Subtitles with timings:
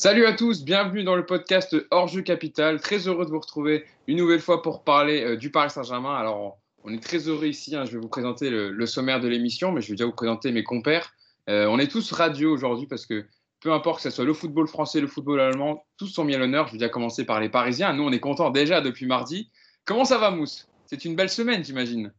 [0.00, 2.80] Salut à tous, bienvenue dans le podcast Hors-jeu Capital.
[2.80, 6.14] Très heureux de vous retrouver une nouvelle fois pour parler euh, du Paris Saint-Germain.
[6.14, 7.74] Alors, on est très heureux ici.
[7.74, 10.52] hein, je vais vous présenter le, sommaire de l'émission, mais je vais déjà vous présenter
[10.52, 11.12] mes compères.
[11.50, 13.26] Euh, on est tous radieux aujourd'hui parce que
[13.60, 16.38] peu importe que ce soit le football français, le football allemand, tous sont mis à
[16.38, 16.68] l'honneur.
[16.68, 17.92] Je vais déjà commencer par les Parisiens.
[17.92, 19.50] Nous, on est contents déjà depuis mardi.
[19.84, 20.68] Comment ça va, Mousse?
[20.86, 22.12] C'est une belle semaine, j'imagine.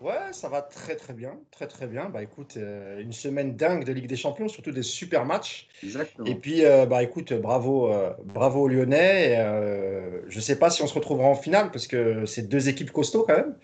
[0.00, 2.10] Ouais, ça va très très bien, très très bien.
[2.10, 5.68] Bah écoute, euh, une semaine dingue de Ligue des Champions, surtout des super matchs.
[5.82, 6.26] Exactement.
[6.26, 9.30] Et puis euh, bah écoute, bravo, euh, bravo aux Lyonnais.
[9.30, 12.68] Et, euh, je sais pas si on se retrouvera en finale parce que c'est deux
[12.68, 13.56] équipes costauds quand même.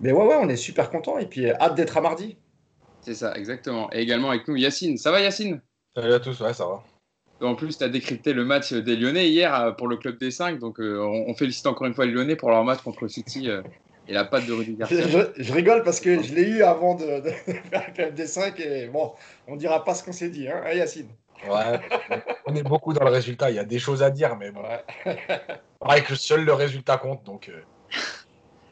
[0.00, 2.36] Mais ouais ouais, on est super content et puis euh, hâte d'être à mardi.
[3.02, 3.92] C'est ça, exactement.
[3.92, 4.96] Et également avec nous, Yacine.
[4.96, 5.60] Ça va, Yacine?
[5.94, 6.82] Salut à tous, ouais, ça va.
[7.40, 10.58] En plus, tu as décrypté le match des Lyonnais hier pour le club des 5.
[10.58, 13.08] Donc, euh, on, on félicite encore une fois les Lyonnais pour leur match contre le
[13.08, 13.62] City euh,
[14.08, 15.08] et la patte de Rudy Je, Garcia.
[15.36, 17.30] je- je rigole parce que je l'ai eu avant de, de
[17.70, 19.12] faire le club des 5 et bon,
[19.48, 21.08] on dira pas ce qu'on s'est dit, hein, hein, Yacine.
[21.48, 21.78] Ouais,
[22.46, 23.50] on est beaucoup dans le résultat.
[23.50, 25.18] Il y a des choses à dire, mais bon, Ouais.
[25.80, 27.22] pareil que seul le résultat compte.
[27.24, 27.60] Donc, euh,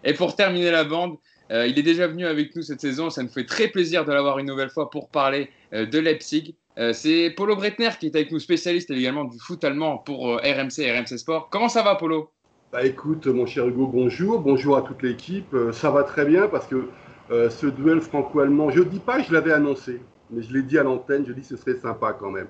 [0.02, 1.16] Et pour terminer la bande,
[1.50, 3.10] euh, il est déjà venu avec nous cette saison.
[3.10, 6.54] Ça nous fait très plaisir de l'avoir une nouvelle fois pour parler euh, de Leipzig.
[6.78, 10.36] Euh, C'est Polo Bretner qui est avec nous, spécialiste également du foot allemand pour euh,
[10.42, 11.48] RMC et RMC Sport.
[11.50, 12.30] Comment ça va, Polo?
[12.74, 14.40] Bah écoute, mon cher Hugo, bonjour.
[14.40, 15.54] Bonjour à toute l'équipe.
[15.54, 16.88] Euh, ça va très bien parce que
[17.30, 20.62] euh, ce duel franco-allemand, je ne dis pas que je l'avais annoncé, mais je l'ai
[20.62, 22.48] dit à l'antenne, je dis que ce serait sympa quand même.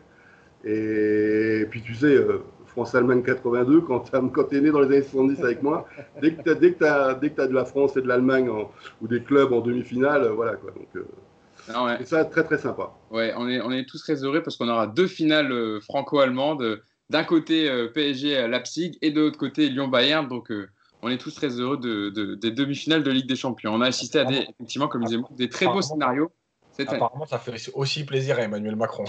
[0.65, 5.03] Et puis tu sais, euh, France-Allemagne 82, quand, quand tu es né dans les années
[5.03, 5.87] 70 avec moi,
[6.23, 8.09] dès que tu as, dès que t'as- dès que t'as de la France et de
[8.09, 8.49] l'Allemagne
[9.03, 10.71] ou des clubs en demi-finale, euh, voilà quoi.
[10.71, 11.05] Donc euh,
[11.71, 11.97] Non, ouais.
[11.99, 12.93] c'est ça très très sympa.
[13.11, 16.81] Ouais, on est, on est tous très heureux parce qu'on aura deux finales franco-allemandes.
[17.11, 20.27] D'un côté euh, PSG à Leipzig et de l'autre côté Lyon-Bayern.
[20.29, 20.69] Donc euh,
[21.03, 23.75] on est tous très heureux de, de- des demi-finales de Ligue des Champions.
[23.75, 26.31] On a assisté à des, effectivement, comme disait des très beaux scénarios.
[26.73, 26.97] cette année.
[26.97, 29.05] apparemment, ça fait aussi plaisir à Emmanuel Macron.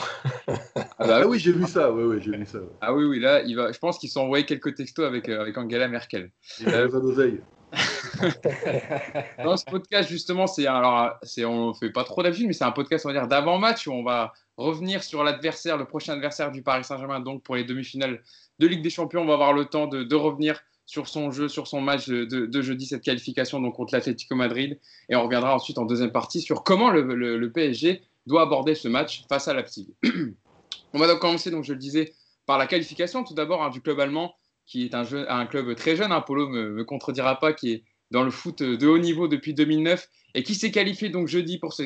[0.47, 1.91] Ah Ah bah oui, j'ai vu ça.
[1.91, 2.59] Oui, oui, j'ai vu ça.
[2.81, 5.39] Ah oui, oui, là, il va, je pense qu'ils sont envoyés quelques textos avec, euh,
[5.41, 6.31] avec Angela Merkel.
[6.59, 7.39] Il a besoin d'oseille.
[9.43, 12.71] Dans ce podcast, justement, c'est alors, c'est, on fait pas trop d'habitude, mais c'est un
[12.71, 16.61] podcast, on va dire, d'avant-match où on va revenir sur l'adversaire, le prochain adversaire du
[16.61, 18.21] Paris Saint-Germain, donc pour les demi-finales
[18.59, 19.21] de Ligue des Champions.
[19.21, 22.85] On va avoir le temps de, revenir sur son jeu, sur son match de, jeudi,
[22.85, 24.79] cette qualification donc contre l'Atlético Madrid.
[25.09, 29.25] Et on reviendra ensuite en deuxième partie sur comment le, PSG doit aborder ce match
[29.27, 29.87] face à Leipzig.
[30.93, 32.13] on va donc commencer, donc je le disais,
[32.45, 36.11] par la qualification tout d'abord hein, du club allemand, qui est un, club très jeune.
[36.11, 39.53] hein, Polo me, me contredira pas, qui est dans le foot de haut niveau depuis
[39.53, 41.83] 2009 et qui s'est qualifié donc jeudi pour ce,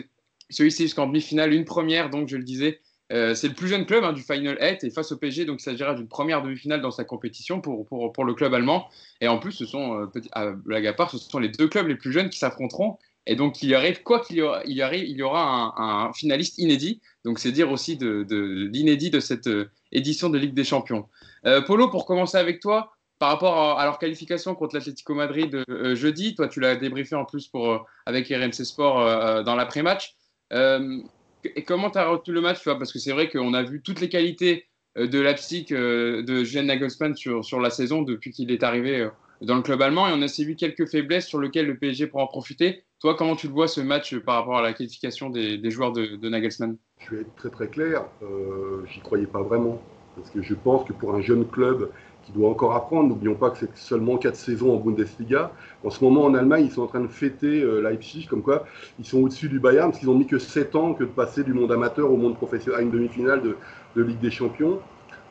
[0.50, 2.82] celui-ci jusqu'en demi-finale, une première, donc je le disais.
[3.12, 5.62] Euh, c'est le plus jeune club hein, du Final 8 et face au PSG, donc
[5.62, 8.88] il s'agira d'une première demi-finale dans sa compétition pour, pour, pour le club allemand.
[9.20, 12.12] Et en plus, ce sont, euh, à blague ce sont les deux clubs les plus
[12.12, 12.98] jeunes qui s'affronteront.
[13.26, 15.74] Et donc, il y arrive, quoi qu'il y, aura- il y arrive, il y aura
[15.78, 17.02] un, finaliste inédit.
[17.26, 21.08] Donc, c'est dire aussi de, de, l'inédit de cette euh, édition de Ligue des Champions.
[21.46, 25.96] Euh, Polo, pour commencer avec toi, par rapport à, leur qualification contre l'Atlético Madrid euh,
[25.96, 30.16] jeudi, toi, tu l'as débriefé en plus pour, euh, avec RMC Sport euh, dans l'après-match.
[30.54, 31.00] Euh,
[31.44, 33.82] et comment tu as retenu le match tu Parce que c'est vrai qu'on a vu
[33.82, 34.68] toutes les qualités
[34.98, 35.24] euh, de
[35.74, 39.10] euh, de Julian Nagelsmann sur, sur la saison depuis qu'il est arrivé euh,
[39.42, 42.08] dans le club allemand et on a aussi vu quelques faiblesses sur lesquelles le PSG
[42.08, 42.84] pourra en profiter.
[43.00, 45.94] Toi, comment tu le vois ce match euh, par rapport à la qualification des, joueurs
[45.94, 46.78] de, de Nagelsmann?
[46.98, 49.82] Je vais être très très clair, euh, j'y croyais pas vraiment.
[50.20, 51.90] Parce que je pense que pour un jeune club
[52.24, 55.52] qui doit encore apprendre, n'oublions pas que c'est seulement 4 saisons en Bundesliga.
[55.84, 58.66] En ce moment en Allemagne, ils sont en train de fêter euh, Leipzig, comme quoi
[59.00, 61.44] ils sont au-dessus du Bayern, parce qu'ils ont mis que 7 ans que de passer
[61.44, 64.80] du monde amateur au monde professionnel à une demi-finale de, Ligue des Champions.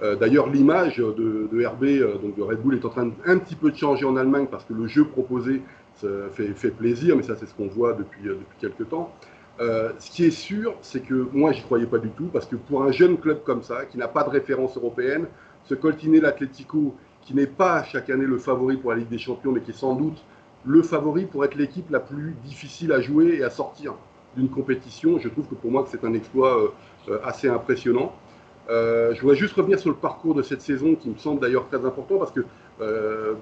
[0.03, 3.39] Euh, D'ailleurs, l'image de, RB, euh, donc de Red Bull, est en train de, un
[3.39, 5.63] petit peu de changer en Allemagne parce que le jeu proposé
[5.97, 9.13] fait, plaisir, mais ça c'est ce qu'on voit depuis, depuis quelques temps.
[9.61, 12.57] Euh, ce qui est sûr, c'est que moi, j'y croyais pas du tout, parce que
[12.57, 15.27] pour un jeune club comme ça, qui n'a pas de référence européenne,
[15.65, 19.53] ce coltiner l'Atlético, qui n'est pas chaque année le favori pour la Ligue des Champions,
[19.53, 20.23] mais qui est sans doute
[20.65, 23.95] le favori pour être l'équipe la plus difficile à jouer et à sortir
[24.37, 26.69] d'une compétition, je trouve que pour moi, c'est un exploit euh,
[27.09, 28.13] euh, assez impressionnant.
[28.71, 31.83] Je voudrais juste revenir sur le parcours de cette saison, qui me semble d'ailleurs très
[31.87, 32.45] important, parce que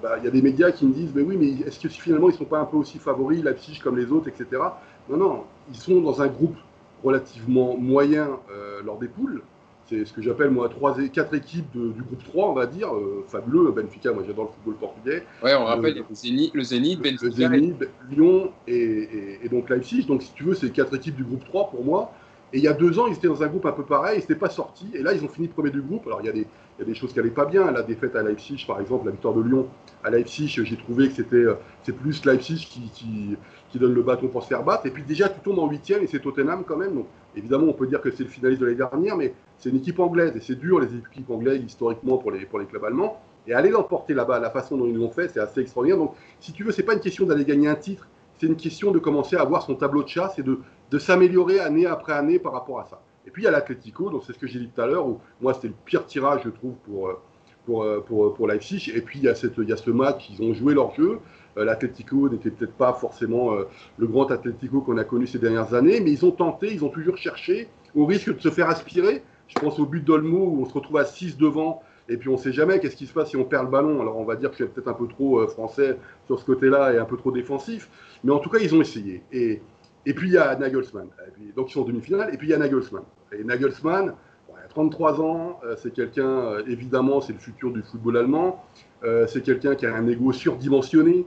[0.01, 2.29] bah, il y a des médias qui me disent, mais oui, mais est-ce que finalement
[2.29, 4.61] ils ne sont pas un peu aussi favoris, Leipzig comme les autres, etc.
[5.09, 6.55] Non, non, ils sont dans un groupe
[7.03, 9.41] relativement moyen euh, lors des poules.
[9.89, 12.65] C'est ce que j'appelle moi trois, et- quatre équipes de- du groupe 3, on va
[12.65, 13.71] dire, euh, fabuleux.
[13.71, 15.23] Benfica, moi j'adore le football portugais.
[15.41, 17.49] Ouais, on rappelle Le- le Zénith, le Zénith, Le Benfica.
[17.49, 20.05] Zénith, Lyon et, et- et donc Leipzig.
[20.05, 22.11] Donc si tu veux, c'est quatre équipes du groupe 3 pour moi.
[22.53, 24.21] Et il y a deux ans, ils étaient dans un groupe un peu pareil, ils
[24.21, 24.89] n'étaient pas sortis.
[24.93, 26.07] Et là, ils ont fini premier du groupe.
[26.07, 27.69] Alors, il y a des, choses qui n'allaient pas bien.
[27.71, 29.67] La défaite à Leipzig, par exemple, la victoire de Lyon
[30.03, 33.37] à Leipzig, j'ai trouvé que c'était euh, c'est plus Leipzig qui,
[33.77, 34.85] donne le bâton pour se faire battre.
[34.85, 36.95] Et puis déjà, tu tombes en huitième et c'est Tottenham quand même.
[36.95, 39.77] Donc, évidemment, on peut dire que c'est le finaliste de l'année dernière, mais c'est une
[39.77, 43.21] équipe anglaise et c'est dur, les équipes anglaises, historiquement, pour les, pour les clubs allemands.
[43.45, 45.99] Et aller l'emporter là-bas, la façon dont ils l'ont fait, c'est assez extraordinaire.
[45.99, 48.07] Donc, si tu veux, c'est pas une question d'aller gagner un titre,
[48.39, 50.59] c'est une question de commencer à avoir son tableau de chasse et de,
[50.91, 53.01] de s'améliorer année après année par rapport à ça.
[53.27, 55.05] Et puis il y a l'Atletico, donc c'est ce que j'ai dit tout à l'heure,
[55.05, 57.21] où moi c'était le pire tirage, je trouve, pour, euh,
[57.65, 58.89] pour, euh, pour, pour Leipzig.
[58.95, 60.95] Et puis il y, a cette, il y a ce match, ils ont joué leur
[60.95, 61.19] jeu.
[61.57, 63.53] Euh, L'Atletico n'était peut-être pas forcément
[63.97, 66.89] le grand Atletico qu'on a connu ces dernières années, mais ils ont tenté, ils ont
[66.89, 69.23] toujours cherché, au risque de se faire aspirer.
[69.47, 72.33] Je pense au but d'Olmo où on se retrouve à 6 devant et puis on
[72.33, 73.99] ne sait jamais qu'est-ce qui se passe si on perd le ballon.
[73.99, 75.97] Alors on va dire que je suis peut-être un peu trop français
[76.27, 77.89] sur ce côté-là et un peu trop défensif.
[78.23, 79.23] Mais en tout cas, ils ont essayé.
[79.33, 79.61] Et,
[80.07, 81.09] et puis il y a Nagelsmann.
[81.53, 82.33] donc ils sont en demi-finale.
[82.33, 83.03] Et puis il y a Nagelsmann.
[83.33, 84.13] Et Nagelsmann,
[84.49, 85.59] il a 33 ans.
[85.65, 88.63] Euh, c'est quelqu'un, euh, évidemment, c'est le futur du football allemand.
[89.03, 91.25] Euh, c'est quelqu'un qui a un ego surdimensionné,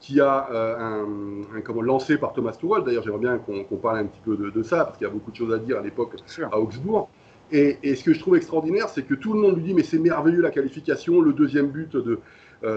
[0.00, 2.82] qui a un, comment, lancé par Thomas Tuchel.
[2.82, 5.30] D'ailleurs, j'aimerais bien qu'on parle un petit peu de, ça, parce qu'il y a beaucoup
[5.30, 6.16] de choses à dire à l'époque
[6.50, 7.08] à Augsbourg.
[7.52, 9.84] Et, et, ce que je trouve extraordinaire, c'est que tout le monde lui dit Mais
[9.84, 12.18] c'est merveilleux la qualification, le deuxième but de,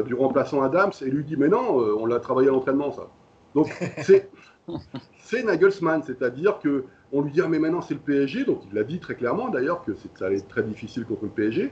[0.05, 0.91] du remplaçant Adams.
[1.01, 3.07] Et lui dit Mais non, on l'a travaillé à l'entraînement, ça.
[3.55, 4.29] Donc, c'est
[5.29, 8.75] c'est Nagelsmann, c'est-à-dire que on lui dit ah, mais maintenant c'est le PSG, donc il
[8.75, 11.71] l'a dit très clairement d'ailleurs que ça allait être très difficile contre le PSG,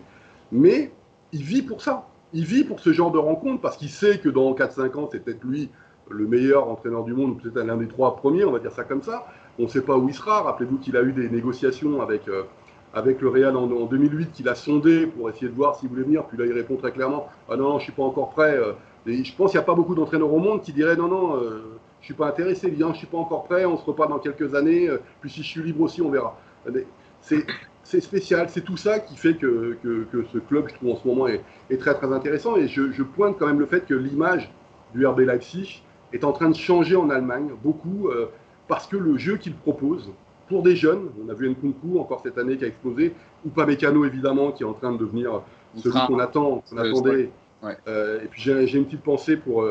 [0.51, 0.92] mais
[1.31, 4.30] il vit pour ça, il vit pour ce genre de rencontre parce qu'il sait que
[4.30, 5.69] dans 4-5 ans c'est peut-être lui
[6.09, 8.83] le meilleur entraîneur du monde ou peut-être l'un des trois premiers, on va dire ça
[8.83, 9.25] comme ça.
[9.59, 10.44] On ne sait pas où il sera.
[10.44, 12.44] Rappelez-vous qu'il a eu des négociations avec euh,
[12.94, 16.25] le Real en, 2008 qu'il a sondé pour essayer de voir s'il voulait venir.
[16.25, 18.56] Puis là, il répond très clairement Ah non, non je ne suis pas encore prêt.
[18.56, 18.74] Euh.
[19.06, 21.36] Et je pense qu'il n'y a pas beaucoup d'entraîneurs au monde qui diraient Non, non,
[21.38, 21.77] euh,
[22.07, 24.89] suis pas intéressé, bien, je suis pas encore prêt, on se reparle dans quelques années,
[24.89, 26.38] euh, puis si je suis libre aussi, on verra.
[27.83, 31.07] C'est spécial, c'est tout ça qui fait que, que, ce club, je trouve en ce
[31.07, 32.57] moment, est, est très très intéressant.
[32.57, 34.51] Et je, je, pointe quand même le fait que l'image
[34.94, 38.27] du RB Leipzig est en train de changer en Allemagne, beaucoup, euh,
[38.68, 40.12] parce que le jeu qu'il propose,
[40.50, 43.13] pour des jeunes, on a vu Nkunku encore cette année qui a explosé,
[43.45, 45.42] ou pas Mécano évidemment, qui est en train de devenir
[45.75, 47.31] celui qu'on attend, qu'on attendait.
[47.88, 49.65] Euh, et puis j'ai une petite pensée pour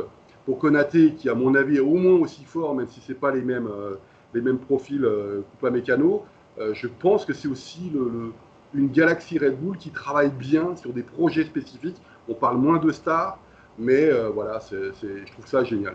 [0.46, 3.18] pour Konaté, qui à mon avis est au moins aussi fort, même si ce n'est
[3.18, 3.96] pas les mêmes, euh,
[4.32, 6.24] les mêmes profils euh, Coupa Mécano,
[6.58, 8.32] euh, je pense que c'est aussi le,
[8.72, 11.96] une galaxie Red Bull qui travaille bien sur des projets spécifiques.
[12.28, 13.38] On parle moins de stars,
[13.78, 15.94] mais voilà, je trouve ça génial.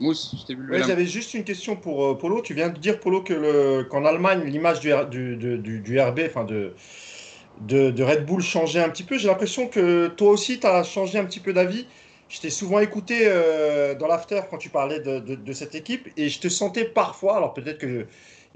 [0.00, 2.42] Mousse, je t'ai vu oui, J'avais juste une question pour Polo.
[2.42, 6.42] Tu viens de dire, Polo, que qu'en Allemagne, l'image du, du, du, du, RB, enfin
[6.44, 6.72] de,
[7.60, 9.18] de, de, Red Bull changeait un petit peu.
[9.18, 11.86] J'ai l'impression que toi aussi, tu as changé un petit peu d'avis.
[12.28, 16.40] Je t'ai souvent écouté euh, dans l'after quand tu parlais de, cette équipe et je
[16.40, 18.06] te sentais parfois, alors peut-être que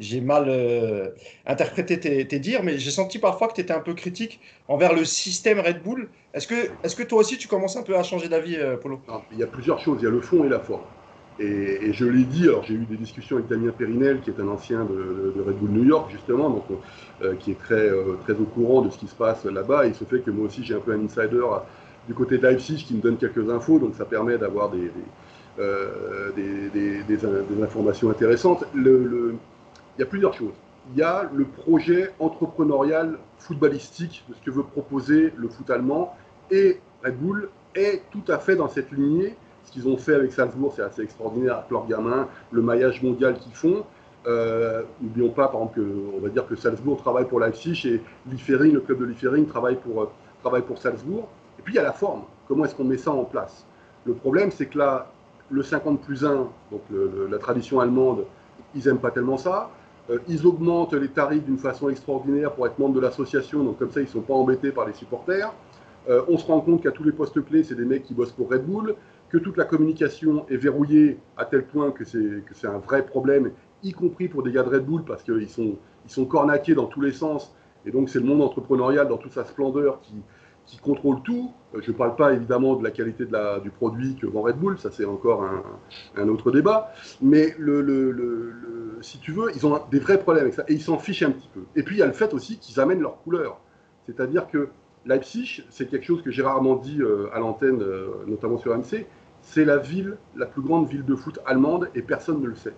[0.00, 1.10] j'ai mal euh,
[1.46, 5.04] interprété tes, dires, mais j'ai senti parfois que tu étais un peu critique envers le
[5.04, 6.08] système Red Bull.
[6.34, 9.00] Est-ce que, est que toi aussi tu commences un peu à changer d'avis, euh, Polo?
[9.30, 10.82] Il y a plusieurs choses, il y a le fond et la forme.
[11.38, 14.48] Et, je l'ai dit, alors j'ai eu des discussions avec Damien Périnel, qui est un
[14.48, 17.88] ancien de, Red Bull New York, justement, donc, qui est très,
[18.24, 19.86] très au courant de ce qui se passe là-bas.
[19.86, 21.40] Il se fait que moi aussi j'ai un peu un insider
[22.06, 24.90] du côté de qui me donne quelques infos, donc ça permet d'avoir des,
[25.58, 26.30] euh,
[27.62, 28.64] informations intéressantes.
[28.74, 29.34] Il
[29.98, 30.54] y a plusieurs choses.
[30.92, 36.14] Il y a le projet entrepreneurial footballistique de ce que veut proposer le foot allemand
[36.50, 39.36] et Red Bull est tout à fait dans cette lignée.
[39.64, 43.38] Ce qu'ils ont fait avec Salzbourg, c'est assez extraordinaire avec leurs gamins, le maillage mondial
[43.38, 43.84] qu'ils font.
[44.26, 48.00] Euh, N'oublions pas, par exemple, que, on va dire que Salzbourg travaille pour Leipzig et
[48.30, 50.10] le club de Liefering, travaille pour, euh,
[50.42, 51.28] travaille pour Salzbourg.
[51.60, 52.22] Et puis il y a la forme.
[52.48, 53.66] Comment est-ce qu'on met ça en place?
[54.06, 55.12] Le problème, c'est que là,
[55.50, 58.24] le 50 plus 1, donc la tradition allemande,
[58.74, 59.68] ils n'aiment pas tellement ça.
[60.08, 63.90] Euh, ils augmentent les tarifs d'une façon extraordinaire pour être membre de l'association, donc comme
[63.90, 65.52] ça, ils ne sont pas embêtés par les supporters.
[66.08, 68.32] Euh, on se rend compte qu'à tous les postes clés, c'est des mecs qui bossent
[68.32, 68.94] pour Red Bull,
[69.28, 73.50] que toute la communication est verrouillée à tel point que c'est un vrai problème,
[73.82, 77.12] y compris pour des gars de Red Bull, parce qu'ils sont, cornaqués dans tous les
[77.12, 77.54] sens.
[77.84, 80.14] Et donc, c'est le monde entrepreneurial dans toute sa splendeur qui,
[80.70, 81.52] qui contrôle tout.
[81.74, 83.24] Euh, je ne parle pas évidemment de la qualité
[83.62, 85.44] du produit que vend Red Bull, ça c'est encore
[86.16, 86.92] un, autre débat.
[87.20, 90.98] Mais le, si tu veux, ils ont des vrais problèmes avec ça et ils s'en
[90.98, 91.62] fichent un petit peu.
[91.76, 93.60] Et puis il y a le fait aussi qu'ils amènent leur couleur.
[94.06, 94.68] C'est-à-dire que
[95.06, 99.06] Leipzig, c'est quelque chose que j'ai rarement dit euh, à l'antenne, euh, notamment sur MC,
[99.42, 102.74] c'est la ville, la plus grande ville de foot allemande et personne ne le sait.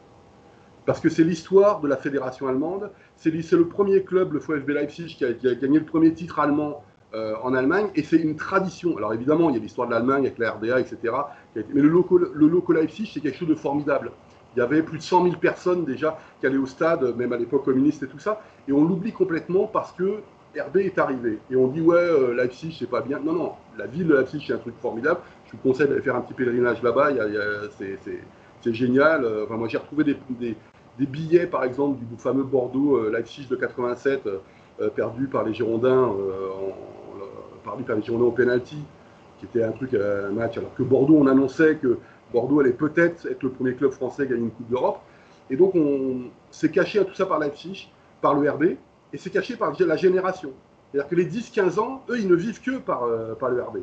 [0.87, 5.15] Parce que c'est l'histoire de la fédération allemande, c'est le premier club, le VfB Leipzig,
[5.17, 6.83] qui a gagné le premier titre allemand
[7.15, 8.97] euh, en Allemagne, et c'est une tradition.
[8.97, 11.15] Alors évidemment, il y a l'histoire de l'Allemagne avec la RDA, etc.
[11.55, 14.13] Mais le local, le Leipzig, c'est quelque chose de formidable.
[14.57, 17.37] Il y avait plus de 100 000 personnes déjà qui allaient au stade, même à
[17.37, 18.43] l'époque communiste et tout ça.
[18.69, 20.21] Et on l'oublie complètement parce que
[20.59, 21.39] RB est arrivé.
[21.51, 23.19] Et on dit, ouais, euh, Leipzig, c'est pas bien.
[23.19, 25.21] Non, non, la ville de Leipzig, c'est un truc formidable.
[25.47, 27.11] Je vous conseille d'aller faire un petit pèlerinage là-bas.
[27.79, 29.25] C'est génial.
[29.25, 30.57] Euh, enfin, moi, j'ai retrouvé des,
[30.99, 34.29] billets, par exemple, du fameux Bordeaux-Leipzig de 87,
[34.95, 36.15] perdu par les Girondins,
[37.63, 38.79] perdu par les Girondins au penalty,
[39.39, 40.59] qui était un truc, un match.
[40.59, 41.99] Alors que Bordeaux, on annonçait que
[42.33, 45.01] Bordeaux allait peut-être être le premier club français à gagner une Coupe d'Europe.
[45.51, 47.91] Et donc, on s'est caché à tout ça par Leipzig,
[48.21, 48.65] par le RB,
[49.13, 50.51] et c'est caché par la génération.
[50.91, 53.79] C'est-à-dire que les 10-15 ans, eux, ils ne vivent que par, euh, par le RB.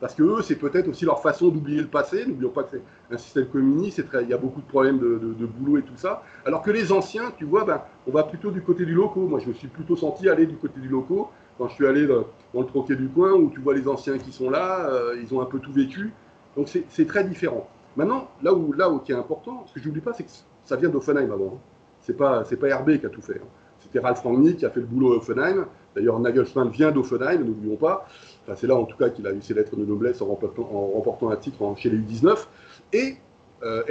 [0.00, 2.26] Parce que eux, c'est peut-être aussi leur façon d'oublier le passé.
[2.26, 5.46] N'oublions pas que c'est un système communiste, il y a beaucoup de problèmes de, de,
[5.46, 6.24] boulot et tout ça.
[6.44, 9.20] Alors que les anciens, tu vois, ben, on va plutôt du côté du loco.
[9.20, 12.06] Moi, je me suis plutôt senti aller du côté du loco quand je suis allé
[12.06, 15.34] dans, le troquet du coin où tu vois les anciens qui sont là, euh, ils
[15.34, 16.12] ont un peu tout vécu.
[16.56, 17.68] Donc c'est très différent.
[17.96, 20.30] Maintenant, là où, là qui est important, ce que je n'oublie pas, c'est que
[20.64, 21.54] ça vient d'Offenheim avant.
[21.54, 21.58] Hein.
[22.00, 23.36] C'est pas, pas qui a tout fait.
[23.36, 23.48] Hein.
[23.80, 25.66] C'était Ralf Rangnick qui a fait le boulot à Offenheim.
[25.94, 28.06] D'ailleurs, Nagelsmann vient d'Offenheim, n'oublions pas.
[28.54, 31.36] C'est là, en tout cas, qu'il a eu ses lettres de noblesse en remportant, un
[31.36, 32.46] titre chez les U19.
[32.92, 33.16] Et
[33.62, 33.82] euh,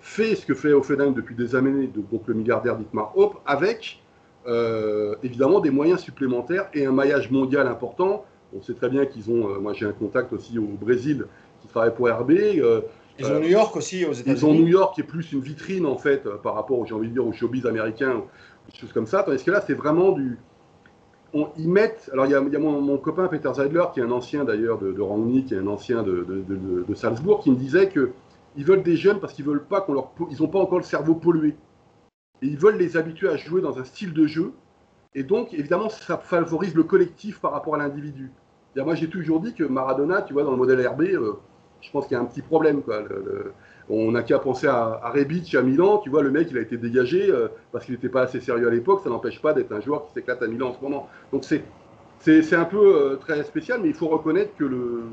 [0.00, 4.02] fait ce que fait Offenheim depuis des années, de, donc le milliardaire Dietmar Hopp, avec
[4.46, 8.24] euh, évidemment des moyens supplémentaires et un maillage mondial important.
[8.56, 11.26] On sait très bien qu'ils ont, euh, moi j'ai un contact aussi au Brésil
[11.62, 12.32] qui travaille pour RB.
[13.18, 14.38] Ils ont New York aussi aux États-Unis.
[14.38, 17.08] Ils ont New York qui est plus une vitrine en fait par rapport, j'ai envie
[17.08, 18.22] de dire, au showbiz américain,
[18.68, 19.22] des choses comme ça.
[19.22, 20.38] Tandis que là, c'est vraiment du.
[21.32, 22.10] On, ils mettent.
[22.12, 25.00] Alors, il y a, mon, copain Peter Zeidler, qui est un ancien d'ailleurs de, de
[25.00, 28.12] Rangnick, qui est un ancien de, de, Salzbourg, qui me disait que
[28.56, 30.10] ils veulent des jeunes parce qu'ils veulent pas qu'on leur.
[30.30, 31.56] Ils n'ont pas encore le cerveau pollué.
[32.44, 34.52] Et ils veulent les habituer à jouer dans un style de jeu.
[35.14, 38.30] Et donc, évidemment, ça favorise le collectif par rapport à l'individu.
[38.76, 41.32] Moi, j'ai toujours dit que Maradona, tu vois, dans le modèle RB, euh,
[41.80, 42.82] je pense qu'il y a un petit problème.
[42.82, 43.02] Quoi.
[43.88, 45.98] on n'a qu'à penser à, à Rebic à Milan.
[45.98, 48.68] Tu vois, le mec, il a été dégagé euh, parce qu'il n'était pas assez sérieux
[48.68, 49.00] à l'époque.
[49.02, 51.08] Ça n'empêche pas d'être un joueur qui s'éclate à Milan en ce moment.
[51.32, 55.04] Donc c'est un peu euh, très spécial, mais il faut reconnaître que le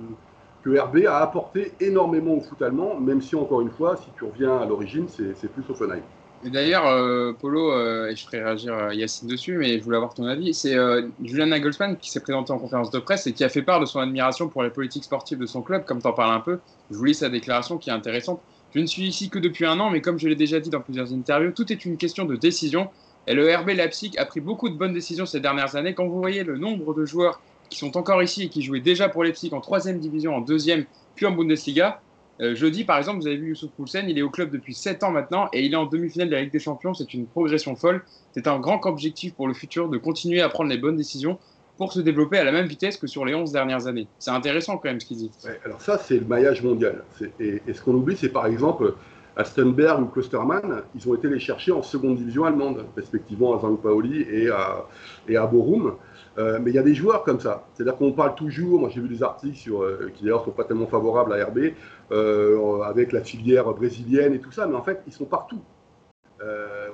[0.63, 4.25] que RB a apporté énormément au foot allemand, même si encore une fois, si tu
[4.25, 6.03] reviens à l'origine, c'est plus Offenheim.
[6.43, 10.13] D'ailleurs, euh, Polo, euh, et je ferai réagir euh, Yacine dessus, mais je voulais avoir
[10.13, 10.53] ton avis.
[10.55, 10.75] C'est
[11.24, 13.86] Julian Nagelsmann qui s'est présenté en conférence de presse et qui a fait part de
[13.86, 16.60] son admiration pour les politiques sportives de son club, comme tu en parles un peu.
[16.89, 18.41] Je vous lis sa déclaration qui est intéressante.
[18.74, 20.81] Je ne suis ici que depuis un an, mais comme je l'ai déjà dit dans
[20.81, 22.89] plusieurs interviews, tout est une question de décision.
[23.27, 25.93] Et le RB Leipzig a pris beaucoup de bonnes décisions ces dernières années.
[25.93, 29.10] Quand vous voyez le nombre de joueurs qui sont encore ici et qui jouaient déjà
[29.10, 32.01] pour Leipzig en troisième division, en deuxième, puis en Bundesliga,
[32.41, 35.03] euh, jeudi, par exemple, vous avez vu Youssouf Poulsen, il est au club depuis 7
[35.03, 36.93] ans maintenant et il est en demi-finale de la Ligue des Champions.
[36.93, 38.03] C'est une progression folle.
[38.33, 41.38] C'est un grand objectif pour le futur de continuer à prendre les bonnes décisions
[41.77, 44.07] pour se développer à la même vitesse que sur les 11 dernières années.
[44.19, 45.31] C'est intéressant quand même ce qu'il dit.
[45.65, 47.03] alors ça, c'est le maillage mondial.
[47.39, 48.95] Et, ce qu'on oublie, c'est par exemple
[49.36, 53.77] Astenberg ou Klostermann, ils ont été les chercher en seconde division allemande, respectivement à Zang
[53.77, 54.86] Paoli et à,
[55.27, 55.93] et à Borum.
[56.38, 57.65] Euh, mais il y a des joueurs comme ça.
[57.73, 60.51] C'est-à-dire qu'on parle toujours, moi j'ai vu des articles sur, euh, qui d'ailleurs ne sont
[60.51, 61.73] pas tellement favorables à RB,
[62.11, 65.61] euh, avec la filière brésilienne et tout ça, mais en fait ils sont partout.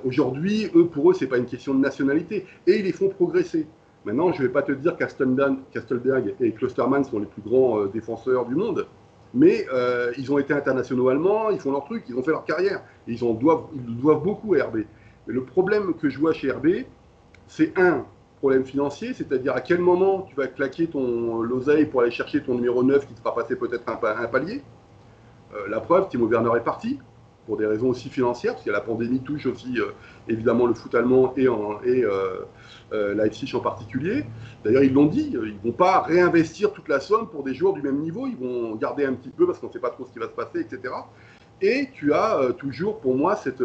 [0.04, 2.46] Aujourd'hui, eux, pour eux, ce n'est pas une question de nationalité.
[2.66, 3.66] Et ils les font progresser.
[4.04, 8.44] Maintenant, je ne vais pas te dire qu'Astelberg et Klosterman sont les plus grands défenseurs
[8.44, 8.86] du monde,
[9.32, 9.66] mais
[10.18, 12.82] ils ont été internationaux allemands, ils font leur truc, ils ont fait leur carrière.
[13.06, 14.80] ils, en doivent, ils doivent beaucoup à RB.
[15.26, 16.84] Mais le problème que je vois chez RB,
[17.46, 18.04] c'est un,
[18.38, 22.54] problème financier, c'est-à-dire à quel moment tu vas claquer ton l'oseille pour aller chercher ton
[22.54, 24.62] numéro 9 qui te fera passer peut-être un, palier.
[25.54, 26.98] Euh, la preuve, Timo Werner est parti,
[27.46, 29.92] pour des raisons aussi financières, parce que la pandémie touche aussi euh,
[30.28, 32.44] évidemment le foot allemand et, en, et euh,
[33.54, 34.24] en particulier.
[34.64, 37.72] D'ailleurs, ils l'ont dit, ils ne vont pas réinvestir toute la somme pour des joueurs
[37.72, 40.06] du même niveau, ils vont garder un petit peu parce qu'on ne sait pas trop
[40.06, 40.94] ce qui va se passer, etc.
[41.60, 43.62] Et tu as toujours, pour moi, cette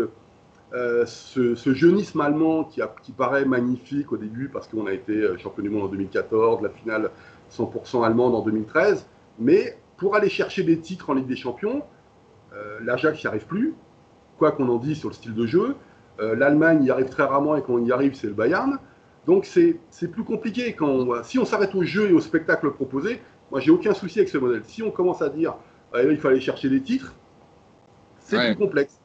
[0.73, 5.37] euh, ce, jeunisme allemand qui, qui, paraît magnifique au début parce qu'on a été euh,
[5.37, 7.11] champion du monde en 2014, la finale
[7.51, 9.05] 100% allemande en 2013,
[9.37, 11.83] mais pour aller chercher des titres en Ligue des Champions,
[12.55, 13.75] euh, l'Ajax n'y arrive plus,
[14.39, 15.75] quoi qu'on en dise sur le style de jeu.
[16.19, 18.77] L'Allemagne y arrive très rarement et quand on y arrive, c'est le Bayern.
[19.25, 19.79] Donc c'est
[20.11, 20.73] plus compliqué.
[20.73, 24.29] Quand si on s'arrête au jeu et au spectacle proposé, moi j'ai aucun souci avec
[24.29, 24.61] ce modèle.
[24.63, 25.55] Si on commence à dire
[25.95, 27.15] il faut aller chercher des titres,
[28.19, 29.02] c'est plus complexe.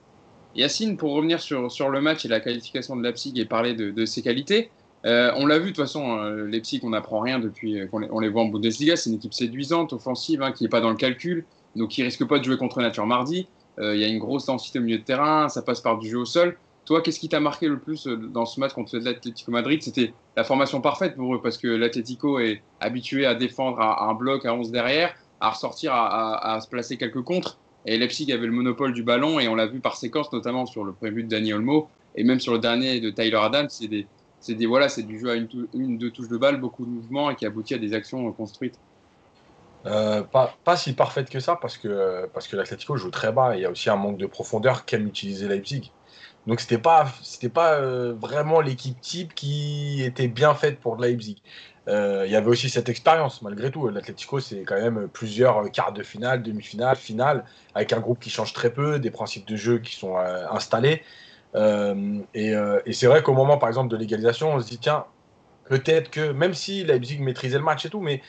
[0.55, 4.05] Yacine, pour revenir sur, sur le match et la qualification de Leipzig et parler de,
[4.05, 4.71] ses qualités,
[5.07, 8.29] euh, on l'a vu de toute façon, euh, Leipzig, on n'apprend rien depuis qu'on les,
[8.29, 8.97] voit en Bundesliga.
[8.97, 11.45] C'est une équipe séduisante, offensive, hein, qui n'est pas dans le calcul,
[11.77, 13.47] donc qui risque pas de jouer contre nature mardi.
[13.79, 16.09] Euh, il y a une grosse densité au milieu de terrain, ça passe par du
[16.09, 16.57] jeu au sol.
[16.85, 19.83] Toi, qu'est-ce qui t'a marqué le plus dans ce match contre l'Atlético Madrid?
[19.83, 24.15] C'était la formation parfaite pour eux, parce que l'Atlético est habitué à défendre à, un
[24.15, 27.59] bloc à 11 derrière, à ressortir, à, à, se placer quelques contres.
[27.89, 30.85] Et Leipzig avait le monopole du ballon et on l'a vu par séquence, notamment sur
[30.85, 33.69] le but de Dani Olmo et même sur le dernier de Tyler Adams.
[33.71, 33.89] C'est
[34.55, 37.35] des, voilà, c'est du jeu à une, deux touches de balle, beaucoup de mouvements et
[37.35, 38.79] qui aboutit à des actions construites.
[39.87, 43.61] Euh, pas, si parfaite que ça parce que, parce que l'Atletico joue très bas et
[43.61, 45.91] il y a aussi un manque de profondeur qu'aime utiliser Leipzig.
[46.47, 47.07] Donc c'était pas
[47.55, 51.43] pas euh, vraiment l'équipe type qui était bien faite pour Leipzig.
[51.89, 53.89] Euh, il y avait aussi cette expérience malgré tout.
[53.89, 58.53] L'Atletico c'est quand même plusieurs quarts de finale, demi-finale, finale avec un groupe qui change
[58.53, 61.03] très peu, des principes de jeu qui sont installés.
[61.55, 62.53] et,
[62.87, 65.07] et c'est vrai qu'au moment par exemple de l'égalisation, on se dit tiens
[65.69, 68.23] peut-être que même si Leipzig maîtrisait le match et tout, mais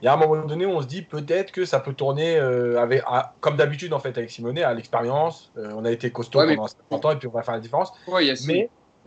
[0.00, 2.36] il y a un moment donné où on se dit peut-être que ça peut tourner
[2.36, 3.02] euh, avec,
[3.40, 5.52] comme d'habitude en fait avec Simonet à l'expérience.
[5.58, 7.92] Euh, on a été costaud pendant 50 ans et puis on va faire la différence.
[8.06, 8.30] Ouais, y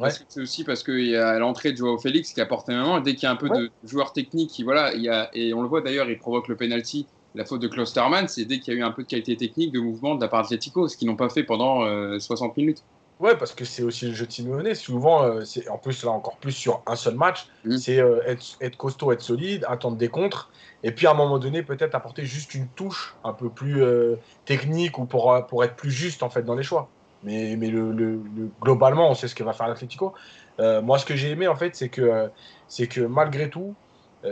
[0.10, 3.00] c'est aussi parce qu'il y a l'entrée de Joao Félix qui apporte énormément.
[3.00, 5.54] Dès qu'il y a un peu de joueurs techniques, qui, voilà, il y a, et
[5.54, 8.74] on le voit d'ailleurs, il provoque le penalty, la faute de Klosterman, c'est dès qu'il
[8.74, 10.98] y a eu un peu de qualité technique, de mouvement de la part d'Atletico, ce
[10.98, 11.82] qu'ils n'ont pas fait pendant
[12.20, 12.84] 60 euh, minutes.
[13.20, 14.74] Ouais, parce que c'est aussi le jeu de Simeone.
[14.76, 17.78] Souvent, euh, c'est en plus là encore plus sur un seul match, mm.
[17.78, 20.52] c'est euh, être, costaud, être solide, attendre des contres,
[20.84, 23.84] et puis à un moment donné peut-être apporter juste une touche un peu plus
[24.46, 26.90] technique ou pour, pour être plus juste en fait dans les choix.
[27.24, 28.22] Mais, mais le,
[28.62, 30.14] globalement, on sait ce que va faire l'Atlético.
[30.60, 32.30] moi, ce que j'ai aimé en fait, c'est que
[32.68, 33.76] c'est que malgré tout,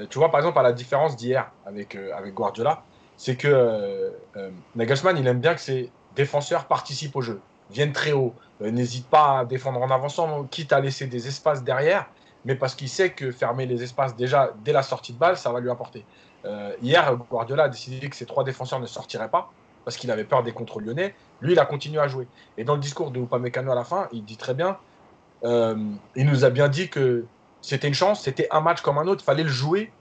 [0.10, 2.84] tu vois par exemple à la différence d'hier avec avec Guardiola,
[3.18, 4.12] c'est que
[4.76, 7.40] Nagelsmann il aime bien que ses défenseurs participent au jeu
[7.72, 11.64] viennent très haut, euh, n'hésite pas à défendre en avançant, quitte à laisser des espaces
[11.64, 12.08] derrière,
[12.46, 15.52] mais parce qu'il sait que fermer les espaces déjà dès la sortie de balle, ça
[15.52, 16.06] va lui apporter.
[16.46, 19.52] Euh, hier, Guardiola a décidé que ses trois défenseurs ne sortiraient pas
[19.86, 21.16] parce qu'il avait peur des contrôles lyonnais.
[21.42, 22.28] Lui, il a continué à jouer.
[22.58, 24.78] Et dans le discours de Upamecano à la fin, il dit très bien,
[25.44, 25.76] euh,
[26.16, 27.26] il nous a bien dit que
[27.62, 29.92] c'était une chance, c'était un match comme un autre, il fallait le jouer.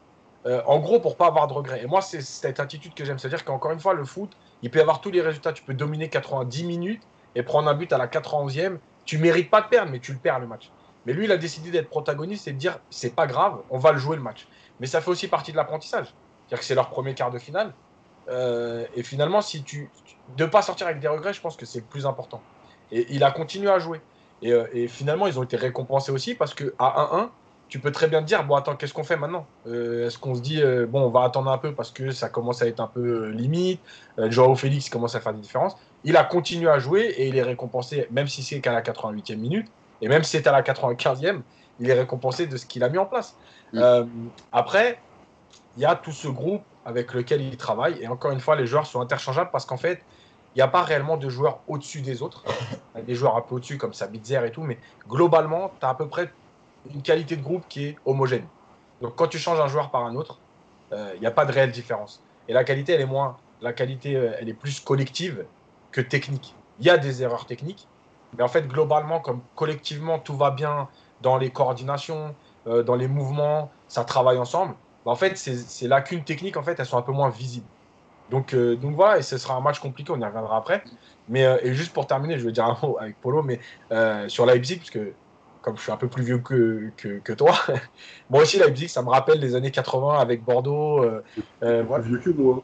[0.45, 1.83] en gros, pour pas avoir de regrets.
[1.83, 3.19] Et moi, c'est cette attitude que j'aime.
[3.19, 4.31] C'est-à-dire qu'encore une fois, le foot,
[4.63, 5.53] il peut avoir tous les résultats.
[5.53, 7.03] Tu peux dominer 90 minutes
[7.35, 10.19] et prendre un but à la 91e, tu mérites pas de perdre, mais tu le
[10.19, 10.71] perds le match.
[11.07, 13.93] Mais lui, il a décidé d'être protagoniste et de dire c'est pas grave, on va
[13.93, 14.47] le jouer le match.
[14.81, 16.07] Mais ça fait aussi partie de l'apprentissage.
[16.47, 17.73] C'est-à-dire que c'est leur premier quart de finale.
[18.29, 19.91] Euh, et finalement, si tu
[20.37, 22.43] de pas sortir avec des regrets, je pense que c'est le plus important.
[22.93, 24.01] Et il a continué à jouer.
[24.43, 27.29] Et, euh, et, finalement, ils ont été récompensés aussi parce que à 1-1,
[27.69, 29.47] tu peux très bien te dire bon attends, qu'est-ce qu'on fait maintenant?
[29.69, 32.63] Euh, Est-ce qu'on se dit bon, on va attendre un peu parce que ça commence
[32.63, 33.81] à être un peu limite.
[34.19, 37.43] Joao Félix commence à faire des différences il a continué à jouer et il est
[37.43, 39.69] récompensé, même si c'est qu'à la 88e minute,
[40.01, 41.41] et même si c'est à la 95e,
[41.79, 43.37] il est récompensé de ce qu'il a mis en place.
[43.73, 43.79] Mm.
[43.79, 44.05] Euh,
[44.53, 44.99] après,
[45.77, 48.67] il y a tout ce groupe avec lequel il travaille, et encore une fois, les
[48.67, 50.03] joueurs sont interchangeables parce qu'en fait,
[50.55, 52.45] il n'y a pas réellement de joueurs au-dessus des autres.
[53.07, 54.77] Des joueurs un peu au-dessus comme Sabitzer et tout, mais
[55.09, 56.31] globalement, tu as à peu près
[56.93, 58.45] une qualité de groupe qui est homogène.
[59.01, 60.39] Donc quand tu changes un joueur par un autre,
[60.93, 62.21] euh, il n'y a pas de réelle différence.
[62.49, 63.37] Et la qualité, elle est moins.
[63.63, 65.47] La qualité, euh, elle est plus collective
[65.93, 66.55] que technique.
[66.81, 67.87] Il y a des erreurs techniques,
[68.37, 70.89] mais en fait, globalement, comme collectivement, tout va bien
[71.21, 72.35] dans les coordinations,
[72.67, 76.79] euh, dans les mouvements, ça travaille ensemble, bah, en fait, ces, lacunes techniques, en fait,
[76.79, 77.67] elles sont un peu moins visibles.
[78.31, 80.83] Donc, euh, donc voilà, et ce sera un match compliqué, on y reviendra après.
[81.29, 83.61] Mais, euh, et juste pour terminer, je vais dire un mot avec Polo, mais
[84.29, 85.13] sur Leipzig, parce que
[85.63, 87.55] comme je suis un peu plus vieux que, que, toi,
[88.31, 91.05] moi aussi, Leipzig, ça me rappelle les années 80 avec Bordeaux.
[91.61, 92.63] plus vieux que moi.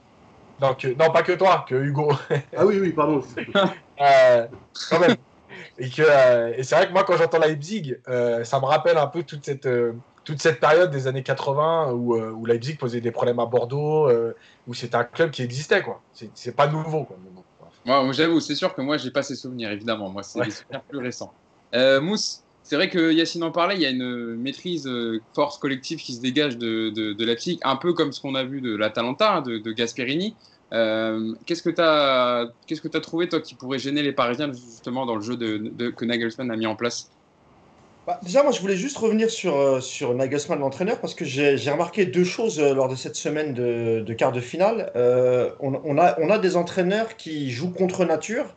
[0.61, 2.13] Non, pas que toi, que Hugo.
[2.57, 3.23] ah oui, oui, pardon.
[4.01, 4.47] euh,
[4.89, 5.17] quand même.
[5.79, 8.97] Et, que, euh, et c'est vrai que moi, quand j'entends Leipzig, euh, ça me rappelle
[8.97, 9.93] un peu toute cette, euh,
[10.27, 14.11] toute cette période des années 80 où, où Leipzig posait des problèmes à Bordeaux,
[14.67, 15.81] où c'était un club qui existait.
[15.83, 16.03] quoi.
[16.35, 17.05] C'est pas nouveau.
[17.05, 18.13] Quoi.
[18.13, 20.11] J'avoue, c'est sûr que moi, j'ai pas ces souvenirs, évidemment.
[20.11, 21.33] Moi, c'est des souvenirs plus récents.
[21.73, 24.91] Mousse, c'est vrai que Yacine en parlait, il y a une maîtrise
[25.33, 28.45] force collective qui se dégage de, de, de Leipzig, un peu comme ce qu'on a
[28.45, 30.35] vu de l'Atalanta, hein, de, de Gasperini.
[30.73, 34.51] Euh, qu'est-ce que tu as, qu'est-ce que as trouvé, toi, qui pourrait gêner les Parisiens,
[34.53, 37.11] justement, dans le jeu de, que Nagelsmann a mis en place?
[38.07, 41.57] Bah, Déjà, moi, je voulais juste revenir sur, euh, sur Nagelsmann, l'entraîneur, parce que j'ai,
[41.71, 44.93] remarqué deux choses euh, lors de cette semaine de, de quart de finale.
[45.61, 48.55] on, a, on a des entraîneurs qui jouent contre nature,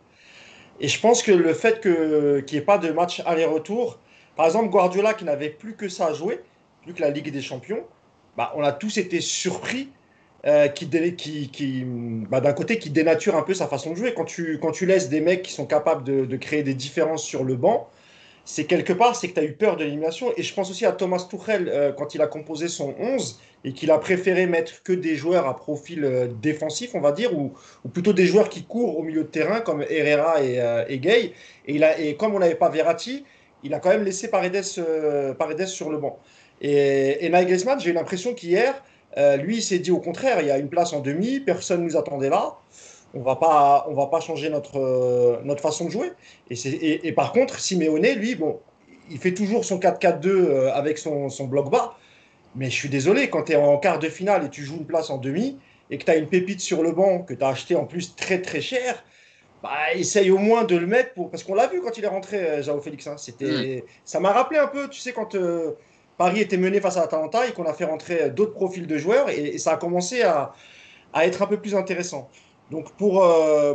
[0.79, 3.99] et je pense que le fait qu'il n'y ait pas de match aller-retour,
[4.35, 6.39] par exemple, Guardiola, qui n'avait plus que ça à jouer,
[6.83, 7.83] plus que la Ligue des Champions,
[8.37, 9.89] bah, on a tous été surpris
[10.45, 14.13] euh, qui, qui, qui bah, d'un côté, qui dénature un peu sa façon de jouer.
[14.13, 17.43] Quand tu, quand tu laisses des mecs qui sont capables de créer des différences sur
[17.43, 17.89] le banc,
[18.51, 20.33] c'est quelque part, c'est que tu as eu peur de l'élimination.
[20.35, 23.73] Et je pense aussi à Thomas Tuchel, euh, quand il a composé son 11 et
[23.73, 27.53] qu'il a préféré mettre que des joueurs à profil euh, défensif, on va dire, ou,
[27.93, 31.33] plutôt des joueurs qui courent au milieu de terrain, comme Herrera et, et Gay.
[31.67, 33.23] Et, comme on n'avait pas Verratti,
[33.63, 36.17] il a quand même laissé Paredes, sur le banc.
[36.59, 38.81] Et, et Nagelsmann, j'ai eu l'impression qu'hier,
[39.17, 41.81] euh, lui, il s'est dit au contraire, il y a une place en demi, personne
[41.81, 42.57] ne nous attendait là.
[43.13, 46.11] On va pas, on va pas changer notre, notre façon de jouer.
[46.49, 48.59] Et, et, par contre, Simeone, lui, bon,
[49.09, 51.95] il fait toujours son 4-4-2 avec son, son bloc bas.
[52.55, 54.85] Mais je suis désolé, quand tu es en quart de finale et tu joues une
[54.85, 55.57] place en demi,
[55.89, 58.15] et que tu as une pépite sur le banc que tu as acheté en plus
[58.15, 59.03] très très cher,
[59.61, 61.29] bah, essaye au moins de le mettre pour...
[61.29, 63.07] parce qu'on l'a vu quand il est rentré, euh, Jao Félix.
[63.07, 63.15] Hein.
[63.17, 63.89] C'était, mm.
[64.05, 65.71] ça m'a rappelé un peu, tu sais, quand euh,
[66.17, 68.97] Paris était mené face à Atalanta et qu'on a fait rentrer euh, d'autres profils de
[68.97, 70.53] joueurs et, ça a commencé à,
[71.13, 72.29] à, être un peu plus intéressant.
[72.71, 73.25] Donc pour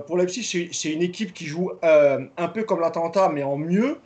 [0.07, 3.99] pour Leipzig, c'est une équipe qui joue un peu comme l'Atalanta mais en mieux.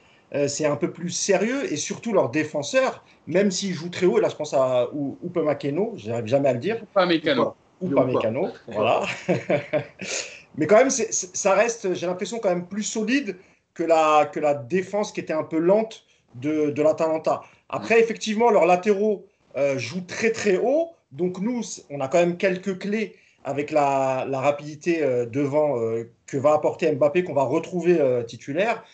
[0.46, 4.20] c'est un peu plus sérieux et surtout leurs défenseurs, même s'ils jouent très haut, et
[4.22, 4.88] là je pense à
[5.24, 6.76] Upamecano, j'arrive jamais à le dire.
[6.90, 8.48] Upamecano ou pas mécano.
[8.66, 9.02] Voilà.
[10.56, 13.36] Mais quand même, ça reste, j'ai l'impression, quand même plus solide
[13.74, 17.42] que la, que la défense qui était un peu lente de, de l'Atalanta.
[17.68, 20.90] Après, effectivement, leurs latéraux euh, jouent très très haut.
[21.12, 23.14] Donc nous, on a quand même quelques clés
[23.48, 28.84] avec la, rapidité euh, devant euh, que va apporter Mbappé, qu'on va retrouver titulaire,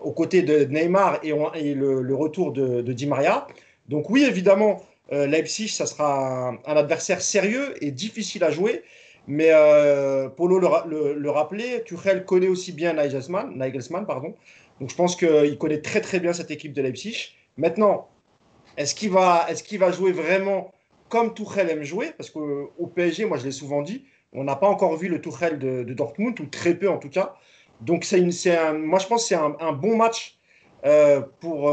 [0.00, 3.46] aux côtés de Neymar et, le, retour de, Di Maria.
[3.88, 4.82] Donc oui, évidemment,
[5.12, 8.82] euh, Leipzig, ça sera un, adversaire sérieux et difficile à jouer.
[9.26, 14.34] Mais euh, Polo le, le, rappelait, Tuchel connaît aussi bien Nagelsmann, Nagelsmann pardon.
[14.80, 17.34] Donc je pense qu'il connaît très très bien cette équipe de Leipzig.
[17.58, 18.08] Maintenant,
[18.78, 20.72] est-ce qu'il va, est qu'il va jouer vraiment
[21.10, 24.68] comme Tuchel aime jouer Parce qu'au PSG, moi je l'ai souvent dit, on n'a pas
[24.68, 27.34] encore vu le Tuchel de, Dortmund, ou très peu en tout cas.
[27.82, 30.38] Donc c'est un, moi je pense que c'est un, bon match
[30.86, 31.70] euh, pour,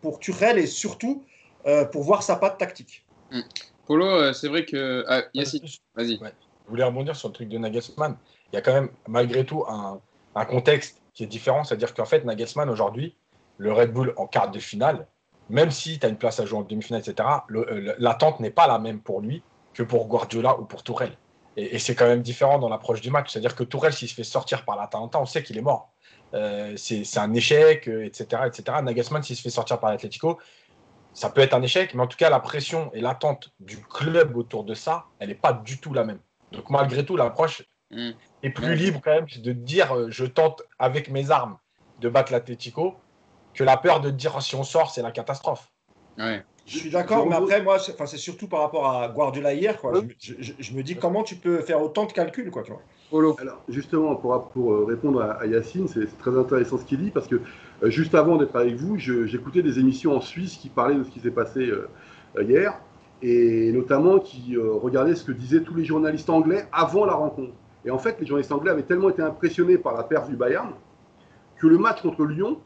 [0.00, 1.24] pour Tuchel et surtout
[1.66, 3.04] euh, pour voir sa patte tactique.
[3.30, 3.40] Mm.
[3.86, 5.04] Polo, euh, c'est vrai que.
[5.08, 5.60] Ah, vas-y.
[5.96, 8.16] Je voulais rebondir sur le truc de Nagelsmann.
[8.52, 10.00] Il y a quand même, malgré tout, un,
[10.44, 11.64] contexte qui est différent.
[11.64, 13.16] C'est-à-dire qu'en fait, Nagelsmann, aujourd'hui,
[13.58, 15.06] le Red Bull en quart de finale,
[15.50, 18.66] même si tu as une place à jouer en demi-finale, etc., euh, l'attente n'est pas
[18.66, 21.16] la même pour lui que pour Guardiola ou pour Tourelle.
[21.56, 23.30] Et, c'est quand même différent dans l'approche du match.
[23.32, 25.92] C'est-à-dire que Tourelle, s'il se fait sortir par l'Atalanta, on sait qu'il est mort.
[26.76, 28.78] c'est un échec, etc., etc.
[28.82, 30.38] Nagelsmann, s'il se fait sortir par l'Atletico,
[31.14, 34.36] ça peut être un échec, mais en tout cas, la pression et l'attente du club
[34.36, 36.18] autour de ça, elle n'est pas du tout la même.
[36.50, 38.10] Donc, malgré tout, l'approche mm.
[38.42, 41.56] est plus libre quand même de dire euh, je tente avec mes armes
[42.00, 42.96] de battre l'Atletico
[43.54, 45.70] que la peur de dire si on sort, c'est la catastrophe.
[46.18, 46.42] Ouais.
[46.66, 49.78] Je suis d'accord, mais après, moi, c'est surtout par rapport à Guardiola hier.
[49.78, 49.92] Quoi.
[50.18, 52.50] Je, me dis comment tu peux faire autant de calculs.
[52.50, 52.80] Quoi, tu vois.
[53.38, 57.28] Alors, justement, pour, pour euh, répondre à, Yacine, c'est très intéressant ce qu'il dit parce
[57.28, 57.36] que
[57.82, 61.10] euh, juste avant d'être avec vous, j'écoutais des émissions en Suisse qui parlaient de ce
[61.10, 61.88] qui s'est passé euh,
[62.40, 62.80] hier
[63.22, 67.52] et notamment qui regardaient ce que disaient tous les journalistes anglais avant la rencontre.
[67.84, 70.72] Et en fait, les journalistes anglais avaient tellement été impressionnés par la perte du Bayern
[71.56, 72.58] que le match contre Lyon,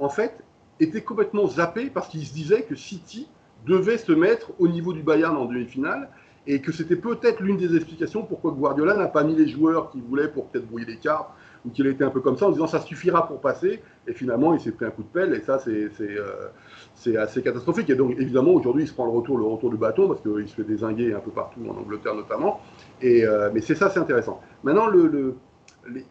[0.00, 0.42] en fait,
[0.80, 3.28] était complètement zappé parce qu'ils se disaient que City
[3.66, 6.08] devait se mettre au niveau du Bayern en demi-finale
[6.46, 10.02] et que c'était peut-être l'une des explications pourquoi Guardiola n'a pas mis les joueurs qu'il
[10.02, 11.28] voulait pour peut-être brouiller les cartes
[11.66, 14.54] ou qu'il était un peu comme ça en disant ça suffira pour passer et finalement
[14.54, 17.90] il s'est pris un coup de pelle et ça c'est euh, assez catastrophique.
[17.90, 20.48] Et donc évidemment aujourd'hui il se prend le retour le retour du bâton parce qu'il
[20.48, 22.60] se fait désinguer un peu partout en Angleterre notamment.
[23.02, 24.40] Et euh, mais c'est ça c'est intéressant.
[24.64, 24.86] Maintenant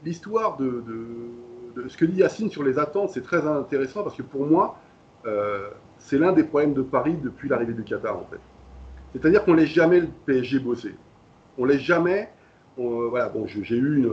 [0.05, 0.83] l'histoire de,
[1.87, 4.77] ce que dit Yacine sur les attentes c'est très intéressant parce que pour moi
[5.25, 8.39] euh, c'est l'un des problèmes de Paris depuis l'arrivée du Qatar, en fait.
[9.13, 10.95] C'est-à-dire qu'on ne laisse jamais le PSG bosser.
[11.57, 12.29] On ne laisse jamais.
[12.77, 14.07] voilà, bon, j'ai eu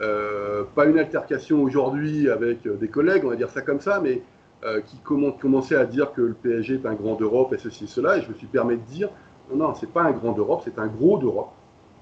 [0.00, 4.00] euh, pas une altercation aujourd'hui avec euh, des collègues, on va dire ça comme ça,
[4.00, 4.22] mais
[4.64, 8.18] euh, qui commençaient à dire que le PSG est un grand d'Europe et ceci, cela,
[8.18, 9.08] et je me suis permis de dire
[9.50, 11.50] non, non, c'est pas un grand d'Europe, c'est un gros d'Europe,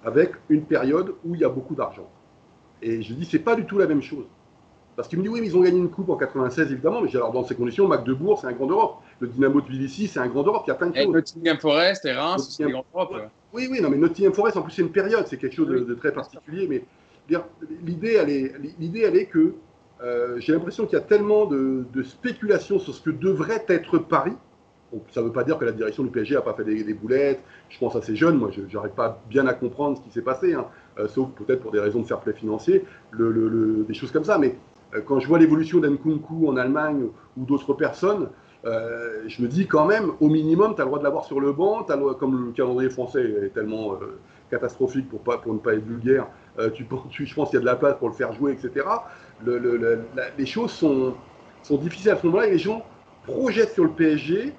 [0.05, 2.09] avec une période où il y a beaucoup d'argent.
[2.83, 4.27] Et je dis, c'est pas du tout la même chose.
[4.97, 7.15] Parce qu'il me dit, oui, mais ils ont gagné une coupe en 96, évidemment, mais
[7.15, 8.97] alors dans ces conditions, Magdebourg, c'est un grand d'Europe.
[9.21, 10.63] Le Dynamo de Tbilissi, c'est un grand d'Europe.
[10.67, 11.13] Il y a plein de choses.
[11.13, 13.15] Nottingham Forest et Reims, c'est grand d'Europe.
[13.53, 15.95] Oui, oui, non, mais Nottingham Forest, en plus, c'est une période, c'est quelque chose de,
[15.95, 16.67] très particulier.
[16.67, 16.85] Mais
[17.85, 19.55] l'idée, elle est, l'idée, elle est que
[20.03, 23.99] euh, j'ai l'impression qu'il y a tellement de, de spéculation sur ce que devrait être
[23.99, 24.35] Paris.
[25.11, 27.41] ça ne veut pas dire que la direction du PSG n'a pas fait des, boulettes.
[27.69, 30.23] Je pense à ces jeunes, moi, je n'arrive pas bien à comprendre ce qui s'est
[30.23, 30.67] passé, hein.
[30.99, 34.39] euh, sauf peut-être pour des raisons de fair play financier, le, des choses comme ça.
[34.39, 34.57] Mais
[35.07, 38.29] quand je vois l'évolution d'Nkunku en Allemagne ou d'autres personnes,
[38.65, 41.41] euh, je me dis quand même, au minimum, tu as le droit de l'avoir sur
[41.41, 41.87] le banc,
[42.19, 44.19] comme le calendrier français est tellement euh,
[44.51, 45.21] catastrophique pour,
[45.53, 46.27] ne pas être vulgaire,
[46.75, 48.87] tu, tu, je pense qu'il y a de la place pour le faire jouer, etc.
[49.45, 51.15] les choses sont,
[51.71, 52.85] difficiles à ce moment-là et les gens
[53.25, 54.53] projettent sur le PSG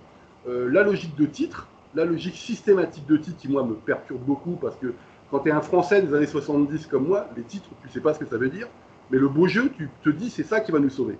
[0.46, 4.76] la logique de titre, la logique systématique de titre qui, moi, me perturbe beaucoup parce
[4.78, 4.94] que
[5.30, 8.13] quand tu es un Français des années 70 comme moi, les titres, tu sais pas
[8.13, 8.68] ce que ça veut dire.
[9.12, 11.17] Mais le beau jeu, tu te dis, c'est ça qui va nous sauver.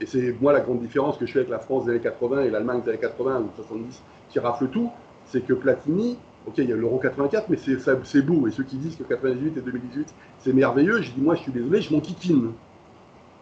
[0.00, 2.44] Et c'est moi la grande différence que je fais avec la France des années 80
[2.44, 4.90] et l'Allemagne des années 80 ou 70 qui rafle tout,
[5.26, 8.46] c'est que Platini, ok, il y a l'Euro 84, mais c'est beau.
[8.46, 11.52] Et ceux qui disent que 98 et 2018, c'est merveilleux, je dis, moi, je suis
[11.52, 12.52] désolé, je m'en kikine.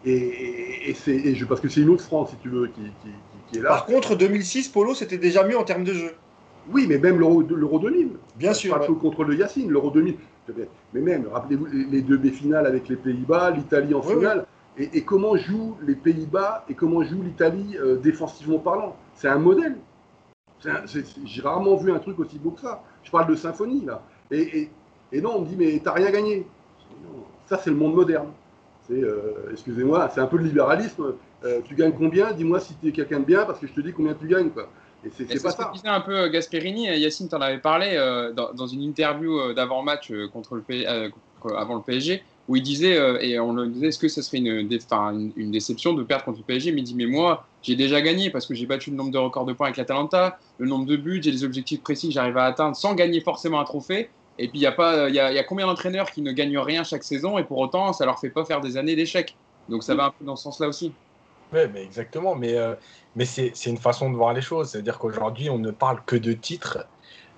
[0.05, 2.81] Et, et, parce que c'est une autre France, si tu veux, qui,
[3.51, 3.69] qui, est là.
[3.69, 6.11] Par contre, 2006, Polo, c'était déjà mieux en termes de jeu.
[6.71, 8.09] Oui, mais même l'Euro 2000.
[8.35, 8.77] Bien sûr.
[8.77, 10.15] Pas le contrôle de Yacine, l'Euro 2000.
[10.93, 14.45] Mais même, rappelez-vous les deux B finales avec les Pays-Bas, l'Italie en finale.
[14.77, 18.95] Et, comment jouent les Pays-Bas et comment joue l'Italie euh, défensivement parlant?
[19.15, 19.77] C'est un modèle.
[21.25, 22.83] J'ai rarement vu un truc aussi beau que ça.
[23.03, 24.03] Je parle de symphonie, là.
[24.31, 24.69] Et,
[25.13, 26.45] non, on me dit, mais t'as rien gagné.
[27.47, 28.27] Ça, c'est le monde moderne.
[28.87, 31.15] C'est, euh, excusez-moi, c'est un peu le libéralisme.
[31.43, 32.31] Euh, tu gagnes combien?
[32.31, 34.49] Dis-moi si tu es quelqu'un de bien, parce que je te dis combien tu gagnes.
[34.49, 34.69] Quoi.
[35.05, 35.71] Et c'est, pas ça.
[35.71, 37.95] Que un peu Gasperini, Yacine t'en avait parlé
[38.35, 41.11] dans, une interview d'avant-match contre le,
[41.55, 44.37] avant le PSG où il disait, euh, et on lui disait, est-ce que ce serait
[44.37, 44.67] une,
[45.35, 48.29] une, déception de perdre contre le PSG Mais il dit, mais moi, j'ai déjà gagné
[48.29, 50.95] parce que j'ai battu le nombre de records de points avec l'Atalanta, le nombre de
[50.95, 54.09] buts, j'ai des objectifs précis que j'arrive à atteindre sans gagner forcément un trophée.
[54.39, 56.83] Et puis, il y, a pas, il y, a, combien d'entraîneurs qui ne gagnent rien
[56.83, 59.35] chaque saison et pour autant, ça leur fait pas faire des années d'échecs.
[59.67, 60.93] Donc, ça va un peu dans ce sens-là aussi.
[61.51, 62.35] Oui, mais exactement.
[62.35, 62.75] Mais, euh,
[63.17, 64.69] mais c'est une façon de voir les choses.
[64.69, 66.85] C'est-à-dire qu'aujourd'hui, on ne parle que de titres.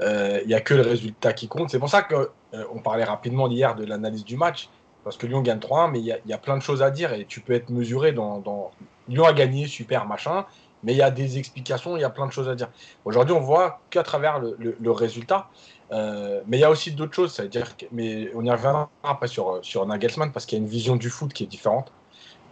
[0.01, 1.69] Euh, il n'y a que le résultat qui compte.
[1.69, 4.69] C'est pour ça qu'on on parlait rapidement hier de l'analyse du match
[5.05, 7.25] parce que Lyon gagne 3-1, mais il y, a plein de choses à dire et
[7.25, 8.71] tu peux être mesuré dans,
[9.07, 10.45] Lyon a gagné, super, machin,
[10.83, 12.69] mais il y a des explications, il y a plein de choses à dire.
[13.05, 15.49] Aujourd'hui, on voit qu'à travers le, résultat,
[15.91, 19.59] euh, mais il y a aussi d'autres choses, c'est-à-dire, mais on y reviendra après sur,
[19.63, 21.91] sur Nagelsmann parce qu'il y a une vision du foot qui est différente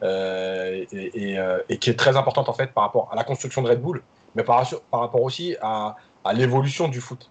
[0.03, 3.69] euh, euh, et, qui est très importante en fait par rapport à la construction de
[3.69, 4.01] Red Bull,
[4.35, 5.95] mais par, par rapport aussi à
[6.33, 7.29] l'évolution du foot.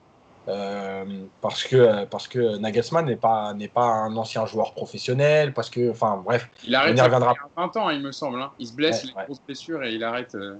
[0.49, 1.05] Euh,
[1.41, 5.91] parce que parce que Nagelsmann n'est pas n'est pas un ancien joueur professionnel parce que
[5.91, 7.35] enfin bref il arrête on y reviendra.
[7.35, 8.53] il a 20 ans il me semble hein.
[8.61, 10.57] il se blesse il a une grosse blessure et il arrête euh,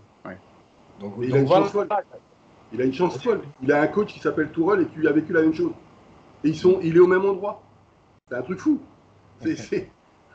[0.99, 1.89] donc, il, a une chance folle.
[2.73, 3.43] il a une chance folle.
[3.63, 5.73] Il a un coach qui s'appelle Tourelle et qui a vécu la même chose.
[6.43, 7.63] Et ils sont il est au même endroit.
[8.29, 8.81] C'est un truc fou.
[9.45, 9.91] C'est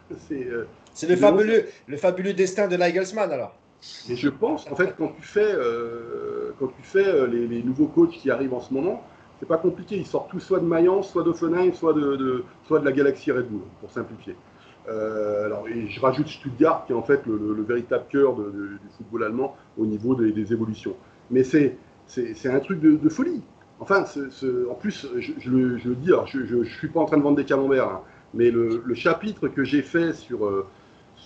[0.93, 3.55] c'est euh, le fabuleux le fabuleux destin de Nagelsmann alors
[4.09, 5.55] et je pense en fait quand tu fais
[6.59, 9.03] quand tu fais les, les nouveaux coachs qui arrivent en ce moment
[9.41, 9.97] c'est pas compliqué.
[9.97, 13.47] Ils sortent tous soit de Mayence, soit d'Offenheim, soit de, soit de la galaxie Red
[13.47, 14.35] Bull, pour simplifier.
[14.87, 19.23] Euh, alors, et je rajoute Stuttgart, qui est en fait le, véritable cœur du football
[19.23, 20.95] allemand au niveau des, évolutions.
[21.31, 21.75] Mais c'est,
[22.05, 23.41] c'est, un truc de, folie.
[23.79, 24.05] Enfin,
[24.69, 27.45] en plus, je, le, dis, alors je ne suis pas en train de vendre des
[27.45, 28.01] camemberts, hein,
[28.35, 30.67] mais le, chapitre que j'ai fait sur, euh,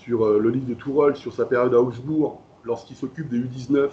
[0.05, 3.89] sur euh, le livre de Tourol, sur sa période à Augsbourg, lorsqu'il s'occupe des U19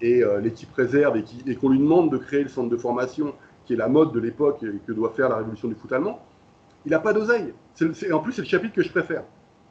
[0.00, 3.32] et l'équipe réserve, et qu'on lui demande de créer le centre de formation
[3.64, 6.20] qui est la mode de l'époque et que doit faire la révolution du foot allemand,
[6.84, 7.54] il n'a pas d'oseille.
[8.12, 9.22] en plus, c'est le chapitre que je préfère.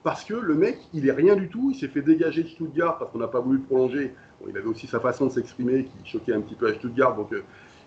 [0.03, 1.71] Parce que le mec, il est rien du tout.
[1.73, 4.13] Il s'est fait dégager de Stuttgart parce qu'on n'a pas voulu prolonger.
[4.47, 7.15] il avait aussi sa façon de s'exprimer qui choquait un petit peu à Stuttgart.
[7.15, 7.41] Donc, euh,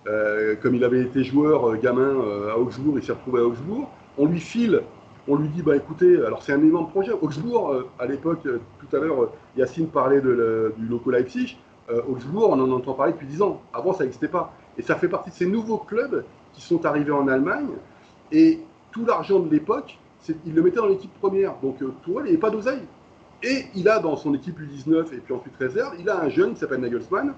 [0.07, 2.14] euh, comme il avait été joueur euh, gamin
[2.51, 3.90] à Augsbourg, il s'est retrouvé à Augsbourg.
[4.16, 4.83] On lui file,
[5.29, 7.12] on lui dit bah écoutez, alors c'est un énorme projet.
[7.12, 11.59] Augsbourg, à l'époque, tout à l'heure, Yacine parlait du loco Leipzig.
[12.09, 13.61] Augsbourg, on en entend parler depuis 10 ans.
[13.73, 14.53] Avant, ça n'existait pas.
[14.79, 17.69] Et ça fait partie de ces nouveaux clubs qui sont arrivés en Allemagne.
[18.33, 18.61] Et
[18.91, 19.99] tout l'argent de l'époque,
[20.45, 21.55] il le mettait dans l'équipe première.
[21.62, 22.83] Donc euh, il n'y avait pas d'oseille.
[23.43, 26.55] Et il a dans son équipe U19 et puis ensuite réserve, il a un jeune
[26.55, 27.35] qui s'appelle Nagelsmann,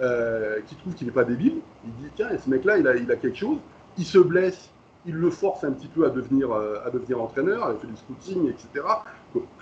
[0.00, 1.60] euh, qui trouve qu'il n'est pas débile.
[1.84, 3.58] Il dit tiens, ce mec-là, il a, il a quelque chose.
[3.98, 4.70] Il se blesse,
[5.06, 7.96] il le force un petit peu à devenir, euh, à devenir entraîneur, il fait du
[7.96, 8.86] scouting, etc.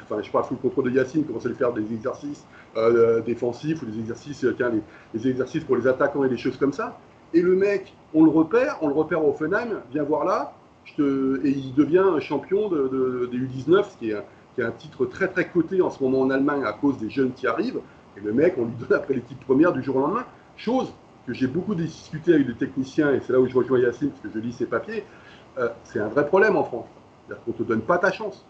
[0.03, 2.45] Enfin, je parle sous le contrôle de Yacine, commence à lui faire des exercices
[3.25, 4.71] défensifs ou des exercices, tiens,
[5.15, 6.99] les, exercices pour les attaquants et des choses comme ça.
[7.33, 10.53] Et le mec, on le repère, on le repère au Offenheim, viens voir là,
[10.99, 14.17] et il devient champion de, des U19, ce qui est,
[14.63, 17.47] un, titre très très coté en ce moment en Allemagne à cause des jeunes qui
[17.47, 17.81] arrivent.
[18.17, 20.27] Et le mec, on lui donne après l'équipe première du jour au lendemain.
[20.59, 20.93] Chose
[21.27, 24.21] que j'ai beaucoup discuté avec des techniciens, et c'est là où je rejoins Yacine, parce
[24.21, 25.05] que je lis ses papiers,
[25.61, 26.87] euh, c'est un vrai problème en France.
[27.27, 28.45] C'est-à-dire qu'on ne te donne pas ta chance.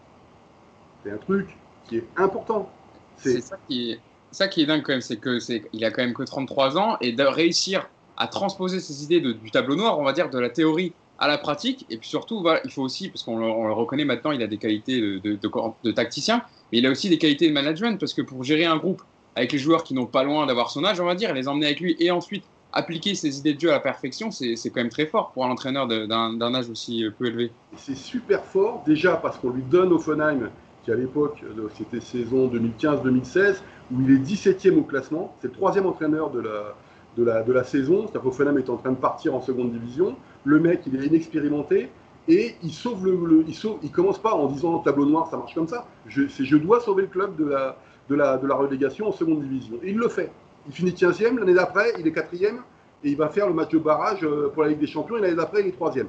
[1.03, 1.55] C'est un truc
[1.87, 2.69] qui est important.
[3.17, 6.97] C'est ça qui est, dingue quand même, c'est qu'il a quand même que 33 ans,
[7.01, 10.49] et de réussir à transposer ces idées du tableau noir, on va dire, de la
[10.49, 11.85] théorie à la pratique.
[11.89, 14.99] Et puis surtout, il faut aussi, parce qu'on le, reconnaît maintenant, il a des qualités
[14.99, 18.65] de, de, tacticien, mais il a aussi des qualités de management, parce que pour gérer
[18.65, 19.03] un groupe
[19.35, 21.67] avec les joueurs qui n'ont pas loin d'avoir son âge, on va dire, les emmener
[21.67, 24.89] avec lui et ensuite appliquer ses idées de jeu à la perfection, c'est quand même
[24.89, 27.51] très fort pour un entraîneur d'un âge aussi peu élevé.
[27.77, 30.49] C'est super fort, déjà parce qu'on lui donne Offenheim,
[30.83, 33.57] qui à l'époque, euh, c'était saison 2015-2016,
[33.91, 36.75] où il est 17e au classement, c'est le troisième entraîneur de la,
[37.17, 38.01] de la, de la saison.
[38.03, 40.15] C'est-à-dire qu'Offenheim est en train de partir en seconde division.
[40.43, 41.89] Le mec, il est inexpérimenté
[42.27, 45.67] et il sauve le, il, il commence pas en disant tableau noir, ça marche comme
[45.67, 45.85] ça.
[46.07, 47.77] Je, je dois sauver le club de la,
[48.09, 49.77] de, la, de la relégation en seconde division.
[49.83, 50.31] Et il le fait.
[50.67, 52.57] Il finit 15e, l'année d'après, il est 4e.
[53.03, 55.35] et il va faire le match de barrage pour la Ligue des Champions et l'année
[55.35, 56.07] d'après, il est troisième.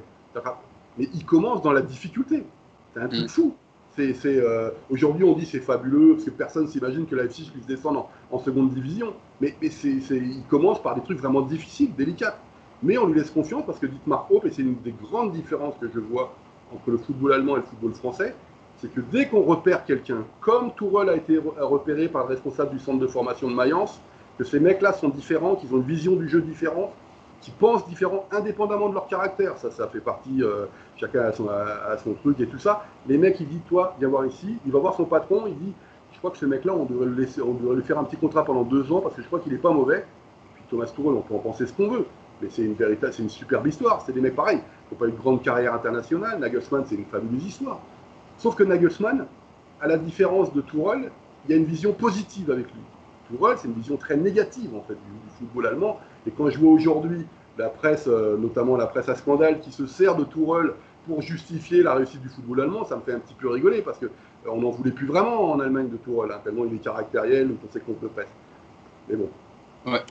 [0.97, 2.43] Mais il commence dans la difficulté.
[2.93, 3.27] C'est un truc mm.
[3.29, 3.55] fou.
[3.99, 8.09] Euh, aujourd'hui, on dit c'est fabuleux parce que personne s'imagine que la F6 puisse descendre
[8.31, 9.13] en, seconde division.
[9.39, 12.37] Mais, mais il commence par des trucs vraiment difficiles, délicats.
[12.81, 15.75] Mais on lui laisse confiance parce que Dietmar Hope, et c'est une des grandes différences
[15.79, 16.35] que je vois
[16.73, 18.35] entre le football allemand et le football français,
[18.77, 22.79] c'est que dès qu'on repère quelqu'un, comme Tourelle a été repéré par le responsable du
[22.79, 24.01] centre de formation de Mayence,
[24.43, 26.91] ces mecs-là sont différents, qu'ils ont une vision du jeu différente,
[27.41, 29.57] qui pensent différents indépendamment de leur caractère.
[29.57, 32.85] Ça, ça fait partie, euh, chacun a son, truc et tout ça.
[33.07, 34.57] Les mecs, ils disent, toi, viens voir ici.
[34.65, 35.73] Il va voir son patron, il dit,
[36.13, 38.91] je crois que ce mec-là, on devrait le lui faire un petit contrat pendant deux
[38.93, 40.05] ans parce que je crois qu'il n'est pas mauvais.
[40.55, 42.05] Puis Thomas Tuchel, on peut en penser ce qu'on veut,
[42.41, 44.01] mais c'est une véritable, c'est une superbe histoire.
[44.05, 44.59] C'est des mecs pareils.
[44.59, 46.39] Ils n'ont pas eu de grande carrière internationale.
[46.39, 47.79] Nagelsmann, c'est une fabuleuse histoire.
[48.37, 49.25] Sauf que Nagelsmann,
[49.81, 51.11] à la différence de Tourelle,
[51.45, 52.81] il y a une vision positive avec lui.
[53.29, 56.71] Tourelle, c'est une vision très négative en fait du football allemand et quand je vois
[56.71, 57.25] aujourd'hui
[57.57, 60.73] la presse, euh, notamment la presse à scandale, qui se sert de Tourelle
[61.07, 63.99] pour justifier la réussite du football allemand, ça me fait un petit peu rigoler parce
[63.99, 67.51] qu'on euh, n'en voulait plus vraiment en Allemagne de Tourelle, hein, tellement il est caractériel,
[67.51, 68.09] on sait qu'on peut.
[69.07, 69.29] Mais bon.
[69.85, 70.01] Ouais.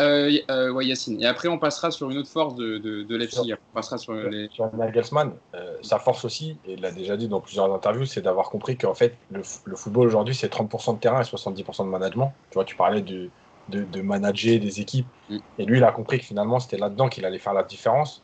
[0.00, 1.22] Euh, euh Yacine.
[1.22, 3.54] Et après, on passera sur une autre force de, de, de Leipzig.
[3.54, 4.48] On passera sur, les...
[4.50, 5.32] sur Nagelsmann.
[5.82, 8.94] sa force aussi, et il l'a déjà dit dans plusieurs interviews, c'est d'avoir compris qu'en
[8.94, 12.32] fait, le, le football aujourd'hui, c'est 30% de terrain et 70% de management.
[12.50, 13.30] Tu vois, tu parlais du,
[13.68, 15.06] de, manager des équipes.
[15.28, 15.38] Mm.
[15.58, 18.22] Et lui, il a compris que finalement, c'était là-dedans qu'il allait faire la différence.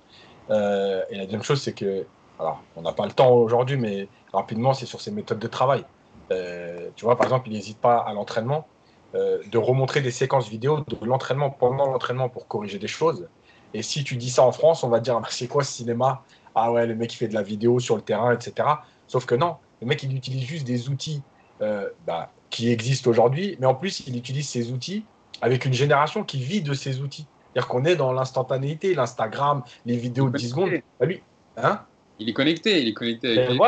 [0.51, 2.05] Euh, et la deuxième chose, c'est que,
[2.39, 5.85] alors, on n'a pas le temps aujourd'hui, mais rapidement, c'est sur ses méthodes de travail.
[6.31, 8.82] Euh, tu vois, par exemple, il n'hésite pas à l'entraînement euh,
[9.15, 13.29] de remontrer des séquences vidéo de l'entraînement pendant l'entraînement pour corriger des choses.
[13.75, 16.23] Et si tu dis ça en France, on va dire, bah, c'est quoi ce cinéma?
[16.55, 18.69] Ah ouais, le mec, il fait de la vidéo sur le terrain, etc.
[19.07, 21.23] Sauf que non, le mec, il utilise juste des outils
[21.61, 25.05] bah, qui existent aujourd'hui, mais en plus, il utilise ces outils
[25.41, 27.27] avec une génération qui vit de ces outils.
[27.53, 30.71] C'est-à-dire qu'on est dans l'instantanéité, l'Instagram, les vidéos de 10 secondes.
[31.01, 31.23] Bah, lui,
[31.57, 31.81] hein?
[32.19, 33.39] Il est connecté, il est connecté.
[33.39, 33.59] Avec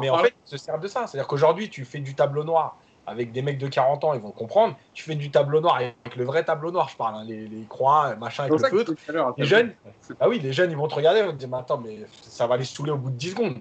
[0.00, 1.06] mais en fait, il se sert de ça.
[1.06, 4.30] C'est-à-dire qu'aujourd'hui, tu fais du tableau noir avec des mecs de 40 ans, ils vont
[4.30, 4.76] comprendre.
[4.94, 8.14] Tu fais du tableau noir avec le vrai tableau noir, je parle, hein, les, croix,
[8.16, 8.92] machin avec le feutre.
[9.36, 9.72] Les jeunes,
[10.20, 12.00] ah oui, les jeunes, ils vont te regarder, ils vont te dire, mais attends, mais
[12.22, 13.56] ça va les saouler au bout de 10 secondes.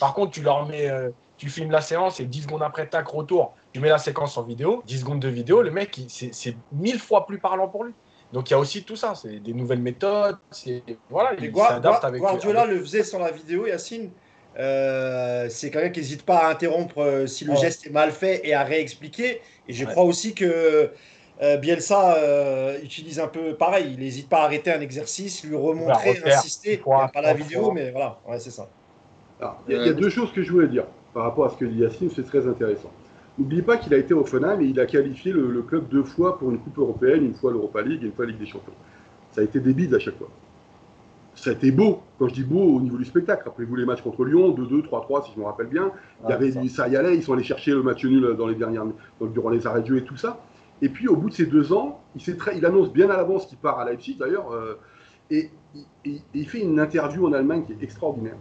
[0.00, 3.06] Par contre, tu leur mets, euh, tu filmes la séance et 10 secondes après, tac,
[3.08, 6.98] retour, tu mets la séquence en vidéo, 10 secondes de vidéo, le mec, c'est mille
[6.98, 7.92] fois plus parlant pour lui.
[8.32, 10.38] Donc il y a aussi tout ça, c'est des nouvelles méthodes,
[11.10, 14.10] voilà, il s'adapte avec Guardiola le faisait sans la vidéo, Yacine.
[14.58, 18.42] Euh, c'est quelqu'un qui n'hésite pas à interrompre euh, si le geste est mal fait
[18.44, 19.40] et à réexpliquer.
[19.68, 20.90] Et je crois aussi que
[21.42, 22.18] euh, Bielsa
[22.82, 23.92] utilise un peu pareil.
[23.94, 26.80] Il n'hésite pas à arrêter un exercice, lui remontrer, insister.
[26.84, 28.68] pas la vidéo, mais voilà, ouais, c'est ça.
[29.68, 31.80] Il y, a deux choses que je voulais dire par rapport à ce que dit
[31.80, 32.92] Yacine, c'est très intéressant.
[33.38, 36.38] N'oubliez pas qu'il a été au Offenheim et il a qualifié le, club deux fois
[36.38, 38.72] pour une Coupe européenne, une fois l'Europa League et une fois la Ligue des Champions.
[39.32, 40.28] Ça a été débile à chaque fois.
[41.34, 42.02] Ça a été beau.
[42.18, 43.48] Quand je dis beau, au niveau du spectacle.
[43.48, 45.90] Rappelez-vous les matchs contre Lyon, 2-2, 3-3, si je me rappelle bien.
[46.24, 46.88] il y avait, ça.
[46.88, 48.84] y allait, ils sont allés chercher le match nul dans les dernières,
[49.20, 50.40] durant les arrêts de jeu et tout ça.
[50.82, 53.46] Et puis, au bout de ces deux ans, il, très, il annonce bien à l'avance
[53.46, 54.74] qu'il part à Leipzig, d'ailleurs, euh,
[55.30, 55.50] et,
[56.34, 58.36] il fait une interview en Allemagne qui est extraordinaire.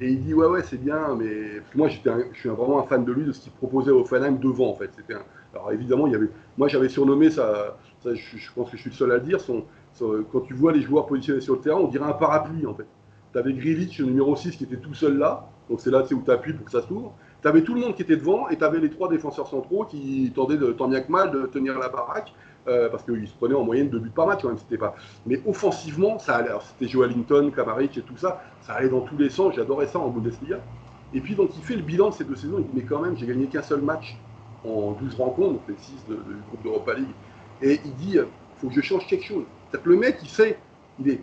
[0.00, 3.04] Et il dit ouais ouais c'est bien, mais moi j'étais je suis vraiment un fan
[3.04, 4.90] de lui de ce qu'il proposait au Fanheim devant en fait.
[4.96, 5.14] C'était
[5.52, 8.96] alors évidemment il y avait, moi j'avais surnommé ça, je, pense que je suis le
[8.96, 9.64] seul à le dire, son,
[10.32, 12.86] quand tu vois les joueurs positionnés sur le terrain, on dirait un parapluie en fait.
[13.32, 16.22] Tu avais Grilic, le numéro 6 qui était tout seul là, donc c'est là où
[16.24, 17.14] tu appuies pour que ça s'ouvre.
[17.42, 19.84] Tu avais tout le monde qui était devant et tu avais les trois défenseurs centraux
[19.84, 22.32] qui tendaient de, tant bien que mal de tenir la baraque.
[22.68, 24.94] Euh, parce qu'ils se prenaient en moyenne deux buts par match quand même, c'était pas.
[25.24, 26.50] Mais offensivement, ça allait.
[26.60, 29.54] C'était Joe Allington, Kamaric et tout ça, ça allait dans tous les sens.
[29.54, 30.60] J'adorais ça en Bundesliga.
[31.14, 32.58] Et puis donc il fait le bilan de ces deux saisons.
[32.58, 34.18] Il dit mais quand même, j'ai gagné qu'un seul match
[34.64, 37.14] en 12 rencontres, donc les 6 de, du groupe d'Europa League.
[37.62, 38.24] Et il dit, il
[38.56, 39.44] faut que je change quelque chose.
[39.70, 40.58] C'est-à-dire que le mec, il sait,
[40.98, 41.20] il est,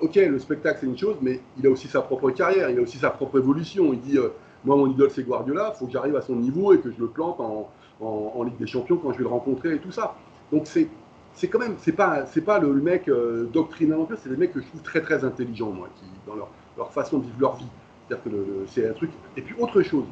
[0.00, 2.82] ok, le spectacle c'est une chose, mais il a aussi sa propre carrière, il a
[2.82, 3.92] aussi sa propre évolution.
[3.92, 4.28] Il dit, euh,
[4.64, 7.00] moi mon idole c'est Guardiola, il faut que j'arrive à son niveau et que je
[7.00, 10.16] le plante en, en Ligue des Champions quand je vais le rencontrer et tout ça.
[10.52, 10.88] Donc c'est
[11.34, 14.36] c'est quand même, c'est pas, c'est pas le, mec euh, doctrinaire non plus, c'est des
[14.36, 17.40] mecs que je trouve très très intelligents, moi, qui, dans leur, leur façon de vivre
[17.40, 17.66] leur vie.
[18.08, 19.10] C'est-à-dire que c'est un truc.
[19.36, 20.04] Et puis autre chose,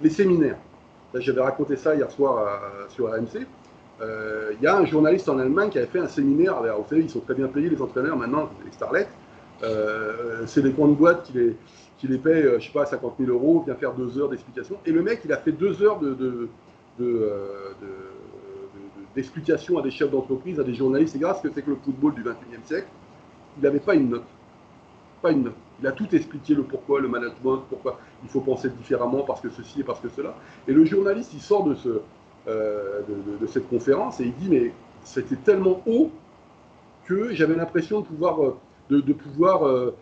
[0.00, 0.58] les séminaires.
[1.14, 3.46] j'avais raconté ça hier soir sur AMC.
[4.02, 6.60] Euh, il y a un journaliste en Allemagne qui avait fait un séminaire.
[6.60, 9.08] vous savez, ils sont très bien payés, les entraîneurs, maintenant, les starlets.
[9.62, 11.56] Euh, c'est des grandes boîtes qui les,
[11.98, 14.76] qui les paient, je sais pas, 50 000 euros, vient faire deux heures d'explication.
[14.84, 16.48] Et le mec, il a fait deux heures de, de,
[16.98, 17.28] de
[19.14, 22.14] d'explication à des chefs d'entreprise, à des journalistes, c'est ce que c'est que le football
[22.14, 22.88] du 21e siècle.
[23.58, 24.24] Il n'avait pas une note.
[25.20, 25.54] Pas une note.
[25.80, 29.50] Il a tout expliqué, le pourquoi, le management, pourquoi il faut penser différemment, parce que
[29.50, 30.34] ceci et parce que cela.
[30.66, 32.00] Et le journaliste, il sort de, ce,
[32.48, 33.02] euh,
[33.40, 34.72] de, cette conférence et il dit, mais
[35.04, 36.10] c'était tellement haut
[37.04, 38.54] que j'avais l'impression de pouvoir,
[38.90, 39.92] de, pouvoir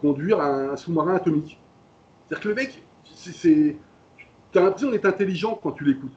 [0.00, 1.58] conduire un, sous-marin atomique.
[2.26, 3.76] C'est-à-dire que le mec, c'est,
[4.52, 6.12] tu as l'impression d'être intelligent quand tu l'écoutes.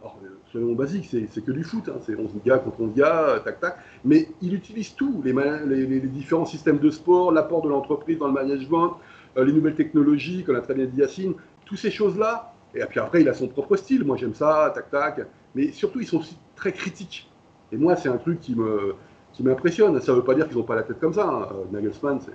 [0.00, 0.18] Alors,
[0.52, 3.78] soyons basiques, c'est que du foot, hein, c'est 11 gars contre 11 gars, tac tac,
[4.04, 8.34] mais il utilise tout, les, les, différents systèmes de sport, l'apport de l'entreprise dans le
[8.34, 8.98] management,
[9.36, 11.34] les nouvelles technologies, comme l'a très bien dit Yacine,
[11.64, 14.04] toutes ces choses-là, et puis après, il a son propre style.
[14.04, 15.20] Moi, j'aime ça, tac, tac.
[15.54, 17.30] Mais surtout, ils sont aussi très critiques.
[17.72, 18.94] Et moi, c'est un truc qui me
[19.32, 20.00] qui m'impressionne.
[20.00, 21.28] Ça ne veut pas dire qu'ils n'ont pas la tête comme ça.
[21.28, 21.48] Hein.
[21.70, 22.32] Nagelsmann, c'est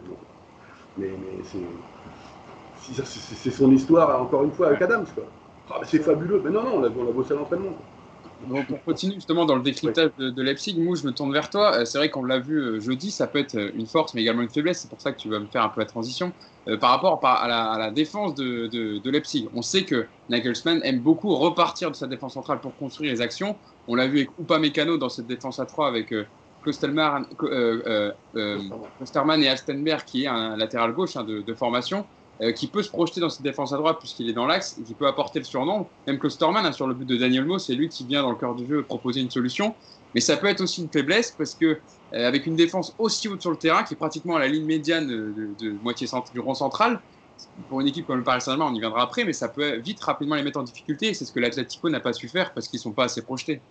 [0.98, 1.10] mais,
[2.84, 5.06] c'est son histoire, encore une fois, avec Adams.
[5.70, 6.42] Ah, c'est fabuleux.
[6.44, 7.78] Mais non, non, on a, on a bossé à l'entraînement.
[8.48, 10.76] Donc on continue justement dans le décryptage de, Leipzig.
[10.80, 11.76] Mou, je me tourne vers toi.
[11.76, 14.22] Euh, c'est vrai qu'on l'a vu euh, jeudi, ça peut être euh, une force, mais
[14.22, 14.80] également une faiblesse.
[14.82, 16.32] C'est pour ça que tu vas me faire un peu la transition.
[16.80, 21.92] par rapport à la, défense de, de, Leipzig, on sait que Nagelsmann aime beaucoup repartir
[21.92, 23.56] de sa défense centrale pour construire les actions.
[23.88, 26.14] On l'a vu avec Upamecano dans cette défense à 3 avec
[26.64, 27.26] Klosterman,
[29.42, 32.06] et Alstenberg, qui est un latéral gauche hein, de, formation.
[32.42, 34.84] Euh, qui peut se projeter dans cette défense à droite puisqu'il est dans l'axe et
[34.84, 35.86] qui peut apporter le surnom.
[36.08, 38.32] Même que Storman, hein, sur le but de Daniel Mo, c'est lui qui vient dans
[38.32, 39.76] le cœur du jeu proposer une solution.
[40.16, 43.42] Mais ça peut être aussi une faiblesse parce que euh, avec une défense aussi haute
[43.42, 47.00] sur le terrain, qui est pratiquement à la ligne médiane de, moitié du rond central,
[47.70, 50.00] pour une équipe comme le Paris Saint-Germain, on y viendra après, mais ça peut vite
[50.00, 51.14] rapidement les mettre en difficulté.
[51.14, 53.62] C'est ce que l'Atletico n'a pas su faire parce qu'ils ne sont pas assez projetés.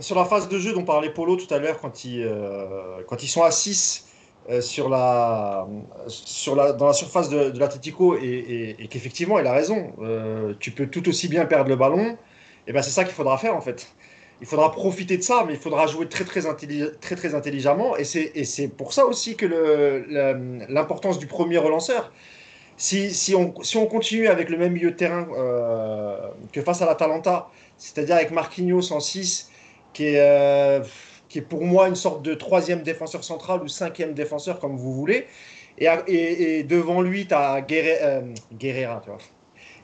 [0.00, 3.24] Sur la phase de jeu dont parlait Polo tout à l'heure, quand, ils, euh, quand
[3.24, 4.11] ils sont à 6 euh,
[4.60, 5.66] sur la,
[6.08, 9.92] sur la, dans la surface de, de l'Atletico et, qu'effectivement, il a raison.
[10.00, 12.16] Euh, tu peux tout aussi bien perdre le ballon.
[12.66, 13.92] Et ben c'est ça qu'il faudra faire en fait.
[14.40, 17.96] Il faudra profiter de ça, mais il faudra jouer très très, très, très intelligemment.
[17.96, 19.46] Et c'est pour ça aussi que
[20.68, 22.12] l'importance du premier relanceur.
[22.76, 26.16] Si, si, on, si, on, continue avec le même milieu de terrain euh,
[26.52, 29.50] que face à l'Atalanta, c'est-à-dire avec Marquinhos en 6,
[29.92, 30.82] qui est
[31.32, 34.92] qui est pour moi une sorte de troisième défenseur central ou cinquième défenseur, comme vous
[34.92, 35.26] voulez.
[35.78, 38.20] Et, et, devant lui, tu as euh,
[38.52, 39.18] Guerrera, tu vois.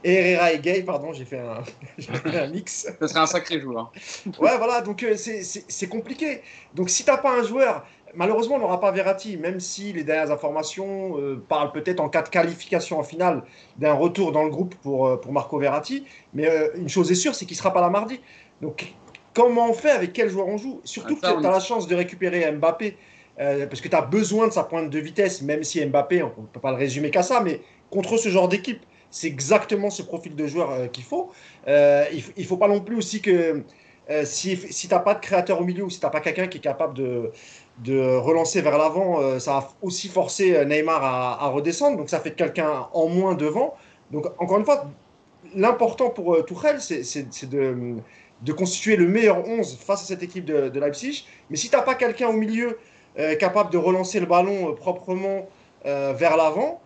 [0.05, 2.87] Herrera et Gay, pardon, j'ai fait, un, mix.
[3.01, 3.91] Ce serait un sacré joueur.
[4.39, 6.43] ouais, voilà, donc euh, c'est compliqué.
[6.75, 10.05] Donc si tu n'as pas un joueur, malheureusement, on n'aura pas Verratti, même si les
[10.05, 13.43] dernières informations euh, parlent peut-être en cas de qualification en finale
[13.79, 16.05] d'un retour dans le groupe pour, pour Marco Verratti.
[16.35, 18.21] Mais une chose est sûre, c'est qu'il ne sera pas là mardi.
[18.61, 18.93] Donc
[19.39, 20.81] comment on fait, avec quel joueur on joue.
[20.85, 22.97] Surtout ah, que tu as la chance de récupérer Mbappé,
[23.39, 26.27] euh, parce que tu as besoin de sa pointe de vitesse, même si Mbappé, on
[26.27, 30.03] ne peut pas le résumer qu'à ça, mais contre ce genre d'équipe, c'est exactement ce
[30.03, 31.31] profil de joueur euh, qu'il faut.
[31.69, 33.63] Euh, il ne faut pas non plus aussi que
[34.25, 36.47] si, si tu n'as pas de créateur au milieu ou si tu n'as pas quelqu'un
[36.47, 37.31] qui est capable de,
[37.85, 42.35] de relancer vers l'avant, ça va aussi forcer Neymar à, à redescendre, donc ça fait
[42.35, 43.75] quelqu'un en moins devant.
[44.11, 44.87] Donc encore une fois,
[45.55, 48.01] l'important pour Tourelle, c'est de
[48.43, 51.27] de constituer le meilleur 11 face à cette équipe de, Leipzig.
[51.51, 52.79] Mais si tu n'as pas quelqu'un au milieu
[53.19, 55.49] euh, capable de relancer le ballon euh, proprement
[55.87, 56.81] euh, vers l'avant,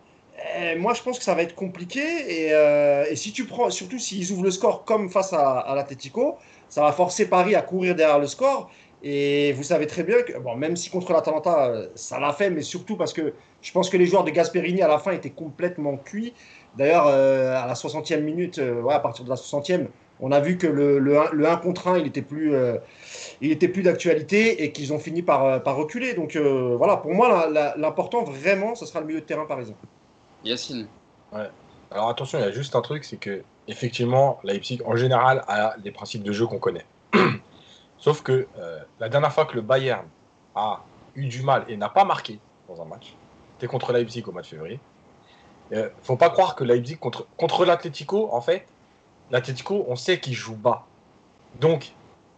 [0.57, 2.01] eh, moi je pense que ça va être compliqué.
[2.01, 6.37] Et, si tu prends, surtout s'ils ouvrent le score comme face à, à l'Atletico,
[6.69, 8.71] ça va forcer Paris à courir derrière le score.
[9.05, 12.61] Et vous savez très bien que, bon, même si contre l'Atalanta, ça l'a fait, mais
[12.61, 15.97] surtout parce que je pense que les joueurs de Gasperini à la fin étaient complètement
[15.97, 16.33] cuits.
[16.77, 19.87] D'ailleurs, à la 60e minute, ouais, à partir de la 60e,
[20.19, 22.77] on a vu que le, le, 1 contre 1, il était plus, euh,
[23.41, 26.13] il était plus d'actualité et qu'ils ont fini par, euh, par reculer.
[26.13, 29.75] Donc euh, voilà, pour moi, l'important vraiment, ce sera le milieu de terrain parisien.
[30.43, 30.87] Yacine.
[31.31, 31.49] Ouais.
[31.91, 35.75] Alors attention, il y a juste un truc, c'est que effectivement, Leipzig en général a
[35.77, 36.85] des principes de jeu qu'on connaît.
[37.97, 38.47] Sauf que
[38.99, 40.05] la dernière fois que le Bayern
[40.55, 40.81] a
[41.15, 43.15] eu du mal et n'a pas marqué dans un match,
[43.53, 44.79] c'était contre Leipzig au mois de février.
[45.71, 48.65] ne faut pas croire que Leipzig contre, contre l'Atletico, en fait,
[49.33, 50.85] l'Atletico, on sait qu'il joue bas.
[51.59, 51.91] Donc,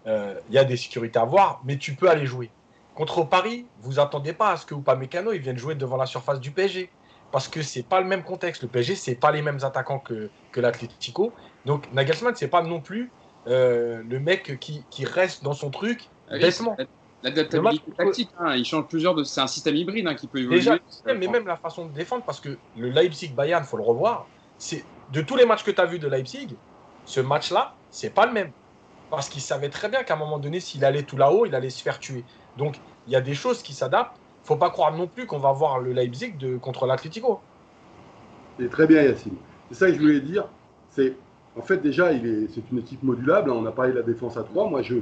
[0.08, 2.50] euh, il y a des sécurités à voir, mais tu peux aller jouer.
[2.96, 6.40] Contre Paris, vous attendez pas à ce que Upamecano il vienne jouer devant la surface
[6.40, 6.90] du PSG.
[7.34, 8.62] Parce que c'est pas le même contexte.
[8.62, 11.34] Le PSG, c'est pas les mêmes attaquants que, que l'Atletico.
[11.66, 13.12] Donc, Nagelsmann, c'est pas non plus
[13.48, 16.38] euh, le mec qui, reste dans son truc ah
[17.24, 19.24] L'adaptabilité tactique, hein, il change plusieurs de.
[19.24, 20.60] C'est un système hybride hein, qui peut évoluer.
[20.60, 20.78] Déjà,
[21.08, 24.28] mais même la façon de défendre, parce que le Leipzig-Bayern, faut le revoir.
[24.60, 26.56] C'est de tous les matchs que tu as vus de Leipzig,
[27.06, 28.52] ce match-là, c'est pas le même.
[29.10, 31.70] Parce qu'il savait très bien qu'à un moment donné, s'il allait tout là-haut, il allait
[31.70, 32.24] se faire tuer.
[32.58, 34.18] Donc, il y a des choses qui s'adaptent.
[34.44, 37.40] faut pas croire non plus qu'on va voir le Leipzig de, contre l'Atlético.
[38.60, 39.36] C'est très bien, Yacine.
[39.70, 40.48] C'est ça que je voulais dire.
[40.90, 41.16] C'est
[41.58, 43.52] en fait déjà, c'est une équipe modulable.
[43.52, 44.70] On a parlé de la défense à 3.
[44.70, 44.96] Moi, je,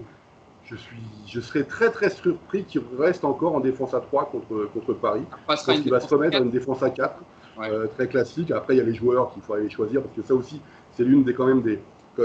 [0.65, 0.97] je, suis,
[1.27, 5.23] je serais très très surpris qu'il reste encore en défense à 3 contre, contre Paris.
[5.47, 7.15] Parce qu'il va se remettre à une défense à 4,
[7.59, 8.51] euh, très classique.
[8.51, 11.03] Après, il y a les joueurs qu'il faut aller choisir parce que ça aussi, c'est
[11.03, 11.79] l'une des quand même des,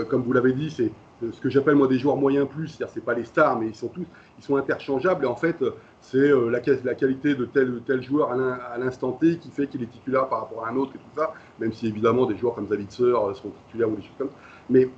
[0.08, 3.04] comme vous l'avez dit, c'est ce que j'appelle moi des joueurs moyens plus, c'est-à-dire c'est
[3.04, 4.04] pas les stars, mais ils sont tous,
[4.38, 5.24] ils sont interchangeables.
[5.24, 5.56] Et en fait,
[6.00, 9.82] c'est la, la, qualité de tel ou tel joueur à l'instant T qui fait qu'il
[9.82, 11.32] est titulaire par rapport à un autre et tout ça.
[11.58, 14.36] Même si évidemment des joueurs comme Zavitzer sont titulaires ou des choses comme ça.
[14.70, 14.88] Mais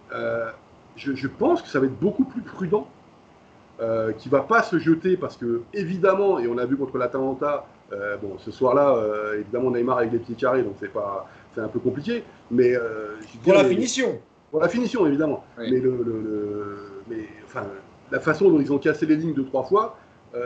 [0.96, 2.86] je, je, pense que ça va être beaucoup plus prudent
[3.80, 7.64] euh, qui va pas se jeter parce que évidemment, et on a vu contre l'Atalanta,
[7.92, 11.62] euh, bon, ce soir-là, euh, évidemment Neymar avec les pieds carrés, donc c'est pas, c'est
[11.62, 14.20] un peu compliqué, mais euh, pour la finition.
[14.50, 15.44] Pour la finition, évidemment.
[15.58, 17.64] Mais, le, mais enfin,
[18.10, 19.96] la façon dont ils ont cassé les lignes deux trois fois,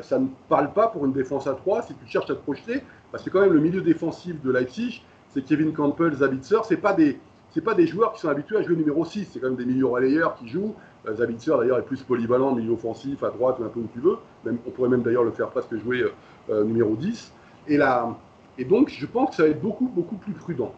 [0.03, 2.83] ça ne parle pas pour une défense à 3 si tu cherches à te projeter,
[3.13, 6.95] parce que quand même le milieu défensif de Leipzig, c'est Kevin Campbell, Zabitzer, c'est pas
[6.95, 7.19] des
[7.55, 9.65] c'est pas des joueurs qui sont habitués à jouer numéro 6, c'est quand même des
[9.65, 10.75] milieux relayeurs qui jouent.
[11.07, 14.17] Euh, Zabitzer d'ailleurs est plus polyvalent, milieu offensif, à droite, un peu où tu veux.
[14.45, 16.11] Même, on pourrait même d'ailleurs le faire presque jouer euh,
[16.51, 17.33] euh, numéro 10.
[17.69, 18.19] Et, là,
[18.59, 20.75] et donc je pense que ça va être beaucoup, beaucoup plus prudent.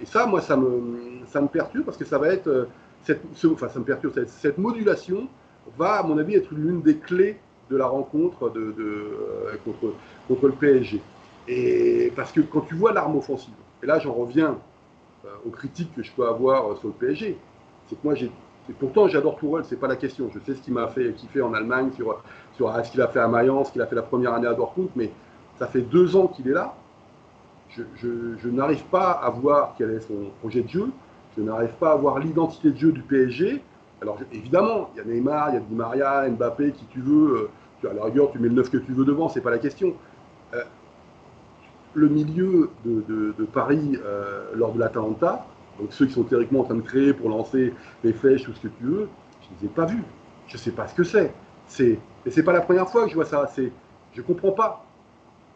[0.00, 2.68] Et ça, moi, ça me, ça me perturbe parce que ça va être.
[3.02, 4.14] Cette, enfin, ça me perturbe.
[4.26, 5.28] Cette, modulation
[5.78, 7.38] va, à mon avis, être l'une des clés
[7.70, 8.74] de la rencontre de,
[9.64, 9.94] contre,
[10.28, 11.00] contre le PSG.
[11.48, 14.58] Et parce que quand tu vois l'arme offensive, et là j'en reviens
[15.26, 17.36] euh, aux critiques que je peux avoir euh, sur le PSG.
[17.86, 18.30] C'est que moi, j'ai.
[18.78, 20.30] Pourtant, j'adore Tourelle, c'est pas la question.
[20.32, 22.22] Je sais ce qu'il m'a fait kiffer en Allemagne, sur,
[22.56, 24.54] sur ce qu'il a fait à Mayence, ce qu'il a fait la première année à
[24.54, 25.10] Dortmund, mais
[25.58, 26.74] ça fait deux ans qu'il est là.
[27.76, 30.90] Je, n'arrive pas à voir quel est son projet de jeu.
[31.36, 33.62] Je n'arrive pas à voir l'identité de jeu du PSG.
[34.02, 37.50] Alors évidemment, il y a Neymar, il y a Di Maria, Mbappé, qui tu veux.
[37.80, 39.58] Tu, à la rigueur, tu mets le 9 que tu veux devant, c'est pas la
[39.58, 39.94] question.
[40.54, 40.62] Euh,
[41.94, 45.46] le milieu de, Paris euh, lors de l'Atalanta,
[45.78, 47.72] donc ceux qui sont théoriquement en train de créer pour lancer
[48.04, 49.08] les flèches ou ce que tu veux,
[49.42, 50.04] je ne les ai pas vus.
[50.46, 51.32] Je ne sais pas ce que c'est.
[51.66, 53.46] C'est et c'est pas la première fois que je vois ça.
[53.54, 53.72] C'est
[54.12, 54.84] je comprends pas.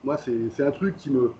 [0.02, 1.32] Moi, c'est un truc qui me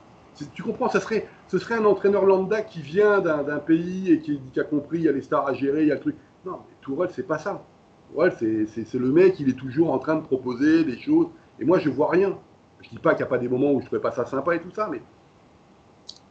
[0.54, 4.64] tu comprends, ce serait un entraîneur lambda qui vient d'un pays et qui, qui, a
[4.64, 6.16] compris, il y a les stars à gérer, il y a le truc.
[6.44, 7.64] Non, mais Tourelle, c'est pas ça.
[8.12, 11.28] Tourelle, c'est le mec, il est toujours en train de proposer des choses.
[11.60, 12.36] Et moi, je vois rien.
[12.82, 14.26] Je dis pas qu'il n'y a pas des moments où je ne trouvais pas ça
[14.26, 15.00] sympa et tout ça, mais.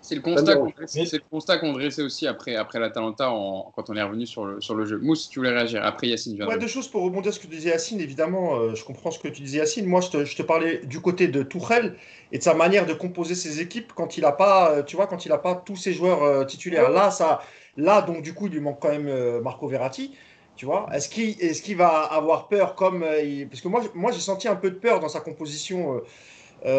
[0.04, 3.90] C'est le constat qu'on dressait, c'est le constat qu'on dressait aussi après, après l'Atalanta quand
[3.90, 5.00] on est revenu sur le, sur le jeu.
[5.00, 5.84] Mousse, tu voulais réagir.
[5.84, 6.44] Après Yacine.
[6.44, 8.02] Ouais, deux choses pour rebondir sur ce que disait Yacine.
[8.02, 9.86] Évidemment, euh, je comprends ce que tu disais Yacine.
[9.86, 11.96] Moi, je te, je te, parlais du côté de Tourelle
[12.34, 15.08] et de sa manière de composer ses équipes quand il n'a pas, euh, tu vois,
[15.08, 16.90] quand il n'a pas tous ses joueurs euh, titulaires.
[16.90, 17.40] Là, ça,
[17.78, 20.14] là, donc du coup, il lui manque quand même Marco Verratti.
[20.56, 23.04] Tu vois, est-ce qu'il est qu'il va avoir peur comme
[23.50, 26.04] parce que moi, moi j'ai senti un peu de peur dans sa composition euh,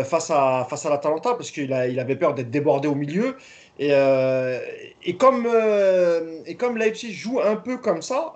[0.05, 3.37] face à, face à l'Atalanta parce qu'il il avait peur d'être débordé au milieu.
[3.79, 4.61] Et, euh,
[5.03, 8.35] et, comme, euh, et comme Leipzig joue un peu comme ça,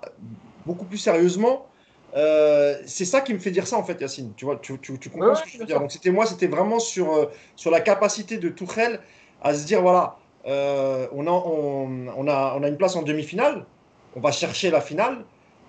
[0.65, 1.65] beaucoup plus sérieusement,
[2.13, 4.33] c'est ça qui me fait dire ça en fait, Yacine.
[4.35, 5.79] Tu vois, tu, tu, tu comprends ce que je veux dire.
[5.79, 8.99] Donc c'était moi, c'était vraiment sur, sur la capacité de Tuchel
[9.41, 13.65] à se dire voilà, on, a, on, on, a, on a une place en demi-finale,
[14.15, 15.23] on va chercher la finale.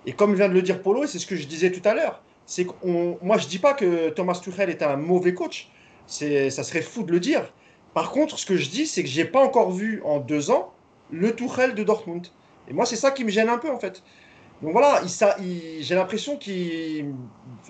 [0.05, 2.21] Et comme vient de le dire Polo, c'est ce que je disais tout à l'heure,
[2.51, 5.69] c'est qu'on, moi je dis pas que Thomas Tuchel est un mauvais coach,
[6.05, 7.53] c'est, ça serait fou de le dire.
[7.93, 10.73] Par contre, ce que je dis, c'est que j'ai pas encore vu en deux ans
[11.11, 12.27] le Tuchel de Dortmund.
[12.67, 14.03] Et moi, c'est ça qui me gêne un peu en fait.
[14.61, 15.01] Donc voilà,
[15.39, 17.13] il, j'ai l'impression qu'il,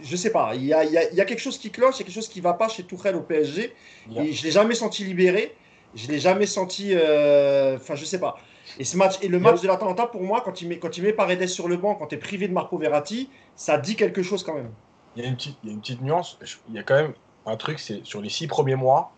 [0.02, 2.02] je sais pas, il y, a, il, y a, quelque chose qui cloche, il y
[2.02, 3.76] a quelque chose qui va pas chez Tuchel au PSG.
[4.18, 5.56] Et je l'ai jamais senti libéré,
[5.94, 8.36] je l'ai jamais senti, euh, enfin je sais pas.
[8.80, 11.04] Et ce match et le match de l'Atalanta pour moi, quand il met quand il
[11.04, 14.24] met Paredes sur le banc, quand tu es privé de Marco Verratti, ça dit quelque
[14.24, 14.72] chose quand même.
[15.16, 16.38] Il y a une petite, il y a une petite nuance.
[16.70, 17.14] Il y a quand même
[17.46, 19.12] un truc, c'est sur les six premiers mois,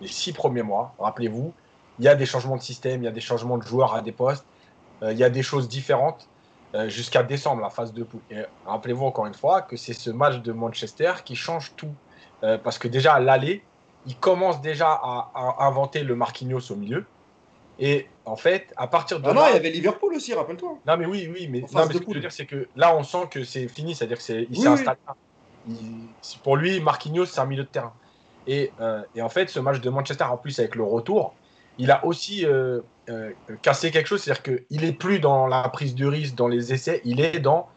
[0.00, 1.52] les six premiers mois, rappelez-vous,
[1.98, 4.00] il y a des changements de système, il y a des changements de joueurs à
[4.00, 4.44] des postes,
[5.02, 6.28] euh, il y a des choses différentes
[6.74, 8.20] euh, jusqu'à décembre, la phase de poule.
[8.30, 11.94] Et rappelez-vous encore une fois que c'est ce match de Manchester qui change tout.
[12.44, 13.64] Euh, parce que déjà à l'aller,
[14.06, 17.04] il commence déjà à, à, inventer le Marquinhos au milieu.
[17.80, 19.28] Et en fait, à partir de.
[19.28, 20.78] Ah non, il y avait Liverpool aussi, rappelle-toi.
[20.86, 22.94] Non, mais oui, oui, mais, non, mais ce que je veux dire, c'est que là,
[22.94, 24.98] on sent que c'est fini, c'est-à-dire qu'il s'est installé.
[26.44, 27.92] pour lui, Marquinhos, c'est un milieu de terrain.
[28.46, 31.34] Et, euh, et, en fait, ce match de Manchester, en plus, avec le retour,
[31.78, 33.30] il a aussi euh, euh,
[33.62, 37.00] cassé quelque chose, c'est-à-dire qu'il n'est plus dans la prise de risque, dans les essais,
[37.04, 37.68] il est dans.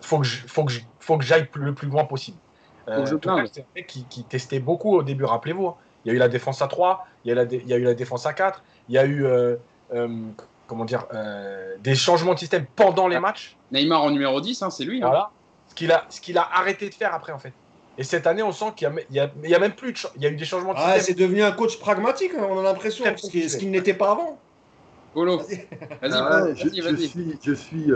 [0.00, 2.38] faut que faut que faut que j'aille le plus loin possible.
[2.86, 3.44] c'est un
[3.76, 5.68] mec qui, qui, testait beaucoup au début, rappelez-vous.
[5.68, 5.76] Hein.
[6.04, 7.84] Il y a eu la défense à 3, il y a, il y a eu
[7.84, 9.56] la défense à 4, il y a eu euh,
[10.72, 13.56] comment dire, euh, des changements de système pendant les matchs.
[13.72, 15.02] Neymar en numéro 10, hein, c'est lui.
[15.02, 15.06] Hein.
[15.06, 15.30] Voilà.
[15.68, 17.52] Ce qu'il a, ce qu'il a arrêté de faire après, en fait.
[17.98, 20.22] Et cette année, on sent qu'il y a, il y a, même plus de, il
[20.22, 21.14] y a eu des changements de ah, système.
[21.14, 24.38] C'est devenu un coach pragmatique, hein, on a l'impression, ce qu'il n'était pas avant.
[25.12, 25.66] Polo, vas-y,
[26.00, 27.90] ah, je, suis, je suis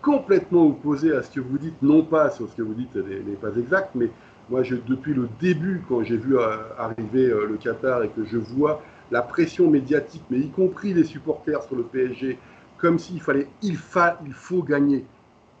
[0.00, 3.36] complètement opposé à ce que vous dites, non pas sur ce que vous dites n'est
[3.36, 4.08] pas exact, mais
[4.48, 6.38] moi, je, depuis le début, quand j'ai vu
[6.78, 8.80] arriver le Qatar et que je vois
[9.10, 12.38] la pression médiatique, mais y compris les supporters sur le PSG,
[12.78, 15.04] comme s'il fallait, il, fa, il faut gagner.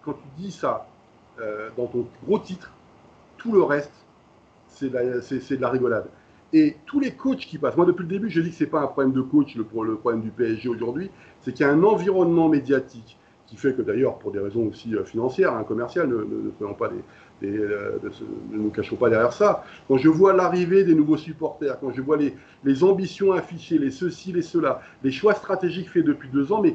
[0.04, 0.86] Quand tu dis ça
[1.40, 2.72] euh, dans ton gros titre,
[3.38, 3.92] tout le reste,
[4.68, 6.06] c'est de, de, la rigolade.
[6.52, 8.70] Et tous les coachs qui passent, moi depuis le début, je dis que ce n'est
[8.70, 11.10] pas un problème de coach, le, le problème du PSG aujourd'hui,
[11.42, 14.94] c'est qu'il y a un environnement médiatique qui fait que d'ailleurs, pour des raisons aussi
[14.94, 17.02] euh, financières, hein, commerciales, ne, ne, pas des,
[17.42, 17.98] euh,
[18.50, 19.64] ne nous cachons pas derrière ça.
[19.88, 24.32] Quand je vois l'arrivée des nouveaux supporters, quand je vois les, ambitions affichées, les ceci,
[24.32, 26.74] les cela, les choix stratégiques faits depuis deux ans, mais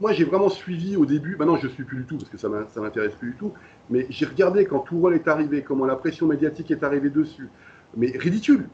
[0.00, 2.38] moi j'ai vraiment suivi au début, maintenant je ne suis plus du tout parce que
[2.38, 3.52] ça ne m'intéresse plus du tout,
[3.90, 7.48] mais j'ai regardé quand Tourelle est arrivé, comment la pression médiatique est arrivée dessus,
[7.96, 8.68] mais ridicule.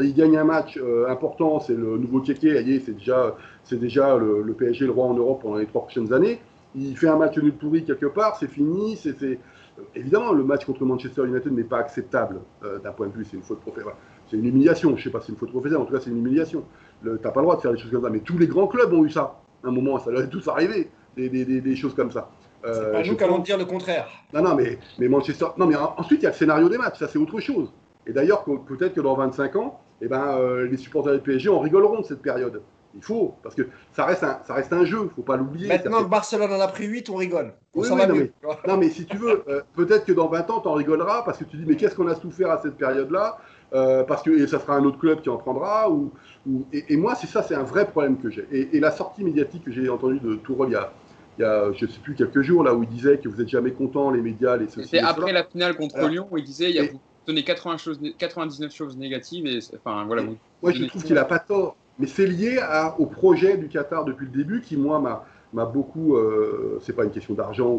[0.00, 3.36] Il gagne un match euh, important, c'est le nouveau Kéké, c'est déjà,
[3.72, 6.40] déjà le, PSG le roi en Europe pendant les trois prochaines années.
[6.76, 8.96] Il fait un match nul pourri quelque part, c'est fini.
[8.96, 9.40] C'est,
[9.94, 13.36] Évidemment, le match contre Manchester United n'est pas acceptable euh, d'un point de vue, c'est
[13.36, 13.96] une faute professionnelle.
[14.30, 16.00] C'est une humiliation, je ne sais pas si c'est une faute professionnelle, en tout cas
[16.00, 16.64] c'est une humiliation.
[17.02, 18.66] Tu n'as pas le droit de faire des choses comme ça, mais tous les grands
[18.66, 19.40] clubs ont eu ça.
[19.64, 22.30] À un moment, ça leur est tous arrivé, des, des, des, choses comme ça.
[22.64, 24.08] Euh, c'est pas nous qui allons dire le contraire.
[24.32, 25.46] Non, non, mais, mais Manchester.
[25.56, 27.72] Non, mais ensuite, il y a le scénario des matchs, ça c'est autre chose.
[28.06, 31.60] Et d'ailleurs, peut-être que dans 25 ans, eh ben, euh, les supporters du PSG en
[31.60, 32.62] rigoleront de cette période.
[32.94, 35.36] Il faut, parce que ça reste un, ça reste un jeu, il ne faut pas
[35.36, 35.68] l'oublier.
[35.68, 37.52] Maintenant que Barcelone en a pris 8, on rigole.
[37.74, 41.38] non, mais, si tu veux, euh, peut-être que dans 20 ans, tu en rigoleras parce
[41.38, 43.38] que tu dis, mais qu'est-ce qu'on a souffert à cette période-là
[43.72, 45.88] euh, Parce que ça sera un autre club qui en prendra.
[45.88, 46.12] Ou,
[46.72, 48.46] et, moi, c'est ça, c'est un vrai problème que j'ai.
[48.50, 50.92] Et, la sortie médiatique que j'ai entendue de Tourol il y a,
[51.38, 53.36] il y a, je ne sais plus, quelques jours, là, où il disait que vous
[53.36, 54.98] n'êtes jamais content, les médias, les sociétés.
[54.98, 56.88] C'est après la finale contre Lyon, où il disait il y a
[57.24, 59.46] donné 80 choses, 99 choses négatives.
[59.46, 60.24] Et, enfin, voilà,
[60.60, 61.76] moi, je trouve qu'il n'a pas tort.
[62.00, 65.64] Mais c'est lié à, au projet du Qatar depuis le début qui, moi, m'a m'a
[65.64, 67.78] beaucoup, euh, c'est pas une question d'argent,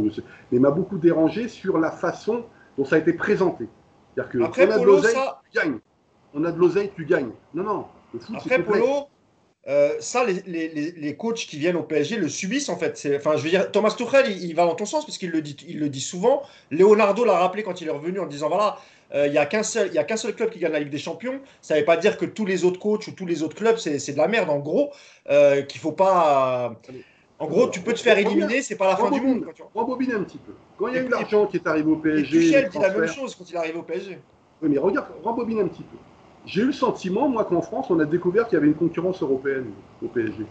[0.52, 2.46] mais m'a beaucoup dérangé sur la façon
[2.78, 3.68] dont ça a été présenté.
[4.14, 5.78] C'est-à-dire que Après, on a de l'oseille, tu gagnes.
[6.34, 7.32] On a de l'oseille, tu gagnes.
[7.54, 7.86] Non, non.
[8.14, 9.08] Le foot, Après, Polo,
[9.68, 13.08] euh, ça, les, les, les, coachs qui viennent au PSG le subissent en fait.
[13.16, 15.42] Enfin, je veux dire, Thomas Tuchel, il, il va dans ton sens parce qu'il le
[15.42, 16.42] dit, il le dit souvent.
[16.72, 18.78] Leonardo l'a rappelé quand il est revenu en disant voilà,
[19.14, 21.40] euh, il n'y a qu'un seul, qu'un seul club qui gagne la Ligue des Champions.
[21.62, 23.78] Ça ne veut pas dire que tous les autres coachs ou tous les autres clubs,
[23.78, 24.50] c'est de la merde.
[24.50, 24.92] En gros,
[25.30, 26.76] euh, qu'il faut pas.
[27.40, 29.46] En gros, tu peux te faire éliminer, c'est pas la fin du monde.
[29.74, 30.54] Rembobine un petit peu.
[30.78, 32.40] Quand il y a eu l'argent qui est arrivé au PSG.
[32.40, 34.20] Tuchel dit la même chose quand il est arrivé au PSG.
[34.62, 35.98] Oui, mais regarde, rembobine un petit peu.
[36.46, 39.22] J'ai eu le sentiment, moi, qu'en France, on a découvert qu'il y avait une concurrence
[39.22, 39.72] européenne
[40.04, 40.46] au PSG.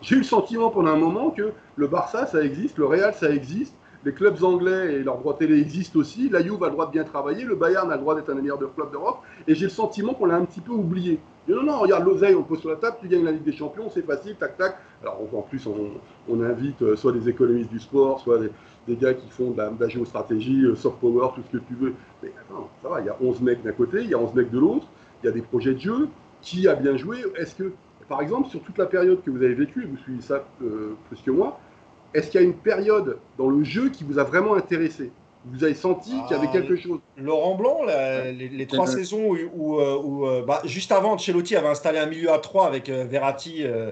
[0.00, 3.30] J'ai eu le sentiment pendant un moment que le Barça, ça existe, le Real, ça
[3.30, 3.74] existe,
[4.04, 6.28] les clubs anglais et leurs droits télé existent aussi.
[6.28, 7.44] La Juve a le droit de bien travailler.
[7.44, 9.18] Le Bayern a le droit d'être un des meilleurs clubs d'Europe.
[9.46, 11.20] Et j'ai le sentiment qu'on l'a un petit peu oublié.
[11.46, 13.52] non, non, regarde l'oseille, on le pose sur la table, tu gagnes la Ligue des
[13.52, 14.76] Champions, c'est facile, tac, tac.
[15.02, 19.28] Alors en plus, on, invite euh, soit des économistes du sport, soit des, gars qui
[19.30, 21.94] font de la, géostratégie, euh, soft power, tout ce que tu veux.
[22.22, 24.34] Mais attends, ça va, il y a 11 mecs d'un côté, il y a 11
[24.34, 24.86] mecs de l'autre,
[25.22, 26.08] il y a des projets de jeu.
[26.40, 27.18] Qui a bien joué?
[27.36, 27.72] Est-ce que,
[28.08, 31.22] par exemple, sur toute la période que vous avez vécue, vous suivez ça euh, plus
[31.22, 31.60] que moi,
[32.14, 35.10] est-ce qu'il y a une période dans le jeu qui vous a vraiment intéressé?
[35.44, 37.00] Vous avez senti qu'il y avait ah, quelque chose?
[37.16, 42.06] Laurent Blanc, les, trois saisons où, où, euh, bah, juste avant, Celotti avait installé un
[42.06, 43.90] milieu à trois avec euh, Verratti, euh,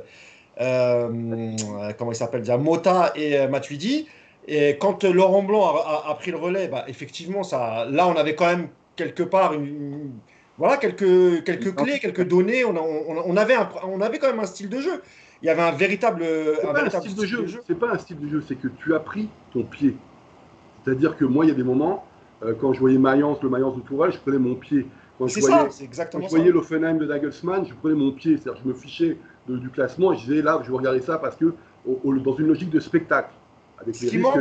[1.98, 4.06] comment il s'appelle déjà, Mota et Matuidi.
[4.46, 5.74] Et quand Laurent Blanc
[6.06, 10.12] a, pris le relais, bah, effectivement, ça, là, on avait quand même quelque part une,
[10.56, 12.64] voilà, quelques, quelques clés, quelques données.
[12.64, 15.02] On, on, avait on avait quand même un style de jeu
[15.42, 17.46] il y avait un véritable, un style, de jeu.
[17.66, 19.96] C'est pas un style de jeu, c'est que tu as pris ton pied.
[20.84, 22.04] C'est-à-dire que moi, il y a des moments,
[22.42, 24.86] euh, quand je voyais Mayence, le Mayence de Tourelle, je prenais mon pied.
[25.18, 28.36] Quand je voyais, ça, exactement quand je voyais l'Offenheim de Dagelsmann, je prenais mon pied.
[28.36, 29.18] C'est-à-dire je me fichais
[29.48, 32.70] du classement et je disais là, je vais regarder ça parce que dans une logique
[32.70, 33.32] de spectacle
[33.92, 34.38] ce qui manque,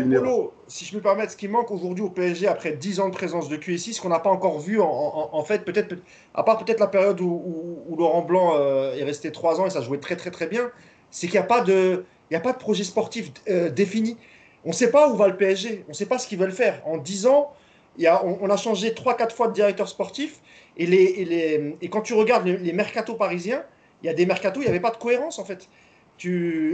[0.68, 3.50] si je me permets, ce qui manque aujourd'hui au PSG après 10 ans de présence
[3.50, 5.95] de QSI, ce qu'on n'a pas encore vu en, fait, peut-être,
[6.34, 9.82] à part peut-être la période où, Laurent Blanc euh, est resté 3 ans et ça
[9.82, 10.72] jouait très très très bien,
[11.12, 14.18] c'est qu'il n'y a, pas de, a pas de projet sportif euh, défini.
[14.66, 16.51] On ne sait pas où va le PSG, on ne sait pas ce qu'ils veulent
[16.51, 16.82] faire.
[16.86, 17.53] En 10 ans,
[17.97, 20.39] y a, on, a changé 3-4 fois de directeur sportif
[20.78, 23.64] et, les, et, les, et quand tu regardes les, les mercatos parisiens,
[24.03, 25.68] il y a des mercatos, il n'y avait pas de cohérence en fait.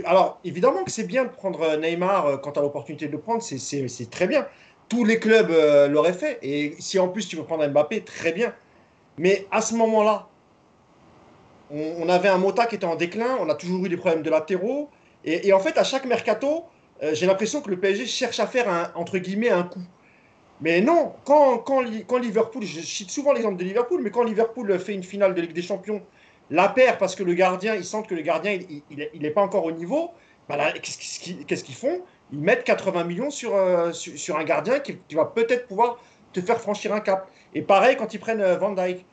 [0.06, 3.12] Alors, évidemment que c'est bien de prendre euh, Neymar euh, quand tu as l'opportunité de
[3.12, 4.48] le prendre, c'est très bien.
[4.90, 5.52] Tous les clubs
[5.90, 6.38] l'auraient fait.
[6.44, 8.54] Et si en plus tu veux prendre Mbappé, très bien.
[9.18, 10.28] Mais à ce moment-là,
[11.72, 14.30] on, avait un Mota qui était en déclin, on a toujours eu des problèmes de
[14.30, 14.90] latéraux.
[15.24, 16.66] Et, en fait, à chaque mercato,
[17.14, 19.82] j'ai l'impression que le PSG cherche à faire un, entre guillemets un coup.
[20.62, 21.82] Mais non, quand,
[22.20, 25.54] Liverpool, je cite souvent l'exemple de Liverpool, mais quand Liverpool fait une finale de Ligue
[25.54, 26.02] des Champions
[26.50, 28.60] la paire parce que le gardien, ils sentent que le gardien,
[28.90, 30.12] il n'est pas encore au niveau.
[30.48, 32.02] Bah qu'est-ce qu'ils font?
[32.32, 35.98] Ils mettent 80 millions sur, euh, sur, un gardien qui, va peut-être pouvoir
[36.34, 37.30] te faire franchir un cap.
[37.54, 39.06] Et pareil quand ils prennent euh, Van Dyke.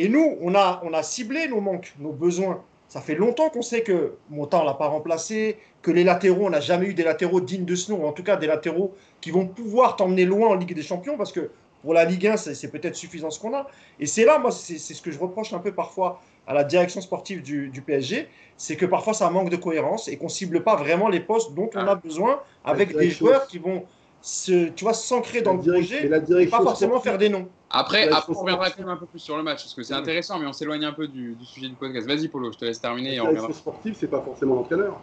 [0.00, 2.62] Et nous, on a, on a ciblé nos manques, nos besoins.
[2.88, 6.50] Ça fait longtemps qu'on sait que Monta, on l'a pas remplacé, que les latéraux, on
[6.50, 9.30] n'a jamais eu des latéraux dignes de ce nom, en tout cas des latéraux qui
[9.30, 11.50] vont pouvoir t'emmener loin en Ligue des Champions, parce que
[11.82, 13.66] pour la Ligue 1, c'est peut-être suffisant ce qu'on a.
[13.98, 17.02] Et c'est là, moi, c'est ce que je reproche un peu parfois à la direction
[17.02, 18.26] sportive du, PSG,
[18.56, 21.68] c'est que parfois ça manque de cohérence et qu'on cible pas vraiment les postes dont
[21.74, 23.84] on a besoin avec des joueurs qui vont
[24.22, 27.48] se, tu vois, s'ancrer dans le projet et, pas forcément faire des noms.
[27.70, 30.38] Après, on reviendra quand même un peu plus sur le match parce que c'est intéressant,
[30.38, 32.06] mais on s'éloigne un peu du, sujet du podcast.
[32.06, 33.16] Vas-y, Polo, je te laisse terminer.
[33.16, 35.00] La direction sportive, c'est pas forcément l'entraîneur.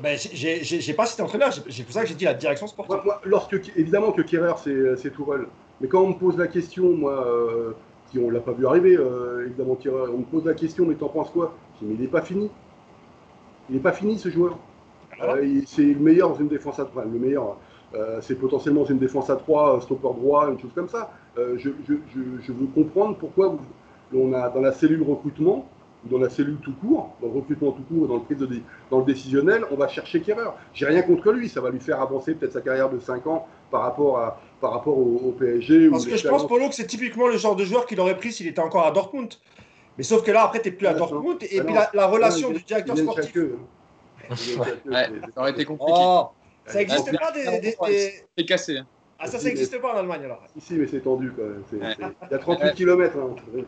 [0.00, 3.00] Ben, j'ai pas cité entraîneur, c'est pour ça que j'ai dit la direction sportive.
[3.24, 4.54] lorsque, évidemment que Kerrer,
[4.96, 5.46] c'est Tourelle.
[5.80, 7.72] Mais quand on me pose la question, moi, euh,
[8.10, 10.94] si on l'a pas vu arriver, euh, évidemment, Kerrer, on me pose la question, mais
[10.94, 11.54] t'en penses quoi?
[11.74, 12.50] Je dis, mais il n'est pas fini.
[13.68, 14.58] Il n'est pas fini, ce joueur.
[15.20, 17.04] Ah euh, c'est le meilleur dans une défense à 3.
[17.04, 17.56] Le meilleur,
[18.20, 21.10] c'est potentiellement une défense à 3, stopper droit, une chose comme ça.
[21.56, 21.94] Je, je,
[22.42, 23.56] je, veux comprendre pourquoi
[24.14, 25.68] on a dans la cellule recrutement,
[26.04, 28.48] dans la cellule tout court, dans le recrutement tout court, dans le, prise de,
[28.90, 30.50] dans le décisionnel, on va chercher Kerrer.
[30.72, 33.46] J'ai rien contre lui, ça va lui faire avancer peut-être sa carrière de 5 ans
[33.70, 35.90] par rapport, à, par rapport au, PSG.
[35.90, 38.32] Parce que je pense, Polo, que c'est typiquement le genre de joueur qu'il aurait pris
[38.32, 39.34] s'il était encore à Dortmund.
[39.96, 41.38] Mais sauf que là, après, tu n'es plus à Dortmund.
[41.42, 43.34] Et puis la, relation du directeur sportif.
[44.34, 44.66] ça
[45.36, 45.92] aurait été compliqué.
[45.94, 46.28] Oh,
[46.66, 47.74] ça n'existe pas des.
[48.36, 48.80] C'est cassé.
[49.20, 51.64] Ah, ça, ça n'existe pas en Allemagne alors Ici, mais c'est tendu quand même.
[51.72, 53.16] Il y a 38 km.
[53.18, 53.64] Hein.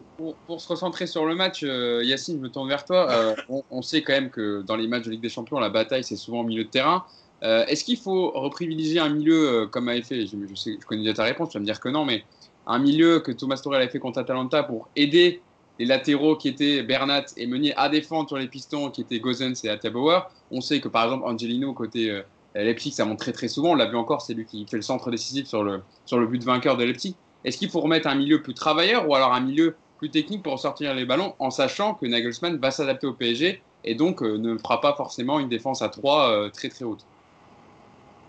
[0.46, 3.10] Pour, se recentrer sur le match, euh, Yacine, je me tourne vers toi.
[3.10, 3.34] Euh,
[3.70, 6.14] on, sait quand même que dans les matchs de Ligue des Champions, la bataille, c'est
[6.14, 7.04] souvent au milieu de terrain.
[7.42, 11.14] Euh, est-ce qu'il faut reprivilégier un milieu comme avait fait je, sais, je connais déjà
[11.14, 12.22] ta réponse, tu vas me dire que non, mais
[12.66, 15.40] un milieu que Thomas Torel avait fait contre Atalanta pour aider
[15.80, 19.64] les latéraux qui étaient Bernat et Meunier à défendre sur les pistons qui étaient Gozens
[19.64, 20.20] et Atabauer.
[20.52, 22.22] On sait que par exemple Angelino côté
[22.54, 23.70] Leipzig, ça monte très très souvent.
[23.70, 26.26] On l'a vu encore, c'est lui qui fait le centre décisif sur le, sur le
[26.26, 27.14] but vainqueur de Leipzig.
[27.44, 30.58] Est-ce qu'il faut remettre un milieu plus travailleur ou alors un milieu plus technique pour
[30.58, 34.56] sortir les ballons en sachant que Nagelsmann va s'adapter au PSG et donc euh, ne
[34.58, 37.04] fera pas forcément une défense à 3 euh, très très haute?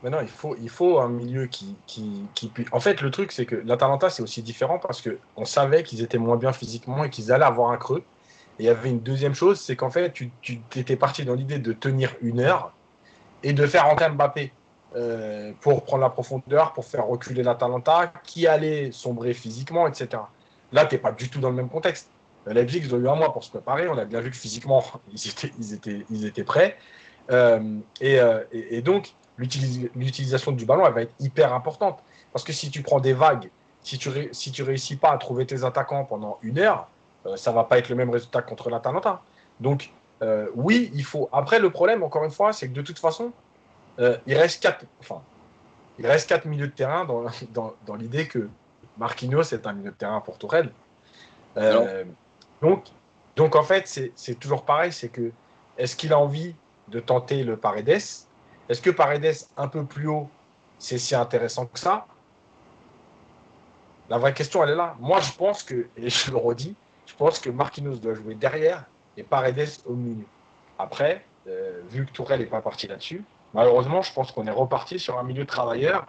[0.04, 2.52] Mais non, il faut, il faut un milieu qui, qui, qui...
[2.72, 6.18] En fait, le truc, c'est que l'Atalanta, c'est aussi différent parce qu'on savait qu'ils étaient
[6.18, 8.04] moins bien physiquement et qu'ils allaient avoir un creux.
[8.58, 11.36] Et il y avait une deuxième chose, c'est qu'en fait, tu, tu étais parti dans
[11.36, 12.74] l'idée de tenir une heure
[13.44, 14.52] et de faire rentrer Mbappé
[14.96, 20.24] euh, pour prendre la profondeur, pour faire reculer l'Atalanta, qui allait sombrer physiquement, etc.
[20.72, 22.10] Là, tu n'es pas du tout dans le même contexte.
[22.48, 23.88] Euh, Leipzig, ils ont eu un mois pour se préparer.
[23.88, 24.84] On a bien vu que physiquement,
[25.14, 26.78] ils étaient, ils étaient, ils étaient prêts.
[27.32, 28.20] Euh, et,
[28.52, 32.00] et, donc, l'utilisation du ballon, elle va être hyper importante.
[32.34, 33.50] Parce que si tu prends des vagues,
[33.84, 36.90] si tu, si tu réussis pas à trouver tes attaquants pendant une heure,
[37.36, 39.22] ça va pas être le même résultat contre l'Atalanta.
[39.62, 41.30] Donc, euh, oui, il faut.
[41.32, 43.32] Après, le problème, encore une fois, c'est que de toute façon,
[44.00, 44.86] euh, il reste quatre.
[45.00, 45.22] Enfin,
[45.98, 47.26] il reste quatre milieux de terrain dans,
[47.86, 48.50] dans, l'idée que
[48.98, 50.72] Marquinhos est un milieu de terrain pour Tourelle.
[51.58, 52.04] Euh,
[52.62, 52.86] donc,
[53.36, 54.94] donc, en fait, c'est toujours pareil.
[54.94, 55.32] C'est que
[55.78, 56.56] est-ce qu'il a envie
[56.90, 57.90] de tenter le Paredes?
[57.90, 60.30] Est-ce que Paredes un peu plus haut,
[60.78, 62.06] c'est si intéressant que ça?
[64.10, 64.96] La vraie question, elle est là.
[65.00, 68.86] Moi, je pense que, et je le redis, je pense que Marquinhos doit jouer derrière
[69.18, 70.26] et Paredes au milieu.
[70.80, 75.00] Après, euh, vu que Tourelle n'est pas parti là-dessus, malheureusement, je pense qu'on est reparti
[75.00, 76.06] sur un milieu travailleur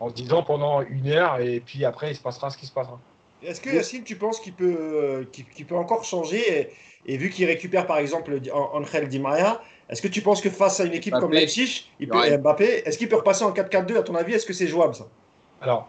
[0.00, 2.72] en se disant pendant une heure et puis après, il se passera ce qui se
[2.72, 2.98] passera.
[3.42, 6.72] Est-ce que Yacine, tu penses qu'il peut, euh, qu'il, peut encore changer
[7.06, 9.60] et, vu qu'il récupère par exemple Angel Di Maria,
[9.90, 12.96] est-ce que tu penses que face à une équipe comme Leipzig, il peut, Mbappé, est-ce
[12.96, 15.06] qu'il peut repasser en 4-4-2 à ton avis Est-ce que c'est jouable ça?
[15.60, 15.88] Alors,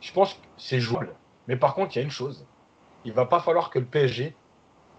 [0.00, 1.12] je pense que c'est jouable.
[1.48, 2.46] Mais par contre, il y a une chose.
[3.04, 4.34] Il va pas falloir que le PSG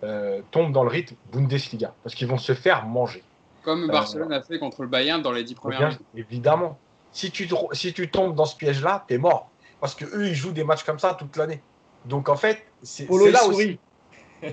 [0.03, 3.23] euh, tombent dans le rythme Bundesliga, parce qu'ils vont se faire manger.
[3.63, 6.01] Comme euh, Barcelone a fait contre le Bayern dans les dix premières minutes.
[6.15, 6.77] Évidemment.
[7.13, 9.49] Si tu, si tu tombes dans ce piège-là, t'es mort.
[9.79, 11.61] Parce que eux, ils jouent des matchs comme ça toute l'année.
[12.05, 13.79] Donc en fait, c'est là aussi.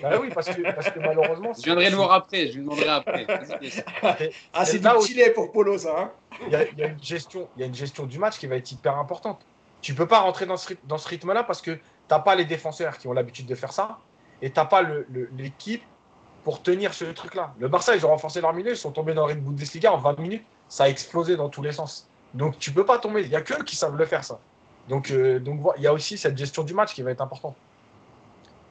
[0.01, 1.53] Bah oui, parce que, parce que malheureusement.
[1.59, 3.27] Je viendrai le voir après, je lui demanderai après.
[4.53, 5.99] ah, c'est du filet pour Polo, ça.
[5.99, 6.13] Hein
[6.47, 8.39] il, y a, il, y a une gestion, il y a une gestion du match
[8.39, 9.41] qui va être hyper importante.
[9.83, 12.45] Tu peux pas rentrer dans ce, dans ce rythme-là parce que tu n'as pas les
[12.45, 13.99] défenseurs qui ont l'habitude de faire ça
[14.43, 14.83] et t'as pas
[15.37, 15.83] l'équipe
[16.45, 17.55] pour tenir ce truc-là.
[17.59, 20.19] Le Barça, ils ont renforcé leur milieu, ils sont tombés dans le Bundesliga en 20
[20.19, 22.09] minutes, ça a explosé dans tous les sens.
[22.35, 24.39] Donc tu peux pas tomber, il y a que qui savent le faire ça.
[24.89, 27.57] Donc euh, donc il y a aussi cette gestion du match qui va être importante.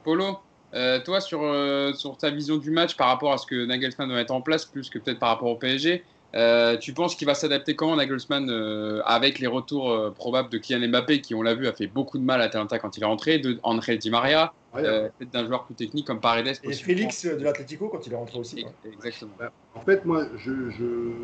[0.02, 0.38] Polo,
[0.72, 4.08] euh, toi sur, euh, sur ta vision du match par rapport à ce que Nagelsmann
[4.08, 6.04] doit mettre en place, plus que peut-être par rapport au PSG,
[6.34, 10.58] euh, tu penses qu'il va s'adapter comment Nagelsmann euh, avec les retours euh, probables de
[10.58, 13.02] Kylian Mbappé qui, on l'a vu, a fait beaucoup de mal à Atalanta quand il
[13.02, 16.58] est rentré, de André Di Maria, d'un joueur plus technique comme Paredes.
[16.62, 18.64] Et Félix de l'Atlético quand il est rentré aussi.
[18.84, 19.32] Exactement.
[19.38, 20.52] Bah, en fait, moi, je,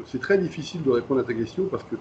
[0.06, 1.96] c'est très difficile de répondre à ta question parce que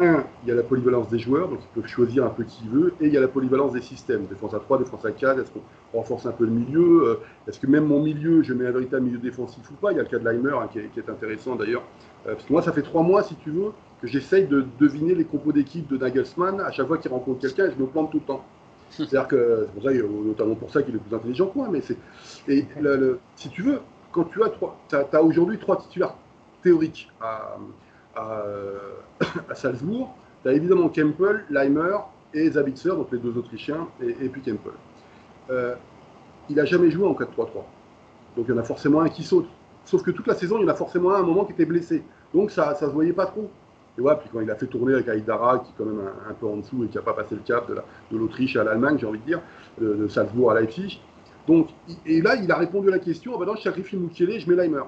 [0.00, 2.66] un, il y a la polyvalence des joueurs, donc ils peuvent choisir un peu qui
[2.68, 5.40] veut, et il y a la polyvalence des systèmes, défense à 3, défense à 4,
[5.40, 8.66] est-ce qu'on renforce un peu le milieu, euh, est-ce que même mon milieu, je mets
[8.66, 10.78] un véritable milieu défensif ou pas, il y a le cas de Leimer hein, qui,
[10.78, 11.82] est, intéressant d'ailleurs,
[12.26, 15.14] euh, parce que moi ça fait trois mois, si tu veux, que j'essaye de deviner
[15.14, 18.18] les compos d'équipe de Nagelsmann à chaque fois qu'il rencontre quelqu'un, je me plante tout
[18.18, 18.44] le temps.
[18.90, 21.68] C'est-à-dire que c'est pour ça, notamment pour ça qu'il est le plus intelligent que moi,
[21.70, 21.96] mais c'est.
[22.48, 22.66] Et
[23.36, 23.80] si tu veux,
[24.10, 26.14] quand tu as trois, tu as, aujourd'hui trois titulaires
[26.62, 27.56] théoriques à,
[28.14, 28.44] à,
[29.48, 31.96] à Salzbourg, tu as évidemment Kempel, Leimer
[32.32, 34.72] et Zabitzer, donc les deux Autrichiens, et, puis Kempel.
[35.50, 35.74] Euh,
[36.48, 37.26] il n'a jamais joué en 4-3-3.
[38.36, 39.48] Donc il y en a forcément un qui saute.
[39.84, 41.52] Sauf que toute la saison, il y en a forcément un à un moment qui
[41.52, 42.02] était blessé.
[42.32, 43.50] Donc ça ne se voyait pas trop.
[43.98, 46.32] Et ouais, puis quand il a fait tourner avec Aïdara, qui est quand même un,
[46.34, 49.06] peu en dessous et qui n'a pas passé le cap de l'Autriche à l'Allemagne, j'ai
[49.06, 49.40] envie de dire,
[49.80, 51.00] de, Salzbourg à Leipzig.
[51.46, 51.68] Donc,
[52.06, 54.56] et là, il a répondu à la question, ah ben non, je sacrifie je mets
[54.56, 54.82] Leimer.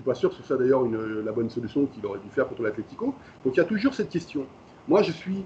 [0.00, 2.48] Je suis pas sûr que ce soit d'ailleurs la bonne solution qu'il aurait dû faire
[2.48, 3.14] contre l'Atletico.
[3.44, 4.46] Donc il y a toujours cette question.
[4.88, 5.44] Moi, je suis.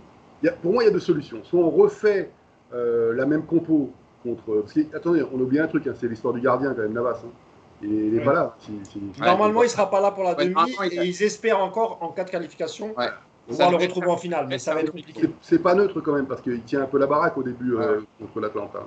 [0.63, 1.43] pour moi, il y a deux solutions.
[1.43, 2.31] Soit on refait
[2.73, 3.91] euh, la même compo
[4.23, 4.61] contre.
[4.61, 7.21] Parce que, attendez, on oublie un truc, hein, c'est l'histoire du gardien quand même, Navas.
[7.25, 7.31] Hein.
[7.83, 8.57] Il n'est pas là.
[9.19, 10.55] Normalement, il ne sera pas là pour la demi
[10.93, 12.95] et ils espèrent encore, en cas de qualification,
[13.49, 14.47] pouvoir le retrouver en finale.
[14.49, 15.31] Mais ça va être compliqué.
[15.41, 18.03] C'est pas neutre quand même parce qu'il tient un peu la baraque au début euh,
[18.21, 18.87] contre l'Atlanta.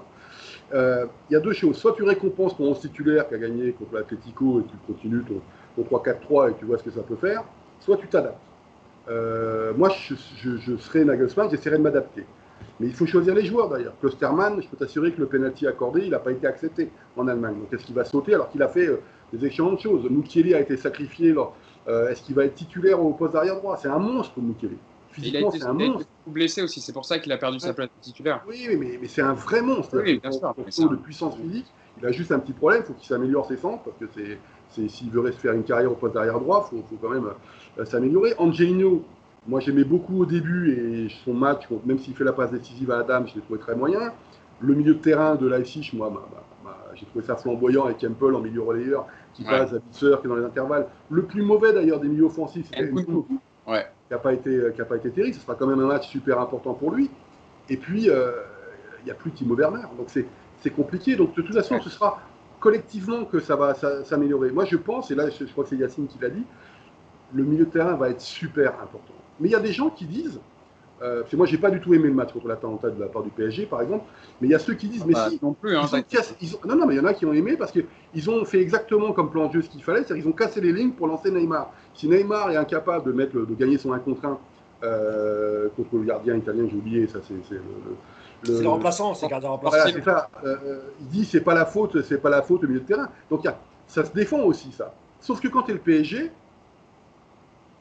[0.74, 1.78] Euh, il y a deux choses.
[1.78, 5.42] Soit tu récompenses ton 11 titulaire qui a gagné contre l'Atletico et tu continues ton,
[5.84, 7.44] 3-4-3 et tu vois ce que ça peut faire.
[7.80, 8.38] Soit tu t'adaptes.
[9.10, 12.26] Euh, moi, je, serais Nagelsmann, j'essaierai de m'adapter.
[12.80, 13.94] Mais il faut choisir les joueurs d'ailleurs.
[14.00, 17.56] Klosterman, je peux t'assurer que le penalty accordé, il n'a pas été accepté en Allemagne.
[17.56, 19.02] Donc est-ce qu'il va sauter alors qu'il a fait euh,
[19.34, 20.10] des excellentes choses?
[20.10, 21.34] Mukiele a été sacrifié.
[21.88, 23.78] Euh, est-ce qu'il va être titulaire au poste d'arrière droit?
[23.78, 24.78] C'est un monstre, Mukiele.
[25.12, 26.08] Physiquement, c'est un monstre.
[26.26, 28.44] blessé aussi, c'est pour ça qu'il a perdu sa place titulaire.
[28.48, 30.02] Oui, mais, mais c'est un vrai monstre.
[30.04, 30.90] Oui, bien sûr.
[30.90, 31.66] de puissance physique,
[32.00, 34.88] il a juste un petit problème, il faut qu'il s'améliore ses centres, parce que c'est,
[34.90, 37.30] s'il veut faire une carrière au poste d'arrière droit, il faut, faut, quand même
[37.80, 38.34] euh, s'améliorer.
[38.38, 39.04] Angelino,
[39.48, 43.00] moi, j'aimais beaucoup au début et son match, même s'il fait la passe décisive à
[43.00, 44.12] Adam, je l'ai trouvé très moyen.
[44.60, 46.12] Le milieu de terrain de Leipzig, moi,
[46.96, 50.30] j'ai trouvé ça flamboyant avec Campbell en milieu relayeur qui passe à Bitzer qui est
[50.30, 50.88] dans les intervalles.
[51.10, 52.92] Le plus mauvais d'ailleurs des milieux offensifs, c'était
[53.68, 53.86] ouais.
[54.08, 55.36] qui n'a pas, été, pas été terrible.
[55.36, 57.10] Ce sera quand même un match super important pour lui.
[57.70, 58.32] Et puis, euh,
[59.02, 59.84] il n'y a plus Timo Werner.
[59.98, 61.16] Donc, c'est compliqué.
[61.16, 62.20] Donc, de toute façon, ce sera
[62.60, 64.52] collectivement que ça va s'améliorer.
[64.52, 66.44] Moi, je pense, et là, je, je crois que c'est Yacine qui l'a dit,
[67.34, 69.14] le milieu de terrain va être super important.
[69.40, 70.40] Mais il y a des gens qui disent,
[71.02, 73.08] euh, parce que moi j'ai pas du tout aimé le match contre l'Atalanta de la
[73.08, 74.06] part du PSG par exemple,
[74.42, 75.86] mais il y a ceux qui disent, ah mais bah, si, non plus, hein,
[76.66, 79.12] non non mais il y en a qui ont aimé parce qu'ils ont fait exactement
[79.12, 81.32] comme plan de jeu ce qu'il fallait, c'est-à-dire qu'ils ont cassé les lignes pour lancer
[81.32, 81.72] Neymar.
[81.94, 84.38] Si Neymar est incapable de mettre, de gagner son 1 contre 1
[84.84, 87.96] euh, contre le gardien italien, j'ai oublié, ça c'est le,
[88.44, 89.90] c'est le remplaçant, c'est le gardien remplaçant.
[89.92, 90.30] c'est ça.
[90.46, 93.10] Euh, il dit c'est pas la faute, c'est pas la faute au milieu de terrain.
[93.30, 93.48] Donc
[93.88, 94.94] ça se défend aussi ça.
[95.20, 96.32] Sauf que quand tu es le PSG,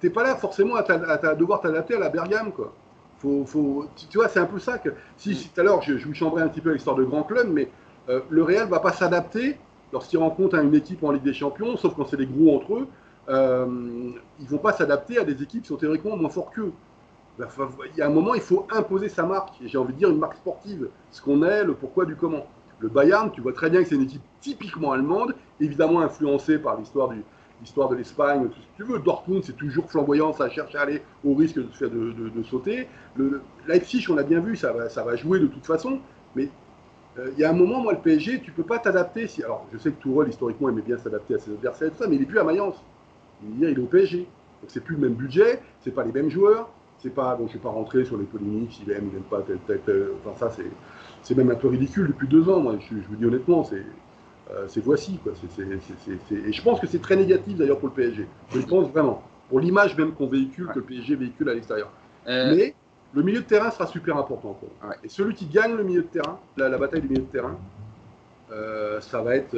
[0.01, 2.73] t'es pas là forcément à, devoir t'adapter à la Bergame, quoi.
[3.19, 4.91] Faut, faut, tu, vois, c'est un peu ça que.
[5.17, 7.49] Si, tout à l'heure, je, je, vous chambrais un petit peu l'histoire de grand club,
[7.51, 7.71] mais
[8.09, 9.59] euh, le Real va pas s'adapter
[9.93, 12.89] lorsqu'il rencontre une équipe en Ligue des Champions, sauf quand c'est des gros entre eux.
[13.29, 16.73] Euh, ils vont pas s'adapter à des équipes qui sont théoriquement moins fortes qu'eux.
[17.39, 19.55] Il y a un moment, il faut imposer sa marque.
[19.63, 20.89] J'ai envie de dire une marque sportive.
[21.11, 22.47] Ce qu'on est, le pourquoi du comment.
[22.79, 26.77] Le Bayern, tu vois très bien que c'est une équipe typiquement allemande, évidemment influencée par
[26.77, 27.25] l'histoire du,
[27.61, 28.99] l'histoire de l'Espagne, tout ce que tu veux.
[28.99, 32.89] Dortmund, c'est toujours flamboyant, ça cherche à aller au risque de, de, sauter.
[33.17, 36.01] Le, Leipzig, on a bien vu, ça va, ça va jouer de toute façon,
[36.35, 36.49] mais
[37.19, 39.27] euh, il y a un moment, moi, le PSG, tu peux pas t'adapter.
[39.27, 42.09] Si, alors, je sais que Tourelle, historiquement, aimait bien s'adapter à ses adversaires tout ça,
[42.09, 42.77] mais il est plus à Mayence.
[43.59, 44.19] Il est, au PSG.
[44.19, 46.69] Donc, c'est plus le même budget, c'est pas les mêmes joueurs.
[46.99, 49.43] C'est pas, donc je vais pas rentrer sur les polémiques, s'il aime, il n'aime pas
[49.43, 50.09] tel, tel, tel.
[50.25, 50.57] Enfin, ça,
[51.23, 52.77] c'est même un peu ridicule depuis deux ans, moi.
[52.81, 53.85] Je, je vous dis honnêtement, c'est
[54.51, 55.19] euh, c'est voici.
[55.23, 55.33] Quoi.
[55.59, 58.27] et je pense que c'est très négatif d'ailleurs pour le PSG.
[58.55, 59.23] Je pense vraiment.
[59.49, 61.91] Pour l'image même qu'on véhicule, que le PSG véhicule à l'extérieur.
[62.29, 62.75] Euh, Mais
[63.13, 64.59] le milieu de terrain sera super important.
[65.03, 67.57] Et celui qui gagne le milieu de terrain, la, bataille du milieu de terrain,
[68.53, 69.57] euh, ça va être.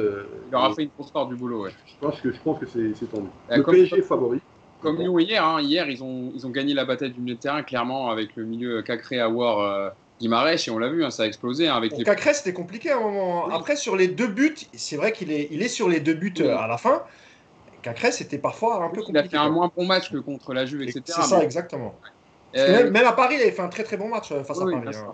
[0.49, 1.63] Il aura fait une grosse part du boulot.
[1.63, 1.71] Ouais.
[1.85, 3.27] Je pense que, je pense que c'est tendu.
[3.49, 4.41] le PSG favori.
[4.81, 7.39] Comme nous hier, hein, hier ils ont, ils ont gagné la bataille du milieu de
[7.39, 11.23] terrain clairement avec le milieu Cacré à War Guimarães, et on l'a vu, hein, ça
[11.23, 11.67] a explosé.
[11.67, 12.03] Hein, avec les...
[12.03, 13.49] Cacré, c'était compliqué à un moment.
[13.49, 16.33] Après, sur les deux buts, c'est vrai qu'il est, il est sur les deux buts
[16.41, 17.03] euh, à la fin.
[17.81, 19.11] Cacré, c'était parfois un peu compliqué.
[19.11, 21.01] Il a fait un moins bon match que contre la Juve, etc.
[21.05, 21.95] C'est ça, exactement.
[22.57, 24.65] Euh, même, à Paris, il avait fait un très très bon match euh, face à
[24.65, 24.87] Paris.
[24.87, 25.13] Hein.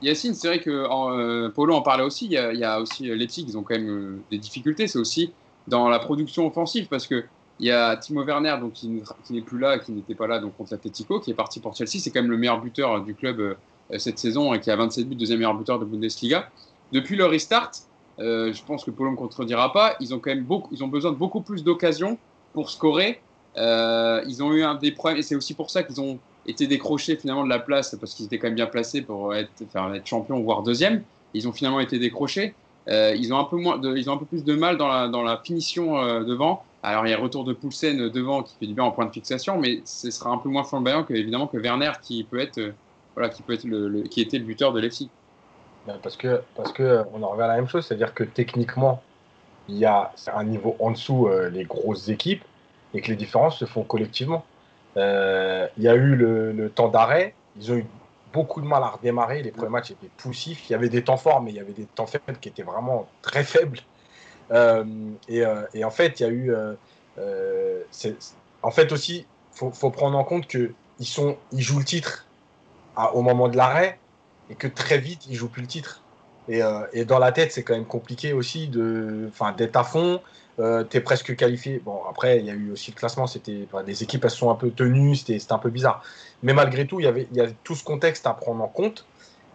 [0.00, 2.26] Yacine, c'est vrai que Polo en parlait aussi.
[2.26, 4.86] Il y a, il y a aussi Leipzig, ils ont quand même des difficultés.
[4.86, 5.32] C'est aussi
[5.66, 7.24] dans la production offensive parce que
[7.60, 10.56] il y a Timo Werner donc, qui, n'est plus là, qui n'était pas là donc,
[10.56, 11.98] contre l'Atletico, qui est parti pour Chelsea.
[11.98, 13.56] C'est quand même le meilleur buteur du club
[13.96, 16.50] cette saison et qui a 27 buts, deuxième meilleur buteur de Bundesliga.
[16.92, 17.70] Depuis le restart,
[18.18, 21.12] euh, je pense que Polo ne contredira pas, ils ont quand même ils ont besoin
[21.12, 22.18] de beaucoup plus d'occasions
[22.52, 23.20] pour scorer.
[23.56, 26.66] Euh, ils ont eu un des problèmes, et c'est aussi pour ça qu'ils ont été
[26.66, 29.92] décrochés finalement de la place parce qu'ils étaient quand même bien placés pour être, faire,
[29.94, 31.02] être champion, voire deuxième.
[31.34, 32.54] Ils ont finalement été décrochés.
[32.88, 35.08] Euh, ils, ont un peu moins ils ont un peu plus de mal dans la,
[35.08, 36.64] dans la finition euh, devant.
[36.82, 39.04] Alors il y a le retour de Poulsen devant qui fait du bien en point
[39.04, 42.38] de fixation, mais ce sera un peu moins flamboyant que évidemment que Werner qui peut
[42.38, 42.72] être, euh,
[44.10, 45.08] qui était le buteur de l'FC.
[45.86, 49.02] Ben, parce que parce que on en revient à la même chose, c'est-à-dire que techniquement
[49.68, 52.42] il y a un niveau en dessous les grosses équipes
[52.94, 54.44] et que les différences se font collectivement.
[54.96, 55.02] il
[55.82, 57.86] y a eu le, temps d'arrêt, ils ont eu
[58.32, 59.42] beaucoup de mal à redémarrer.
[59.42, 60.68] Les premiers matchs étaient poussifs.
[60.68, 62.62] Il y avait des temps forts, mais il y avait des temps faibles qui étaient
[62.62, 63.80] vraiment très faibles.
[64.50, 64.84] Euh,
[65.30, 66.54] euh, et, en fait, il y a eu.
[67.18, 67.82] Euh,
[68.62, 72.26] en fait aussi, faut, faut prendre en compte que ils sont, ils jouent le titre
[73.14, 73.98] au moment de l'arrêt
[74.50, 76.02] et que très vite ils jouent plus le titre.
[76.48, 76.62] Et,
[76.94, 80.20] et dans la tête, c'est quand même compliqué aussi d'être à fond.
[80.60, 81.80] Euh, tu es presque qualifié.
[81.84, 83.26] Bon, après, il y a eu aussi le classement.
[83.26, 85.16] C'était des équipes, elles sont un peu tenues.
[85.16, 86.02] C'était un peu bizarre.
[86.42, 88.68] Mais malgré tout, il y avait il y a tout ce contexte à prendre en
[88.68, 89.06] compte.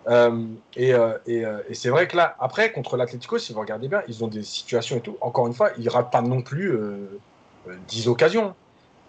[0.08, 4.02] Euh, et, euh, et, c'est vrai que là, après, contre l'Atlético, si vous regardez bien,
[4.08, 5.18] ils ont des situations et tout.
[5.22, 6.78] Encore une fois, ils ratent pas non plus
[7.88, 8.54] 10 occasions.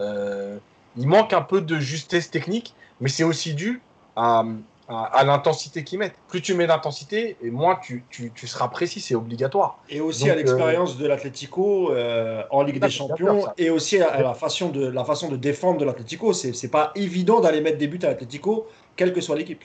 [0.00, 3.82] il manque un peu de justesse technique, mais c'est aussi dû
[4.16, 4.44] à,
[4.88, 6.16] à, l'intensité qu'ils mettent.
[6.28, 9.78] Plus tu mets d'intensité, et moins tu, tu, tu, seras précis, c'est obligatoire.
[9.88, 14.34] Et aussi à l'expérience de l'Atlético euh, en Ligue des Champions, et aussi à, la,
[14.34, 16.32] façon de, la façon de défendre de l'Atlético.
[16.32, 19.64] C'est pas évident d'aller mettre des buts à l'Atlético, quelle que soit l'équipe.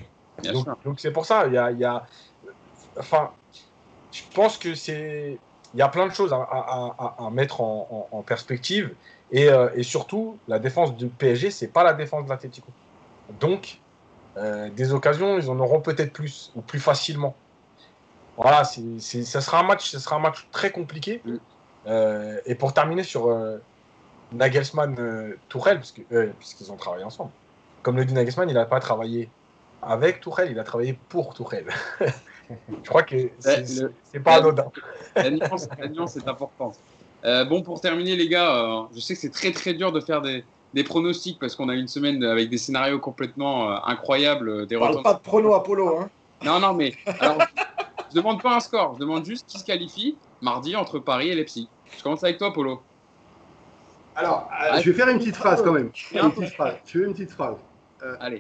[0.86, 2.06] Donc c'est pour ça, il y a, y a,
[2.98, 3.32] Enfin,
[4.12, 5.38] je pense que c'est.
[5.74, 8.96] Il y a plein de choses à, à, à mettre en, en, perspective.
[9.32, 12.68] Et, euh, et, surtout, la défense du PSG, c'est pas la défense de l'Atlético.
[13.40, 13.80] Donc,
[14.38, 17.36] euh, des occasions, ils en auront peut-être plus ou plus facilement.
[18.38, 21.22] Voilà, c'est, ça sera un match, ce sera un match très compliqué.
[21.26, 21.36] Mm.
[21.88, 23.58] Euh, et pour terminer sur euh,
[24.32, 27.32] Nagelsmann Tourelle, puisqu'ils ont travaillé ensemble.
[27.82, 29.30] Comme le dit Nagelsmann, il n'a pas travaillé
[29.82, 31.68] avec Tourelle, il a travaillé pour Tourelle.
[32.50, 34.72] Je crois que c'est, pas anodin.
[35.16, 36.80] La nuance, est importante.
[37.24, 40.44] bon, pour terminer, les gars, je sais que c'est très très dur de faire des,
[40.74, 44.50] des pronostics parce qu'on a une semaine avec des scénarios complètement euh, incroyables.
[44.50, 46.00] Euh, des Parle pas de prono Apollo.
[46.00, 46.10] Hein.
[46.44, 47.38] Non, non, mais alors,
[48.10, 51.36] je demande pas un score, je demande juste qui se qualifie mardi entre Paris et
[51.36, 51.68] Leipzig.
[51.98, 52.82] Je commence avec toi, Polo.
[54.16, 55.92] Alors, euh, je vais faire une petite phrase quand même.
[56.14, 56.76] Une petite phrase.
[56.86, 57.58] Je fais une petite phrase.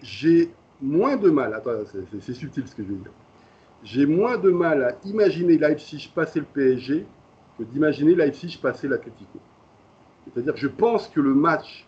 [0.02, 0.52] J'ai
[0.82, 1.72] moins de mal, attends,
[2.22, 3.12] c'est subtil ce que je veux dire.
[3.84, 7.06] J'ai moins de mal à imaginer Leipzig passer le PSG
[7.58, 9.40] que d'imaginer Leipzig passer l'Atletico.
[10.26, 11.86] C'est-à-dire que je pense que le match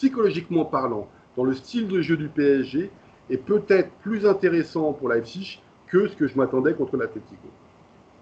[0.00, 2.90] psychologiquement parlant, dans le style de jeu du PSG,
[3.28, 7.48] est peut-être plus intéressant pour Leipzig que ce que je m'attendais contre l'Atletico.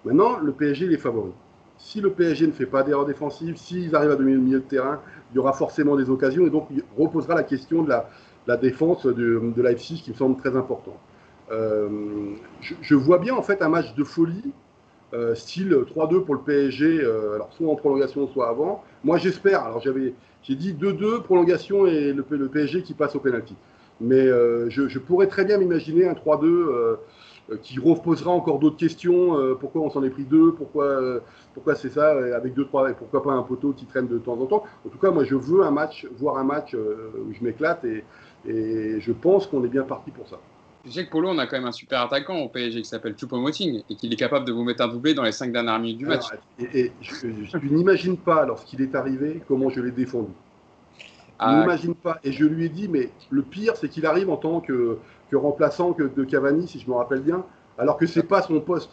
[0.03, 1.31] Maintenant, le PSG est favori.
[1.77, 4.65] Si le PSG ne fait pas d'erreur défensive, s'ils arrivent à dominer le milieu de
[4.65, 4.99] terrain,
[5.31, 9.05] il y aura forcément des occasions et donc il reposera la question de la, défense
[9.05, 10.97] de, de, Leipzig qui me semble très important.
[11.49, 11.87] Euh,
[12.59, 14.51] je, vois bien en fait un match de folie,
[15.13, 18.83] euh, style 3-2 pour le PSG, euh, alors soit en prolongation, soit avant.
[19.05, 20.13] Moi j'espère, alors j'avais
[20.43, 23.55] j'ai dit 2-2, prolongation et le, PSG qui passe au penalty.
[24.01, 26.95] Mais euh, je, pourrais très bien m'imaginer un 3-2 euh,
[27.61, 29.37] qui reposera encore d'autres questions.
[29.37, 31.21] Euh, pourquoi on s'en est pris deux Pourquoi,
[31.75, 34.45] c'est ça avec deux, trois, et pourquoi pas un poteau qui traîne de temps en
[34.45, 37.85] temps En tout cas, moi, je veux un match, voir un match où je m'éclate
[37.85, 40.39] et je pense qu'on est bien parti pour ça.
[40.89, 43.13] Tu sais que Polo, on a quand même un super attaquant au PSG qui s'appelle
[43.15, 45.99] Choupo-Moting et qu'il est capable de vous mettre un doublé dans les cinq dernières minutes
[45.99, 46.25] du match.
[46.57, 50.31] et, je, n'imagine pas, lorsqu'il est arrivé, comment je l'ai défendu.
[50.97, 51.05] Je
[51.37, 52.19] ah, n'imagine pas.
[52.23, 54.97] Et je lui ai dit, mais le pire, c'est qu'il arrive en tant que,
[55.29, 57.45] que remplaçant que de Cavani, si je me rappelle bien,
[57.77, 58.89] alors que c'est pas son poste.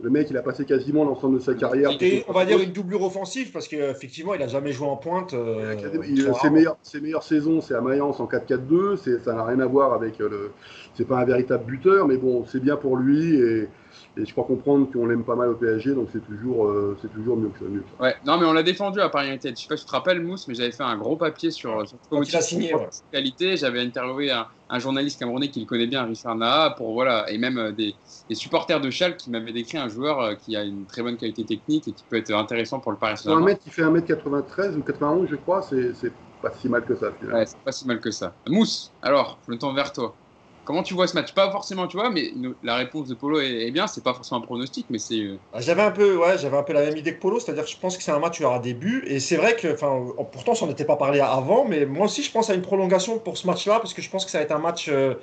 [0.00, 1.90] Le mec, il a passé quasiment l'ensemble de sa carrière.
[2.28, 5.32] on va dire une doublure offensive parce qu'effectivement, il n'a jamais joué en pointe.
[5.32, 9.20] Euh, ses, meilleures, ses, meilleures, saisons, c'est à Mayence en 4-4-2.
[9.24, 10.52] Ça n'a rien à voir avec le.
[10.94, 13.36] C'est pas un véritable buteur, mais bon, c'est bien pour lui.
[13.36, 13.68] Et,
[14.16, 17.12] et je crois comprendre qu'on l'aime pas mal au PSG, donc c'est toujours, euh, c'est
[17.12, 17.64] toujours mieux que ça.
[17.66, 19.56] Mieux Ouais, non, mais on l'a défendu à Paris United.
[19.56, 21.86] Je sais pas si tu te rappelles, Mousse, mais j'avais fait un gros papier sur,
[21.86, 22.74] sur il a signé,
[23.12, 23.56] qualité.
[23.56, 27.38] J'avais interviewé un, un, journaliste camerounais qui le connaît bien, Richard Naha, pour voilà, et
[27.38, 27.94] même euh, des,
[28.28, 31.16] des supporters de Schalke qui m'avaient décrit un joueur euh, qui a une très bonne
[31.16, 33.42] qualité technique et qui peut être intéressant pour le Paris Saint-Germain.
[33.42, 37.12] Un mec qui fait 1m93 ou 91, je crois, c'est pas si mal que ça.
[37.12, 37.38] Finalement.
[37.38, 38.34] Ouais, c'est pas si mal que ça.
[38.48, 40.14] Mousse, alors, je me tourne vers toi.
[40.66, 41.32] Comment tu vois ce match?
[41.32, 42.32] Pas forcément, tu vois, mais
[42.64, 43.86] la réponse de Polo est, bien.
[43.86, 45.20] C'est pas forcément un pronostic, mais c'est.
[45.20, 47.64] Euh, ah, j'avais un peu, ouais, j'avais un peu la même idée que Polo, c'est-à-dire
[47.64, 49.04] que je pense que c'est un match où il y aura des buts.
[49.06, 52.32] Et c'est vrai que, enfin, pourtant, ça n'était pas parlé avant, mais moi aussi, je
[52.32, 54.52] pense à une prolongation pour ce match-là, parce que je pense que ça va être
[54.52, 54.88] un match.
[54.88, 55.14] Euh,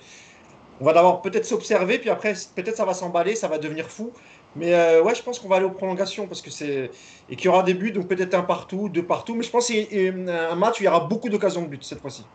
[0.80, 4.14] on va d'abord peut-être s'observer, puis après, peut-être ça va s'emballer, ça va devenir fou.
[4.56, 6.90] Mais euh, ouais, je pense qu'on va aller aux prolongations parce que c'est
[7.30, 9.36] et qu'il y aura des buts, donc peut-être un partout, deux partout.
[9.36, 12.00] Mais je pense qu'il un match où il y aura beaucoup d'occasions de but cette
[12.00, 12.26] fois-ci.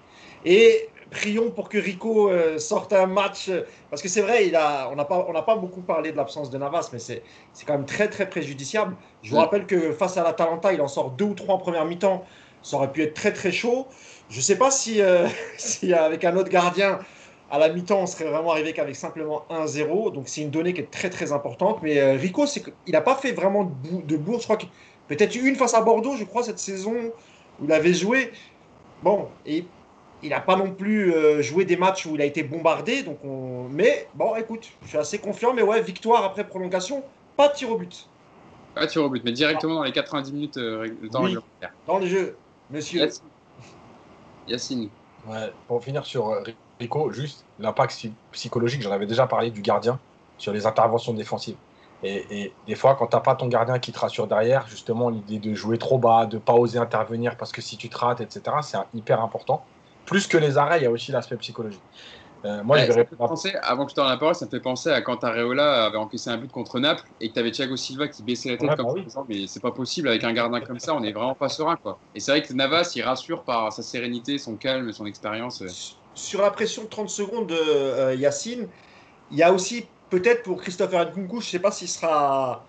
[0.45, 3.51] Et prions pour que Rico euh, sorte un match
[3.91, 6.51] parce que c'est vrai, il a, on n'a pas, on pas beaucoup parlé de l'absence
[6.51, 7.23] de Navas, mais c'est,
[7.67, 8.97] quand même très très préjudiciable.
[9.23, 11.85] Je vous rappelle que face à l'Atalanta, il en sort deux ou trois en première
[11.85, 12.25] mi-temps.
[12.63, 13.87] Ça aurait pu être très très chaud.
[14.29, 15.27] Je ne sais pas si, euh,
[15.59, 16.99] si avec un autre gardien
[17.51, 20.13] à la mi-temps, on serait vraiment arrivé qu'avec simplement 1-0.
[20.13, 21.79] Donc c'est une donnée qui est très très importante.
[21.83, 22.45] Mais euh, Rico,
[22.87, 24.43] il n'a pas fait vraiment de, de bourse.
[24.43, 24.67] Je crois que
[25.07, 26.95] peut-être une face à Bordeaux, je crois, cette saison
[27.61, 28.33] où il avait joué.
[29.03, 29.65] Bon, et
[30.23, 33.03] il n'a pas non plus euh, joué des matchs où il a été bombardé.
[33.03, 33.69] Donc on...
[33.71, 35.53] Mais bon, écoute, je suis assez confiant.
[35.53, 37.03] Mais ouais, victoire après prolongation,
[37.37, 38.09] pas de tir au but.
[38.75, 41.27] Pas de tir au but, mais directement dans les 90 minutes euh, dans,
[41.87, 42.37] dans le jeu,
[42.71, 43.09] monsieur.
[44.47, 44.89] Yacine.
[45.27, 46.43] Ouais, pour finir sur
[46.81, 49.99] Rico, juste l'impact psychologique, j'en avais déjà parlé du gardien
[50.39, 51.57] sur les interventions défensives.
[52.05, 55.41] Et, des fois, quand tu n'as pas ton gardien qui te rassure derrière, justement, l'idée
[55.41, 58.21] de jouer trop bas, de ne pas oser intervenir parce que si tu te rates,
[58.21, 59.65] etc., c'est hyper important.
[60.09, 61.83] Plus que les arrêts, il y a aussi l'aspect psychologique.
[62.45, 64.91] Euh, moi, je penser, avant que je te rende la parole, ça me fait penser
[64.91, 68.09] à quand Areola avait encaissé un but contre Naples et que tu avais Thiago Silva
[68.09, 69.25] qui baissait la tête comme bah ça.
[69.29, 71.77] Mais c'est pas possible avec un gardien comme ça, on est vraiment pas serein.
[71.77, 71.99] Quoi.
[72.15, 75.63] Et c'est vrai que Navas, il rassure par sa sérénité, son calme, son expérience.
[76.15, 78.69] Sur la pression de 30 secondes de euh, Yacine,
[79.31, 82.65] il y a aussi peut-être pour Christopher Nkunku, je sais pas s'il sera,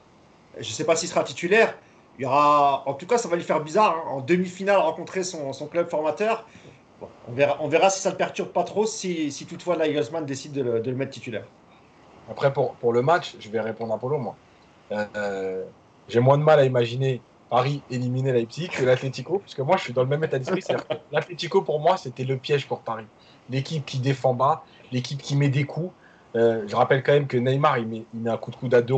[0.60, 1.78] je sais pas s'il sera titulaire.
[2.18, 5.24] Il y aura, en tout cas, ça va lui faire bizarre hein, en demi-finale rencontrer
[5.24, 6.46] son, son club formateur
[7.28, 10.52] on, verra, on verra si ça ne perturbe pas trop, si, si toutefois Nagelsmann décide
[10.52, 11.46] de le, de le, mettre titulaire.
[12.30, 14.36] Après, pour, pour, le match, je vais répondre à Polo, moi.
[14.92, 15.64] Euh,
[16.08, 19.84] j'ai moins de mal à imaginer Paris éliminer Leipzig que l'Atlético, parce que moi, je
[19.84, 20.64] suis dans le même état d'esprit.
[21.12, 23.06] L'Atlético, pour moi, c'était le piège pour Paris.
[23.50, 25.92] L'équipe qui défend bas, l'équipe qui met des coups.
[26.36, 28.74] Euh, je rappelle quand même que Neymar, il met, il met un coup de coude
[28.76, 28.96] à deux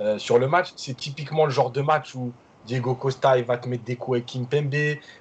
[0.00, 0.72] euh, sur le match.
[0.76, 2.32] C'est typiquement le genre de match où
[2.66, 4.74] Diego Costa, il va te mettre des coups avec King Pembe.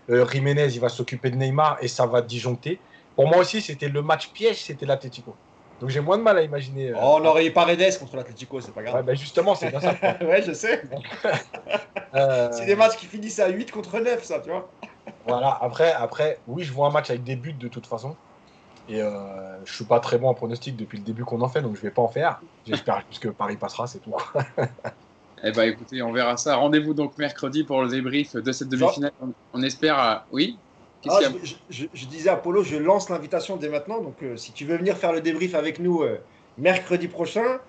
[0.09, 2.79] Euh, Jiménez, il va s'occuper de Neymar et ça va disjoncter.
[3.15, 5.35] Pour moi aussi, c'était le match piège, c'était l'Atletico.
[5.79, 6.91] Donc j'ai moins de mal à imaginer.
[6.91, 8.95] Euh, oh, on aurait eu Paredes contre l'Atletico, c'est pas grave.
[8.95, 9.95] Ouais, bah, justement, c'est bien ça.
[10.21, 10.83] ouais, je sais.
[12.13, 14.69] Euh, c'est des matchs qui finissent à 8 contre 9, ça, tu vois.
[15.27, 18.15] voilà, après, après, oui, je vois un match avec des buts de toute façon.
[18.87, 21.61] Et euh, je suis pas très bon en pronostic depuis le début qu'on en fait,
[21.61, 22.39] donc je vais pas en faire.
[22.65, 24.13] J'espère juste que Paris passera, c'est tout.
[25.47, 26.55] Eh bien, écoutez, on verra ça.
[26.55, 29.11] Rendez-vous donc mercredi pour le débrief de cette demi-finale.
[29.53, 29.99] On, espère.
[29.99, 30.57] Euh, oui
[31.07, 31.19] ah,
[31.69, 34.01] je, disais à Polo, je lance l'invitation dès maintenant.
[34.01, 36.17] Donc, euh, si tu veux venir faire le débrief avec nous euh,
[36.57, 37.59] mercredi prochain,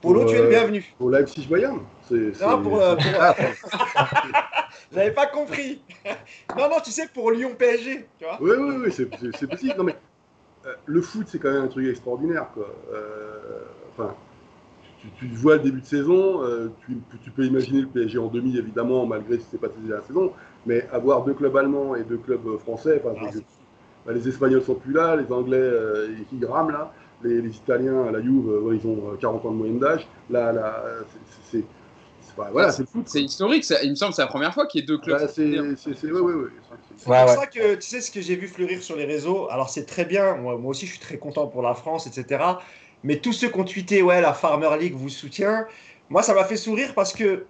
[0.00, 0.94] Polo, tu es le bienvenu.
[0.96, 1.80] Pour Leipzig Bayern
[2.10, 2.82] Non, pour.
[2.82, 3.36] Ah,
[4.94, 5.82] J'avais pas compris.
[6.56, 8.06] non, non, tu sais, pour Lyon PSG.
[8.18, 8.92] Tu vois oui, oui, oui,
[9.36, 9.74] c'est possible.
[9.76, 9.96] Non, mais
[10.86, 12.46] le foot, c'est quand même un truc extraordinaire.
[12.54, 12.74] Quoi.
[13.92, 14.14] enfin
[15.18, 16.68] tu, vois le début de saison, euh,
[17.22, 20.32] tu, peux imaginer le PSG en demi, évidemment, malgré si ce n'est pas la saison,
[20.64, 23.30] mais avoir deux clubs allemands et deux clubs français, ah,
[24.04, 26.92] bah, les Espagnols sont plus là, les Anglais, euh, ils rament là,
[27.22, 30.06] les, Italiens, la Juve, euh, ils ont 40 ans de moyenne d'âge.
[30.30, 30.84] Là, là
[31.50, 31.64] c'est
[32.36, 34.98] voilà, c'est historique, il me semble que c'est la première fois qu'il y ait deux
[34.98, 35.18] clubs.
[35.18, 35.72] Bah, c'est ouais,
[37.06, 39.48] pour ça que tu sais ce que j'ai vu fleurir sur les réseaux.
[39.50, 42.44] Alors c'est très bien, moi, moi, aussi je suis très content pour la France, etc.
[43.04, 45.66] Mais tous ceux qui ont tweeté, ouais, la Farmer League vous soutient,
[46.08, 47.46] moi, ça m'a fait sourire parce que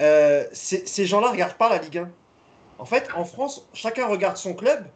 [0.00, 2.10] euh, ces gens-là ne regardent pas la Ligue 1.
[2.78, 4.86] En fait, en France, chacun regarde son club,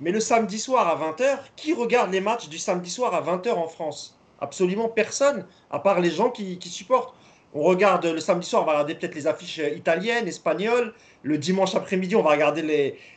[0.00, 3.52] mais le samedi soir à 20h, qui regarde les matchs du samedi soir à 20h
[3.52, 4.18] en France?
[4.40, 7.14] Absolument personne, à part les gens qui, qui supportent.
[7.54, 10.94] On regarde le samedi soir, on va regarder peut-être les affiches italiennes, espagnoles.
[11.22, 12.62] Le dimanche après-midi, on va regarder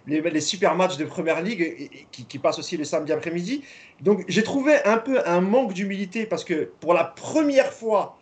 [0.07, 3.63] les, super matchs de Première Ligue qui, passent aussi le samedi après-midi.
[4.01, 8.17] Donc j'ai trouvé un peu un manque d'humilité parce que pour la première fois,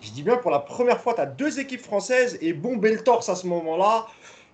[0.00, 3.02] je dis bien pour la première fois, tu as deux équipes françaises et bon bel
[3.02, 4.06] torse à ce moment-là.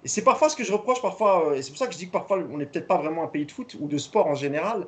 [0.04, 1.98] Et c'est parfois ce que je reproche parfois, euh, et c'est pour ça que je
[1.98, 4.26] dis que parfois on n'est peut-être pas vraiment un pays de foot ou de sport
[4.26, 4.86] en général,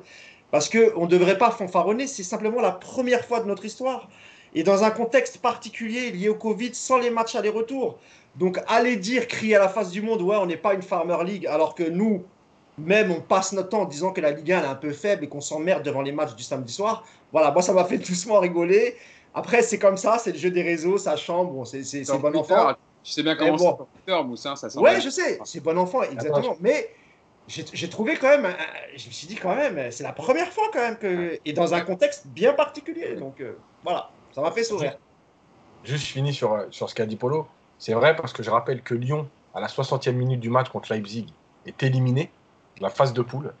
[0.51, 4.09] parce qu'on ne devrait pas fanfaronner, c'est simplement la première fois de notre histoire
[4.55, 7.99] et dans un contexte particulier lié au Covid, sans les matchs aller-retour.
[8.37, 11.17] Donc, aller dire, crier à la face du monde, ouais, on n'est pas une Farmer
[11.23, 12.23] League, alors que nous,
[12.77, 15.23] même, on passe notre temps en disant que la Ligue 1 est un peu faible
[15.23, 17.05] et qu'on s'emmerde devant les matchs du samedi soir.
[17.31, 18.97] Voilà, moi, ça m'a fait doucement rigoler.
[19.33, 21.81] Après, c'est comme ça, c'est le jeu des réseaux, ça chambre, bon, c'est
[22.19, 22.73] bon enfant.
[23.03, 23.87] Tu sais bien comment bon.
[23.93, 26.55] Twitter, Moussin, ça Ouais, je sais, c'est bon enfant, exactement.
[26.59, 26.89] Mais
[27.47, 28.55] j'ai trouvé quand même,
[28.95, 31.73] je me suis dit quand même, c'est la première fois quand même que, et dans
[31.73, 33.15] un contexte bien particulier.
[33.15, 34.09] Donc, euh, voilà.
[34.33, 34.97] Ça m'a fait sourire.
[35.83, 37.47] Juste fini sur, euh, sur ce qu'a dit Polo.
[37.77, 40.91] C'est vrai parce que je rappelle que Lyon, à la 60e minute du match contre
[40.91, 41.27] Leipzig,
[41.65, 42.31] est éliminé
[42.77, 43.53] de la phase de poule.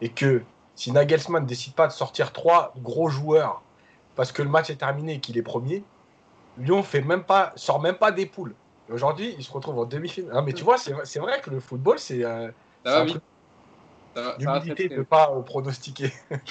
[0.00, 0.42] Et que
[0.74, 3.62] si Nagelsmann ne décide pas de sortir trois gros joueurs
[4.14, 5.84] parce que le match est terminé et qu'il est premier,
[6.58, 8.54] Lyon fait même pas, sort même pas des poules.
[8.90, 10.44] Aujourd'hui, il se retrouve en demi-finale.
[10.44, 12.50] mais tu vois, c'est vrai que le football, c'est euh,
[14.38, 16.12] d'humilité de ne pas euh, pronostiquer.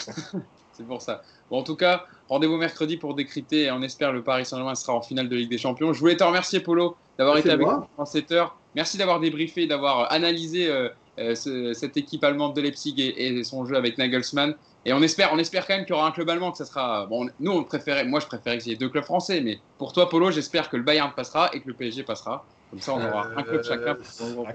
[0.73, 1.21] c'est pour ça.
[1.49, 4.93] Bon, en tout cas, rendez-vous mercredi pour décrypter et on espère le Paris Saint-Germain sera
[4.93, 5.93] en finale de Ligue des Champions.
[5.93, 8.57] Je voulais te remercier, Polo, d'avoir été avec nous en cette heure.
[8.75, 13.75] Merci d'avoir débriefé, d'avoir analysé euh, euh, cette équipe allemande de Leipzig et, son jeu
[13.75, 14.55] avec Nagelsmann.
[14.87, 16.65] Et on espère, on espère quand même qu'il y aura un club allemand, que ça
[16.65, 17.05] sera.
[17.07, 19.93] Bon, nous, on préférait, moi, je préférais qu'il y ait deux clubs français, mais pour
[19.93, 22.45] toi, Polo, j'espère que le Bayern passera et que le PSG passera.
[22.69, 23.97] Comme ça, on aura un club chacun.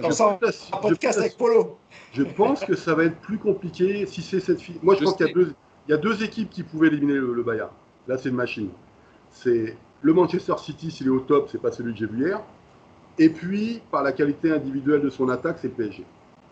[0.01, 0.39] Comme ça,
[0.73, 1.79] un podcast avec Polo.
[2.13, 4.79] Je pense que ça va être plus compliqué si c'est cette fille.
[4.83, 5.55] Moi, je, pense qu'il y a deux
[5.91, 7.71] il y a deux équipes qui pouvaient éliminer le, Bayern.
[8.07, 8.69] Là, c'est une machine.
[9.29, 12.41] C'est le Manchester City, s'il est au top, c'est pas celui que j'ai vu hier.
[13.19, 16.05] Et puis, par la qualité individuelle de son attaque, c'est le PSG.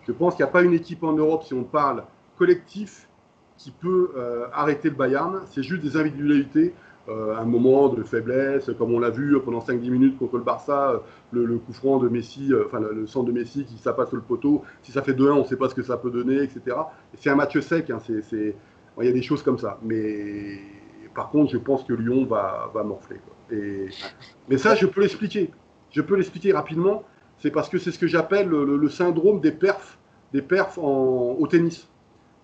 [0.09, 2.03] Je pense qu'il n'y a pas une équipe en Europe, si on parle
[2.37, 3.09] collectif,
[3.57, 5.43] qui peut euh, arrêter le Bayern.
[5.53, 6.75] C'est juste des individualités.
[7.09, 11.01] Euh, un moment de faiblesse, comme on l'a vu pendant 5-10 minutes contre le Barça,
[11.31, 14.23] le, coup franc de Messi, euh, enfin le, centre de Messi qui s'apasse sur le
[14.23, 14.63] poteau.
[14.83, 16.77] Si ça fait 2-1, on ne sait pas ce que ça peut donner, etc.
[17.15, 17.89] C'est un match sec.
[17.89, 18.01] Hein,
[19.01, 19.79] il y a des choses comme ça.
[19.83, 20.61] Mais
[21.15, 23.21] par contre, je pense que Lyon va, va morfler.
[23.51, 23.89] Et...
[24.49, 25.51] Mais ça, je peux l'expliquer.
[25.91, 27.05] Je peux l'expliquer rapidement.
[27.39, 29.99] C'est parce que c'est ce que j'appelle le, syndrome des perfs,
[30.33, 31.89] des perfs en, au tennis.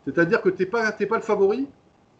[0.05, 1.69] C'est-à-dire que tu n'es pas, pas le favori.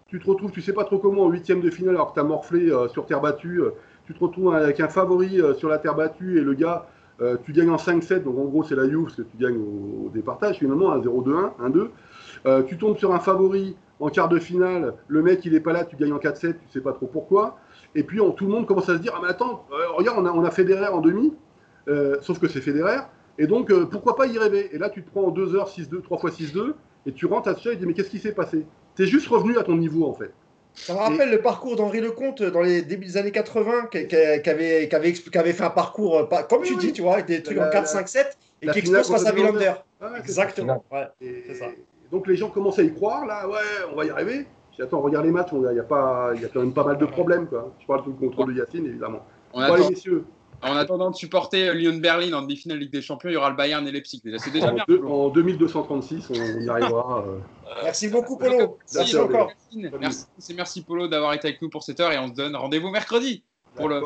[0.09, 2.21] Tu te retrouves, tu sais pas trop comment, en huitième de finale, alors que tu
[2.21, 3.63] as morflé euh, sur terre battue.
[3.63, 3.71] Euh,
[4.07, 6.87] tu te retrouves avec un favori euh, sur la terre battue et le gars,
[7.45, 8.25] tu gagnes en 5-7.
[8.25, 11.53] Donc en gros, c'est la Juve, parce que tu gagnes au, départage finalement, un 0-2-1,
[12.45, 12.65] 1-2.
[12.67, 15.87] tu tombes sur un favori en quart de finale, le mec il est pas là,
[15.87, 17.57] tu gagnes en 4-7, tu sais pas trop pourquoi.
[17.95, 20.27] Et puis tout le monde commence à se dire Ah, mais attends, euh, regarde, on
[20.27, 21.33] a, on a Federer en demi,
[21.89, 22.99] euh, sauf que c'est Federer,
[23.39, 24.69] et donc euh, pourquoi pas y rêver?
[24.75, 26.75] Et là, tu te prends en 2 heures 6-2, 3 fois 6-2,
[27.07, 28.67] et tu rentres à ce et tu dis Mais qu'est-ce qui s'est passé?
[28.95, 30.33] Tu es juste revenu à ton niveau en fait.
[30.75, 34.17] Ça me rappelle le parcours d'Henri Lecomte dans les débuts des années 80, qui,
[34.51, 37.71] avait, qui, avait, fait un parcours, comme tu dis, tu vois, avec des trucs en
[37.71, 39.73] 4, 5, 7, et qui explose face à Villander.
[40.19, 41.07] Exactement, ouais,
[41.47, 41.67] c'est ça.
[42.11, 43.57] Donc les gens commencent à y croire, là, ouais,
[43.93, 44.47] on va y arriver.
[44.73, 46.85] Je dis, attends, regarde les matchs, il y, a pas, y a quand même pas
[46.85, 47.47] mal de problèmes.
[47.47, 47.73] Quoi.
[47.81, 49.25] Je parle tout le contrôle de Yacine, évidemment.
[49.53, 50.25] On messieurs.
[50.63, 53.57] En attendant de supporter Lyon Berlin en demi-finale Ligue des Champions, il y aura le
[53.57, 54.23] Bayern et Leipzig.
[54.25, 54.85] Déjà, c'est déjà en, bien.
[55.07, 57.25] en 2236, on y arrivera.
[57.27, 57.39] Euh.
[57.83, 58.79] Merci beaucoup, Polo.
[58.95, 59.51] Merci, encore.
[60.01, 60.27] Merci,
[60.57, 63.43] merci Polo d'avoir été avec nous pour cette heure et on se donne rendez-vous mercredi
[63.75, 64.03] pour le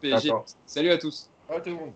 [0.00, 0.30] PSG.
[0.64, 1.30] Salut à tous.
[1.48, 1.92] tout le monde.